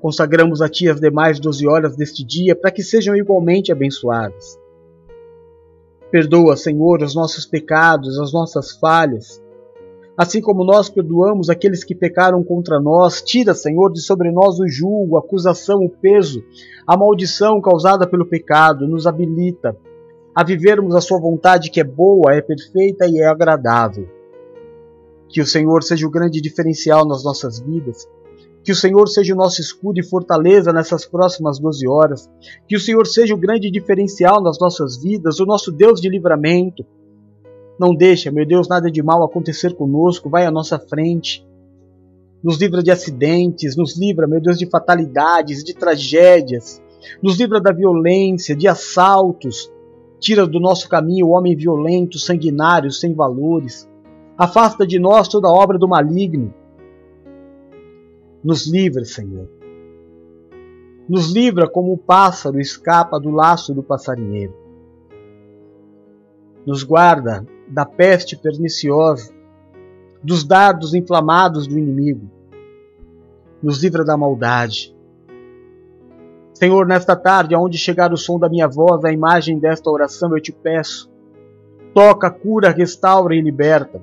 Consagramos 0.00 0.62
a 0.62 0.68
Ti 0.68 0.88
as 0.88 1.00
demais 1.00 1.40
doze 1.40 1.66
horas 1.66 1.96
deste 1.96 2.24
dia 2.24 2.54
para 2.54 2.70
que 2.70 2.82
sejam 2.82 3.16
igualmente 3.16 3.72
abençoadas. 3.72 4.58
Perdoa, 6.10 6.56
Senhor, 6.56 7.02
os 7.02 7.14
nossos 7.14 7.44
pecados, 7.44 8.18
as 8.18 8.32
nossas 8.32 8.72
falhas. 8.72 9.42
Assim 10.16 10.40
como 10.40 10.64
nós 10.64 10.88
perdoamos 10.88 11.50
aqueles 11.50 11.84
que 11.84 11.94
pecaram 11.94 12.42
contra 12.42 12.80
nós, 12.80 13.22
tira, 13.22 13.54
Senhor, 13.54 13.92
de 13.92 14.00
sobre 14.00 14.32
nós 14.32 14.58
o 14.58 14.66
julgo, 14.66 15.16
a 15.16 15.20
acusação, 15.20 15.84
o 15.84 15.90
peso, 15.90 16.42
a 16.86 16.96
maldição 16.96 17.60
causada 17.60 18.06
pelo 18.06 18.26
pecado, 18.26 18.88
nos 18.88 19.06
habilita 19.06 19.76
a 20.34 20.42
vivermos 20.42 20.94
a 20.94 21.00
Sua 21.00 21.20
vontade 21.20 21.70
que 21.70 21.80
é 21.80 21.84
boa, 21.84 22.32
é 22.32 22.40
perfeita 22.40 23.06
e 23.06 23.20
é 23.20 23.26
agradável. 23.26 24.08
Que 25.28 25.40
o 25.40 25.46
Senhor 25.46 25.82
seja 25.82 26.06
o 26.06 26.10
grande 26.10 26.40
diferencial 26.40 27.06
nas 27.06 27.22
nossas 27.22 27.60
vidas. 27.60 28.08
Que 28.68 28.72
o 28.72 28.76
Senhor 28.76 29.08
seja 29.08 29.32
o 29.32 29.36
nosso 29.38 29.62
escudo 29.62 29.98
e 29.98 30.02
fortaleza 30.02 30.74
nessas 30.74 31.06
próximas 31.06 31.58
12 31.58 31.88
horas. 31.88 32.28
Que 32.68 32.76
o 32.76 32.78
Senhor 32.78 33.06
seja 33.06 33.34
o 33.34 33.38
grande 33.38 33.70
diferencial 33.70 34.42
nas 34.42 34.58
nossas 34.58 35.02
vidas, 35.02 35.40
o 35.40 35.46
nosso 35.46 35.72
Deus 35.72 36.02
de 36.02 36.10
livramento. 36.10 36.84
Não 37.80 37.94
deixa, 37.94 38.30
meu 38.30 38.44
Deus, 38.44 38.68
nada 38.68 38.90
de 38.90 39.02
mal 39.02 39.24
acontecer 39.24 39.74
conosco, 39.74 40.28
vai 40.28 40.44
à 40.44 40.50
nossa 40.50 40.78
frente. 40.78 41.48
Nos 42.44 42.60
livra 42.60 42.82
de 42.82 42.90
acidentes, 42.90 43.74
nos 43.74 43.98
livra, 43.98 44.26
meu 44.26 44.38
Deus, 44.38 44.58
de 44.58 44.66
fatalidades, 44.66 45.64
de 45.64 45.72
tragédias. 45.72 46.82
Nos 47.22 47.38
livra 47.38 47.62
da 47.62 47.72
violência, 47.72 48.54
de 48.54 48.68
assaltos. 48.68 49.72
Tira 50.20 50.46
do 50.46 50.60
nosso 50.60 50.90
caminho 50.90 51.28
o 51.28 51.30
homem 51.30 51.56
violento, 51.56 52.18
sanguinário, 52.18 52.92
sem 52.92 53.14
valores. 53.14 53.88
Afasta 54.36 54.86
de 54.86 54.98
nós 54.98 55.26
toda 55.26 55.48
obra 55.48 55.78
do 55.78 55.88
maligno. 55.88 56.52
Nos 58.42 58.66
livra, 58.66 59.04
Senhor. 59.04 59.48
Nos 61.08 61.32
livra 61.32 61.68
como 61.68 61.92
o 61.92 61.98
pássaro 61.98 62.60
escapa 62.60 63.18
do 63.18 63.30
laço 63.30 63.74
do 63.74 63.82
passarinheiro. 63.82 64.54
Nos 66.66 66.82
guarda 66.82 67.46
da 67.66 67.86
peste 67.86 68.36
perniciosa, 68.36 69.32
dos 70.22 70.44
dardos 70.44 70.94
inflamados 70.94 71.66
do 71.66 71.78
inimigo. 71.78 72.30
Nos 73.62 73.82
livra 73.82 74.04
da 74.04 74.16
maldade. 74.16 74.94
Senhor, 76.52 76.86
nesta 76.86 77.16
tarde, 77.16 77.54
aonde 77.54 77.78
chegar 77.78 78.12
o 78.12 78.16
som 78.16 78.38
da 78.38 78.48
minha 78.48 78.68
voz, 78.68 79.04
a 79.04 79.12
imagem 79.12 79.58
desta 79.58 79.90
oração, 79.90 80.36
eu 80.36 80.42
te 80.42 80.52
peço. 80.52 81.10
Toca, 81.94 82.30
cura, 82.30 82.70
restaura 82.70 83.34
e 83.34 83.40
liberta 83.40 84.02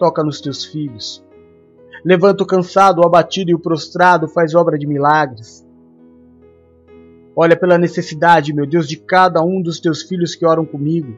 toca 0.00 0.24
nos 0.24 0.40
teus 0.40 0.64
filhos. 0.64 1.22
Levanta 2.04 2.42
o 2.42 2.46
cansado, 2.46 3.00
o 3.00 3.06
abatido 3.06 3.50
e 3.50 3.54
o 3.54 3.58
prostrado, 3.58 4.28
faz 4.28 4.54
obra 4.54 4.78
de 4.78 4.86
milagres. 4.86 5.66
Olha 7.36 7.56
pela 7.56 7.78
necessidade, 7.78 8.52
meu 8.52 8.66
Deus, 8.66 8.88
de 8.88 8.96
cada 8.96 9.42
um 9.42 9.62
dos 9.62 9.80
teus 9.80 10.02
filhos 10.02 10.34
que 10.34 10.46
oram 10.46 10.64
comigo. 10.64 11.14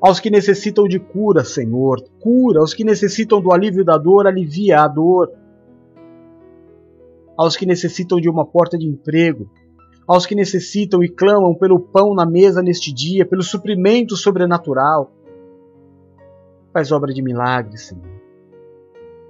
Aos 0.00 0.20
que 0.20 0.30
necessitam 0.30 0.84
de 0.84 0.98
cura, 0.98 1.44
Senhor, 1.44 2.02
cura. 2.20 2.60
Aos 2.60 2.74
que 2.74 2.84
necessitam 2.84 3.40
do 3.40 3.52
alívio 3.52 3.84
da 3.84 3.96
dor, 3.96 4.26
alivia 4.26 4.80
a 4.82 4.88
dor. 4.88 5.30
Aos 7.36 7.56
que 7.56 7.66
necessitam 7.66 8.20
de 8.20 8.28
uma 8.28 8.46
porta 8.46 8.76
de 8.76 8.86
emprego, 8.86 9.50
aos 10.06 10.26
que 10.26 10.34
necessitam 10.34 11.02
e 11.02 11.08
clamam 11.08 11.54
pelo 11.54 11.80
pão 11.80 12.14
na 12.14 12.26
mesa 12.26 12.62
neste 12.62 12.92
dia, 12.92 13.24
pelo 13.24 13.42
suprimento 13.42 14.16
sobrenatural. 14.16 15.12
Faz 16.72 16.92
obra 16.92 17.12
de 17.12 17.22
milagres, 17.22 17.86
Senhor. 17.86 18.19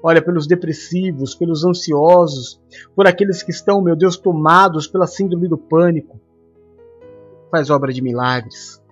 Olha 0.03 0.23
pelos 0.23 0.47
depressivos, 0.47 1.35
pelos 1.35 1.65
ansiosos, 1.65 2.61
por 2.97 3.07
aqueles 3.07 3.43
que 3.43 3.51
estão, 3.51 3.83
meu 3.83 3.95
Deus, 3.95 4.17
tomados 4.17 4.87
pela 4.87 5.07
síndrome 5.07 5.47
do 5.47 5.59
pânico. 5.59 6.19
Faz 7.51 7.69
obra 7.69 7.93
de 7.93 8.01
milagres. 8.01 8.83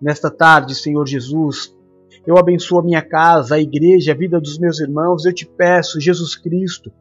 Nesta 0.00 0.30
tarde, 0.30 0.74
Senhor 0.74 1.06
Jesus, 1.06 1.74
eu 2.26 2.36
abençoo 2.36 2.78
a 2.78 2.82
minha 2.82 3.02
casa, 3.02 3.56
a 3.56 3.60
igreja, 3.60 4.12
a 4.12 4.16
vida 4.16 4.40
dos 4.40 4.58
meus 4.58 4.78
irmãos. 4.78 5.24
Eu 5.24 5.34
te 5.34 5.46
peço, 5.46 6.00
Jesus 6.00 6.36
Cristo, 6.36 6.92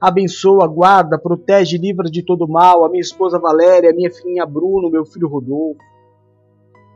abençoa, 0.00 0.66
guarda, 0.68 1.18
protege, 1.18 1.78
livra 1.78 2.10
de 2.10 2.22
todo 2.22 2.46
mal 2.46 2.84
a 2.84 2.88
minha 2.88 3.00
esposa 3.00 3.38
Valéria, 3.38 3.90
a 3.90 3.94
minha 3.94 4.10
filhinha 4.10 4.46
Bruno, 4.46 4.90
meu 4.90 5.04
filho 5.04 5.28
Rodolfo 5.28 5.80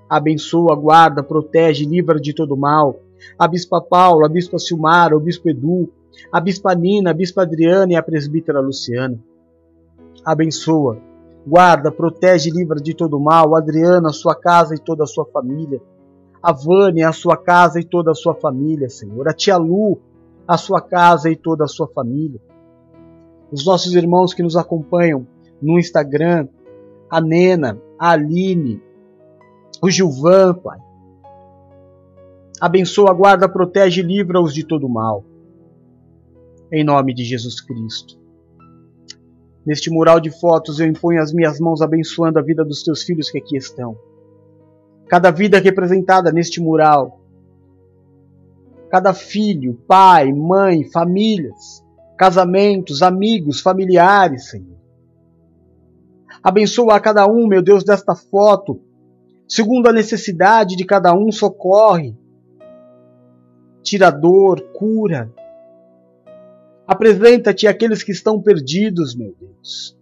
abençoa, 0.09 0.75
guarda, 0.75 1.23
protege, 1.23 1.85
livra 1.85 2.21
de 2.21 2.33
todo 2.33 2.57
mal. 2.57 3.01
A 3.39 3.47
Bispa 3.49 3.81
Paula, 3.81 4.27
a 4.27 4.29
Bispa 4.29 4.59
Silmara, 4.59 5.17
o 5.17 5.21
Bispo 5.21 5.49
Edu, 5.49 5.91
a 6.33 6.41
Bispa 6.41 6.75
Nina, 6.75 7.11
a 7.11 7.15
Bispa 7.15 7.43
Adriana 7.43 7.93
e 7.93 7.97
a 7.97 8.03
Presbítera 8.03 8.61
Luciana. 8.61 9.19
Abençoa, 10.25 10.99
guarda, 11.47 11.93
protege, 11.93 12.51
livra 12.51 12.81
de 12.81 12.95
todo 12.95 13.21
mal. 13.21 13.55
A 13.55 13.59
Adriana, 13.59 14.09
a 14.09 14.13
sua 14.13 14.35
casa 14.35 14.75
e 14.75 14.79
toda 14.79 15.05
a 15.05 15.07
sua 15.07 15.25
família. 15.27 15.81
A 16.43 16.53
Vânia, 16.53 17.09
a 17.09 17.13
sua 17.13 17.37
casa 17.37 17.81
e 17.81 17.85
toda 17.85 18.11
a 18.11 18.15
sua 18.15 18.35
família, 18.35 18.89
Senhor. 18.89 19.29
A 19.29 19.33
Tia 19.33 19.57
Lu, 19.57 19.99
a 20.47 20.57
sua 20.57 20.81
casa 20.81 21.31
e 21.31 21.37
toda 21.37 21.65
a 21.65 21.69
sua 21.69 21.89
família. 21.89 22.41
Os 23.51 23.65
nossos 23.65 23.95
irmãos 23.95 24.35
que 24.35 24.43
nos 24.43 24.57
acompanham 24.57 25.27
no 25.61 25.79
Instagram, 25.79 26.49
a 27.11 27.21
Nena, 27.21 27.81
a 27.99 28.11
Aline, 28.11 28.83
o 29.83 29.91
Gilvan, 29.91 30.55
Pai. 30.55 30.79
Abençoa, 32.61 33.13
guarda, 33.13 33.49
protege 33.49 34.01
e 34.01 34.05
livra-os 34.05 34.55
de 34.55 34.65
todo 34.65 34.89
mal. 34.89 35.25
Em 36.73 36.83
nome 36.83 37.15
de 37.15 37.23
Jesus 37.23 37.61
Cristo. 37.61 38.19
Neste 39.65 39.91
mural 39.91 40.19
de 40.19 40.31
fotos 40.31 40.81
eu 40.81 40.87
imponho 40.87 41.21
as 41.21 41.33
minhas 41.33 41.61
mãos 41.61 41.83
abençoando 41.83 42.39
a 42.39 42.43
vida 42.43 42.65
dos 42.65 42.83
teus 42.83 43.03
filhos 43.03 43.31
que 43.31 43.39
aqui 43.39 43.57
estão. 43.57 43.99
Cada 45.07 45.31
vida 45.31 45.59
representada 45.59 46.33
neste 46.33 46.61
mural. 46.61 47.21
Cada 48.89 49.13
filho, 49.13 49.75
pai, 49.87 50.33
mãe, 50.33 50.85
famílias, 50.91 51.85
casamentos, 52.17 53.03
amigos, 53.03 53.61
familiares, 53.61 54.49
Senhor. 54.51 54.77
Abençoa 56.43 56.95
a 56.95 57.01
cada 57.01 57.27
um, 57.27 57.47
meu 57.47 57.61
Deus, 57.61 57.85
desta 57.85 58.15
foto, 58.15 58.81
segundo 59.49 59.89
a 59.89 59.93
necessidade 59.93 60.77
de 60.77 60.85
cada 60.85 61.13
um, 61.13 61.31
socorre, 61.31 62.17
tira 63.87 64.11
dor, 64.11 64.61
cura. 64.75 65.31
Apresenta-te 66.87 67.69
àqueles 67.69 68.03
que 68.03 68.11
estão 68.11 68.43
perdidos, 68.43 69.15
meu 69.15 69.33
Deus. 69.41 69.97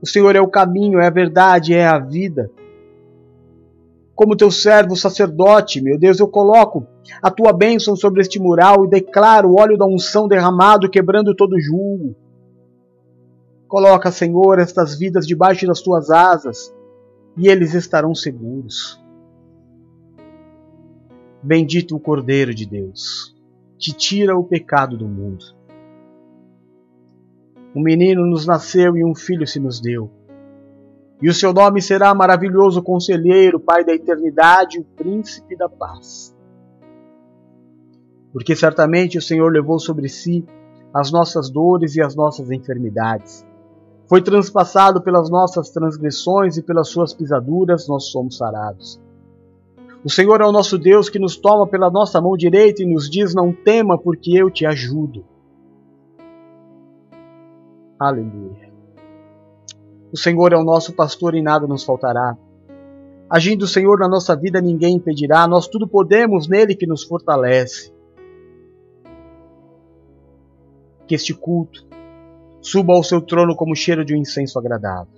O 0.00 0.08
Senhor 0.08 0.34
é 0.34 0.40
o 0.40 0.48
caminho, 0.48 0.98
é 0.98 1.06
a 1.06 1.10
verdade, 1.10 1.74
é 1.74 1.86
a 1.86 1.98
vida. 1.98 2.50
Como 4.14 4.36
teu 4.36 4.50
servo 4.50 4.96
sacerdote, 4.96 5.80
meu 5.80 5.98
Deus, 5.98 6.18
eu 6.20 6.28
coloco 6.28 6.86
a 7.22 7.30
tua 7.30 7.52
bênção 7.52 7.94
sobre 7.94 8.22
este 8.22 8.38
mural 8.38 8.84
e 8.84 8.90
declaro 8.90 9.50
o 9.50 9.60
óleo 9.60 9.76
da 9.76 9.86
unção 9.86 10.26
derramado, 10.26 10.90
quebrando 10.90 11.34
todo 11.34 11.60
julgo. 11.60 12.16
Coloca, 13.68 14.10
Senhor, 14.10 14.58
estas 14.58 14.98
vidas 14.98 15.26
debaixo 15.26 15.66
das 15.66 15.80
tuas 15.80 16.10
asas 16.10 16.74
e 17.36 17.46
eles 17.48 17.74
estarão 17.74 18.14
seguros. 18.14 18.99
Bendito 21.42 21.96
o 21.96 22.00
Cordeiro 22.00 22.54
de 22.54 22.66
Deus, 22.66 23.34
que 23.78 23.92
tira 23.92 24.36
o 24.36 24.44
pecado 24.44 24.96
do 24.96 25.06
mundo. 25.06 25.44
Um 27.74 27.82
menino 27.82 28.26
nos 28.26 28.46
nasceu 28.46 28.96
e 28.96 29.04
um 29.04 29.14
filho 29.14 29.46
se 29.46 29.58
nos 29.58 29.80
deu. 29.80 30.10
E 31.22 31.28
o 31.28 31.34
seu 31.34 31.52
nome 31.52 31.80
será 31.80 32.14
maravilhoso 32.14 32.82
conselheiro, 32.82 33.60
Pai 33.60 33.84
da 33.84 33.92
eternidade, 33.92 34.78
o 34.78 34.84
príncipe 34.84 35.56
da 35.56 35.68
paz. 35.68 36.34
Porque 38.32 38.54
certamente 38.54 39.18
o 39.18 39.22
Senhor 39.22 39.50
levou 39.50 39.78
sobre 39.78 40.08
si 40.08 40.44
as 40.92 41.10
nossas 41.10 41.50
dores 41.50 41.96
e 41.96 42.02
as 42.02 42.14
nossas 42.14 42.50
enfermidades 42.50 43.46
foi 44.10 44.20
transpassado 44.20 45.00
pelas 45.00 45.30
nossas 45.30 45.70
transgressões 45.70 46.56
e 46.56 46.62
pelas 46.64 46.88
suas 46.88 47.14
pisaduras 47.14 47.86
nós 47.86 48.06
somos 48.10 48.36
sarados. 48.36 49.00
O 50.02 50.08
Senhor 50.08 50.40
é 50.40 50.46
o 50.46 50.52
nosso 50.52 50.78
Deus 50.78 51.10
que 51.10 51.18
nos 51.18 51.36
toma 51.36 51.66
pela 51.66 51.90
nossa 51.90 52.20
mão 52.20 52.34
direita 52.34 52.82
e 52.82 52.86
nos 52.86 53.08
diz: 53.10 53.34
Não 53.34 53.52
tema, 53.52 53.98
porque 53.98 54.32
eu 54.32 54.50
te 54.50 54.64
ajudo. 54.64 55.24
Aleluia. 57.98 58.70
O 60.10 60.16
Senhor 60.16 60.52
é 60.54 60.56
o 60.56 60.64
nosso 60.64 60.94
pastor 60.94 61.34
e 61.34 61.42
nada 61.42 61.66
nos 61.66 61.84
faltará. 61.84 62.36
Agindo 63.28 63.62
o 63.62 63.68
Senhor 63.68 63.98
na 63.98 64.08
nossa 64.08 64.34
vida, 64.34 64.60
ninguém 64.60 64.96
impedirá. 64.96 65.46
Nós 65.46 65.68
tudo 65.68 65.86
podemos 65.86 66.48
nele 66.48 66.74
que 66.74 66.86
nos 66.86 67.04
fortalece. 67.04 67.92
Que 71.06 71.14
este 71.14 71.34
culto 71.34 71.86
suba 72.60 72.94
ao 72.94 73.04
seu 73.04 73.20
trono 73.20 73.54
como 73.54 73.76
cheiro 73.76 74.04
de 74.04 74.14
um 74.14 74.18
incenso 74.18 74.58
agradável. 74.58 75.12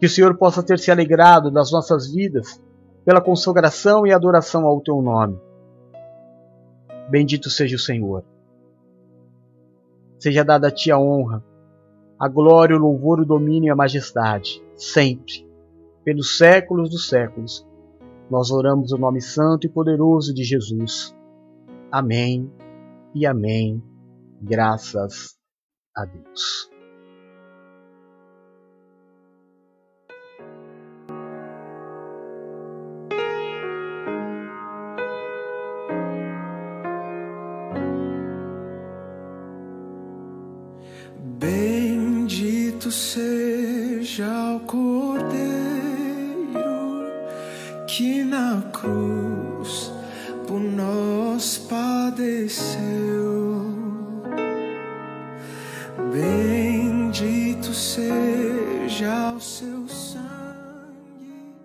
Que 0.00 0.06
o 0.06 0.10
Senhor 0.10 0.36
possa 0.36 0.62
ter 0.62 0.78
se 0.78 0.90
alegrado 0.90 1.50
das 1.50 1.70
nossas 1.70 2.12
vidas 2.12 2.60
pela 3.06 3.20
consagração 3.20 4.04
e 4.04 4.12
adoração 4.12 4.66
ao 4.66 4.80
teu 4.80 5.00
nome. 5.00 5.38
Bendito 7.08 7.48
seja 7.48 7.76
o 7.76 7.78
Senhor. 7.78 8.24
Seja 10.18 10.44
dada 10.44 10.66
a 10.66 10.70
ti 10.72 10.90
a 10.90 10.98
honra, 10.98 11.44
a 12.18 12.26
glória, 12.26 12.74
o 12.74 12.80
louvor, 12.80 13.20
o 13.20 13.24
domínio 13.24 13.68
e 13.68 13.70
a 13.70 13.76
majestade, 13.76 14.60
sempre, 14.74 15.48
pelos 16.04 16.36
séculos 16.36 16.90
dos 16.90 17.08
séculos. 17.08 17.64
Nós 18.28 18.50
oramos 18.50 18.90
o 18.90 18.98
nome 18.98 19.20
santo 19.20 19.66
e 19.66 19.70
poderoso 19.70 20.34
de 20.34 20.42
Jesus. 20.42 21.14
Amém 21.92 22.50
e 23.14 23.24
amém. 23.24 23.80
Graças 24.42 25.36
a 25.94 26.04
Deus. 26.04 26.75
Bendito 42.86 42.92
seja 42.92 44.54
o 44.54 44.60
Cordeiro 44.60 45.26
que 47.88 48.22
na 48.22 48.62
cruz 48.72 49.92
por 50.46 50.60
nós 50.60 51.58
padeceu. 51.68 52.78
Bendito 56.12 57.74
seja 57.74 59.34
o 59.34 59.40
seu 59.40 59.88
sangue 59.88 61.56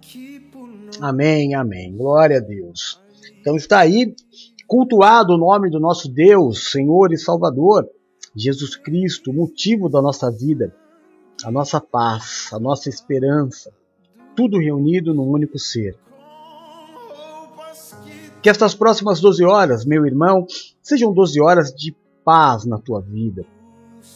que 0.00 0.40
por 0.40 0.66
nós. 0.66 1.00
Amém, 1.00 1.54
amém. 1.54 1.96
Glória 1.96 2.38
a 2.38 2.40
Deus. 2.40 3.00
Então 3.40 3.54
está 3.54 3.78
aí 3.78 4.16
cultuado 4.66 5.34
o 5.34 5.38
nome 5.38 5.70
do 5.70 5.78
nosso 5.78 6.12
Deus, 6.12 6.72
Senhor 6.72 7.12
e 7.12 7.18
Salvador, 7.18 7.88
Jesus 8.34 8.76
Cristo, 8.76 9.32
motivo 9.32 9.88
da 9.88 10.00
nossa 10.00 10.30
vida, 10.30 10.74
a 11.44 11.50
nossa 11.50 11.80
paz, 11.80 12.50
a 12.52 12.58
nossa 12.58 12.88
esperança, 12.88 13.72
tudo 14.36 14.58
reunido 14.58 15.12
num 15.12 15.28
único 15.28 15.58
ser. 15.58 15.96
Que 18.42 18.48
estas 18.48 18.74
próximas 18.74 19.20
12 19.20 19.44
horas, 19.44 19.84
meu 19.84 20.06
irmão, 20.06 20.46
sejam 20.82 21.12
12 21.12 21.40
horas 21.40 21.74
de 21.74 21.94
paz 22.24 22.64
na 22.64 22.78
tua 22.78 23.00
vida. 23.00 23.44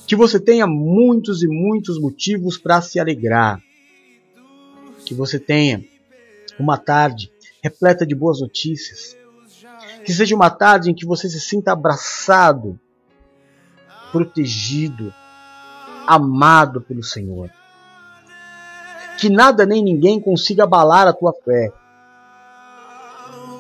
Que 0.07 0.17
você 0.17 0.41
tenha 0.41 0.67
muitos 0.67 1.43
e 1.43 1.49
muitos 1.49 2.01
motivos 2.01 2.57
para 2.57 2.81
se 2.81 2.99
alegrar. 2.99 3.61
Que 5.05 5.13
você 5.15 5.39
tenha 5.39 5.85
uma 6.59 6.79
tarde 6.79 7.31
repleta 7.63 8.07
de 8.07 8.15
boas 8.15 8.41
notícias. 8.41 9.17
Que 10.05 10.13
seja 10.13 10.35
uma 10.35 10.51
tarde 10.51 10.91
em 10.91 10.95
que 10.95 11.05
você 11.05 11.29
se 11.29 11.41
sinta 11.41 11.73
abraçado, 11.73 12.79
protegido, 14.15 15.13
amado 16.07 16.81
pelo 16.81 17.03
Senhor. 17.03 17.51
Que 19.19 19.29
nada 19.29 19.67
nem 19.67 19.83
ninguém 19.83 20.21
consiga 20.21 20.63
abalar 20.63 21.09
a 21.09 21.13
tua 21.13 21.33
fé. 21.33 21.73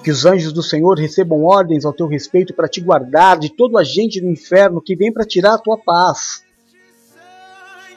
Que 0.05 0.13
os 0.13 0.25
anjos 0.25 0.53
do 0.53 0.63
Senhor 0.63 0.97
recebam 0.97 1.43
ordens 1.43 1.85
ao 1.85 1.93
teu 1.93 2.07
respeito 2.07 2.55
para 2.55 2.69
te 2.69 2.81
guardar 2.81 3.37
de 3.37 3.51
todo 3.51 3.77
agente 3.77 4.21
do 4.21 4.29
inferno 4.29 4.81
que 4.81 4.95
vem 4.95 5.13
para 5.13 5.25
tirar 5.25 5.55
a 5.55 5.59
tua 5.59 5.77
paz. 5.77 6.45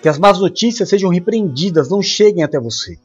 Que 0.02 0.10
as 0.10 0.18
más 0.18 0.40
notícias 0.40 0.90
sejam 0.90 1.12
repreendidas, 1.12 1.92
não 1.92 2.02
cheguem 2.02 2.44
até 2.44 2.60
você. 2.60 2.98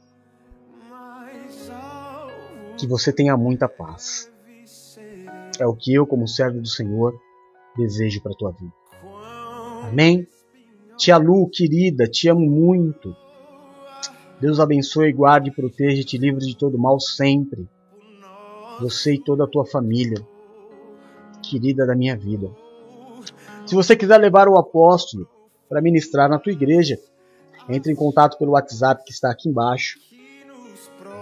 Que 2.79 2.87
você 2.87 3.13
tenha 3.13 3.37
muita 3.37 3.69
paz. 3.69 4.33
É 5.59 5.67
o 5.67 5.77
que 5.77 5.93
eu, 5.93 6.07
como 6.07 6.27
servo 6.27 6.59
do 6.59 6.69
Senhor, 6.69 7.13
desejo 7.77 8.23
para 8.23 8.33
a 8.33 8.37
tua 8.37 8.53
vida. 8.53 8.82
Amém? 9.83 10.27
Tia 10.97 11.17
Lu, 11.17 11.49
querida, 11.49 12.07
te 12.07 12.29
amo 12.29 12.49
muito. 12.49 13.15
Deus 14.41 14.59
abençoe, 14.59 15.13
guarde, 15.13 15.51
proteja 15.51 16.03
te 16.05 16.17
livre 16.17 16.45
de 16.45 16.57
todo 16.57 16.79
mal 16.79 16.99
sempre. 16.99 17.69
Você 18.81 19.15
e 19.15 19.21
toda 19.21 19.45
a 19.45 19.49
tua 19.49 19.67
família, 19.67 20.27
querida 21.43 21.87
da 21.87 21.95
minha 21.95 22.17
vida. 22.17 22.51
Se 23.67 23.75
você 23.75 23.95
quiser 23.97 24.19
levar 24.19 24.49
o 24.49 24.57
apóstolo 24.57 25.29
para 25.69 25.83
ministrar 25.83 26.29
na 26.29 26.39
tua 26.39 26.53
igreja, 26.53 26.99
entre 27.69 27.93
em 27.93 27.97
contato 27.97 28.39
pelo 28.39 28.53
WhatsApp 28.53 29.05
que 29.05 29.13
está 29.13 29.31
aqui 29.31 29.49
embaixo. 29.49 29.99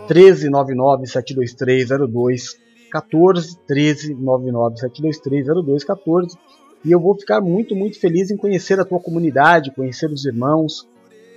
1399 0.09 1.07
723 1.07 2.59
14 2.91 3.59
1399 3.69 4.77
723 4.79 5.85
14 5.85 6.39
e 6.85 6.91
eu 6.91 7.01
vou 7.01 7.19
ficar 7.19 7.41
muito, 7.41 7.77
muito 7.77 8.01
feliz 8.01 8.31
em 8.31 8.37
conhecer 8.37 8.81
a 8.81 8.85
tua 8.85 8.99
comunidade, 8.99 9.71
conhecer 9.71 10.11
os 10.11 10.25
irmãos. 10.25 10.89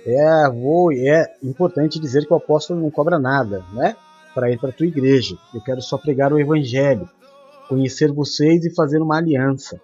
É, 0.06 0.50
vou, 0.50 0.92
é 0.92 1.34
importante 1.42 2.00
dizer 2.00 2.26
que 2.26 2.32
o 2.32 2.36
apóstolo 2.36 2.80
não 2.80 2.90
cobra 2.90 3.18
nada, 3.18 3.64
né? 3.72 3.96
Para 4.34 4.50
ir 4.50 4.58
para 4.58 4.70
a 4.70 4.72
tua 4.72 4.86
igreja. 4.86 5.36
Eu 5.54 5.60
quero 5.60 5.82
só 5.82 5.98
pregar 5.98 6.32
o 6.32 6.40
evangelho, 6.40 7.08
conhecer 7.68 8.10
vocês 8.10 8.64
e 8.64 8.74
fazer 8.74 9.00
uma 9.00 9.18
aliança. 9.18 9.80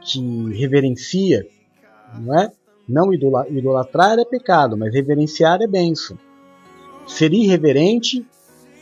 que 0.00 0.20
reverencia, 0.54 1.46
não 2.18 2.38
é? 2.38 2.50
Não 2.88 3.12
idolatrar 3.12 4.18
é 4.18 4.24
pecado, 4.24 4.76
mas 4.76 4.92
reverenciar 4.92 5.60
é 5.62 5.66
benção. 5.66 6.18
Ser 7.10 7.32
irreverente 7.34 8.24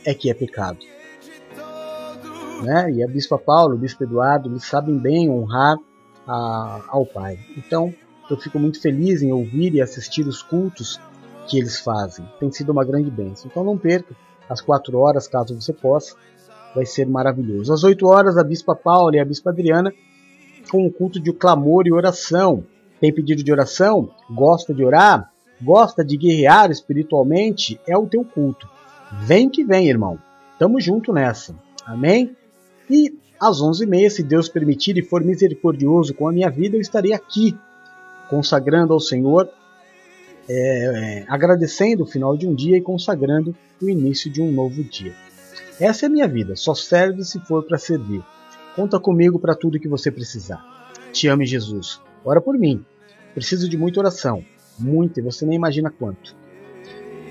é 0.05 0.13
que 0.13 0.29
é 0.29 0.33
pecado. 0.33 0.77
Né? 2.63 2.91
E 2.91 3.03
a 3.03 3.07
Bispa 3.07 3.37
Paulo, 3.37 3.75
o 3.75 3.77
Bispo 3.77 4.03
Eduardo, 4.03 4.49
eles 4.49 4.63
sabem 4.65 4.97
bem 4.97 5.29
honrar 5.29 5.77
a, 6.27 6.83
ao 6.89 7.05
Pai. 7.05 7.39
Então, 7.57 7.93
eu 8.29 8.37
fico 8.37 8.59
muito 8.59 8.79
feliz 8.79 9.21
em 9.23 9.31
ouvir 9.31 9.73
e 9.73 9.81
assistir 9.81 10.27
os 10.27 10.43
cultos 10.43 10.99
que 11.47 11.57
eles 11.57 11.79
fazem. 11.79 12.23
Tem 12.39 12.51
sido 12.51 12.71
uma 12.71 12.85
grande 12.85 13.09
bênção. 13.09 13.49
Então, 13.49 13.63
não 13.63 13.77
perca 13.77 14.15
às 14.47 14.61
quatro 14.61 14.99
horas, 14.99 15.27
caso 15.27 15.59
você 15.59 15.73
possa. 15.73 16.15
Vai 16.75 16.85
ser 16.85 17.07
maravilhoso. 17.07 17.73
Às 17.73 17.83
oito 17.83 18.07
horas, 18.07 18.37
a 18.37 18.43
Bispa 18.43 18.75
Paula 18.75 19.15
e 19.15 19.19
a 19.19 19.25
Bispa 19.25 19.49
Adriana 19.49 19.91
com 20.71 20.85
o 20.85 20.91
culto 20.91 21.19
de 21.19 21.33
clamor 21.33 21.87
e 21.87 21.91
oração. 21.91 22.63
Tem 23.01 23.11
pedido 23.11 23.43
de 23.43 23.51
oração? 23.51 24.11
Gosta 24.29 24.73
de 24.73 24.85
orar? 24.85 25.31
Gosta 25.61 26.03
de 26.03 26.17
guerrear 26.17 26.71
espiritualmente, 26.71 27.79
é 27.87 27.97
o 27.97 28.07
teu 28.07 28.23
culto. 28.23 28.67
Vem 29.23 29.49
que 29.49 29.63
vem, 29.63 29.89
irmão. 29.89 30.17
Tamo 30.57 30.79
junto 30.79 31.11
nessa. 31.11 31.55
Amém? 31.85 32.35
E 32.89 33.13
às 33.39 33.61
11h30, 33.61 34.09
se 34.09 34.23
Deus 34.23 34.49
permitir 34.49 34.97
e 34.97 35.03
for 35.03 35.23
misericordioso 35.23 36.13
com 36.13 36.27
a 36.27 36.31
minha 36.31 36.49
vida, 36.49 36.75
eu 36.75 36.81
estarei 36.81 37.13
aqui, 37.13 37.57
consagrando 38.29 38.93
ao 38.93 38.99
Senhor, 38.99 39.49
é, 40.47 41.21
é, 41.21 41.25
agradecendo 41.27 42.03
o 42.03 42.07
final 42.07 42.35
de 42.35 42.47
um 42.47 42.53
dia 42.53 42.77
e 42.77 42.81
consagrando 42.81 43.55
o 43.81 43.89
início 43.89 44.31
de 44.31 44.41
um 44.41 44.51
novo 44.51 44.83
dia. 44.83 45.13
Essa 45.79 46.05
é 46.05 46.07
a 46.07 46.09
minha 46.09 46.27
vida, 46.27 46.55
só 46.55 46.75
serve 46.75 47.23
se 47.23 47.39
for 47.39 47.63
para 47.63 47.77
servir. 47.77 48.21
Conta 48.75 48.99
comigo 48.99 49.39
para 49.39 49.55
tudo 49.55 49.79
que 49.79 49.87
você 49.87 50.11
precisar. 50.11 50.63
Te 51.11 51.27
ame, 51.27 51.45
Jesus. 51.45 52.01
Ora 52.23 52.41
por 52.41 52.57
mim. 52.57 52.83
Preciso 53.33 53.69
de 53.69 53.77
muita 53.77 53.99
oração 53.99 54.43
muito, 54.79 55.19
e 55.19 55.23
você 55.23 55.45
nem 55.45 55.55
imagina 55.55 55.89
quanto. 55.89 56.35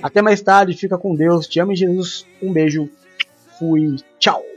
Até 0.03 0.23
mais 0.23 0.41
tarde, 0.41 0.75
fica 0.75 0.97
com 0.97 1.15
Deus, 1.15 1.47
te 1.47 1.61
amo 1.61 1.75
Jesus, 1.75 2.27
um 2.41 2.53
beijo, 2.53 2.89
fui, 3.59 3.97
tchau! 4.19 4.48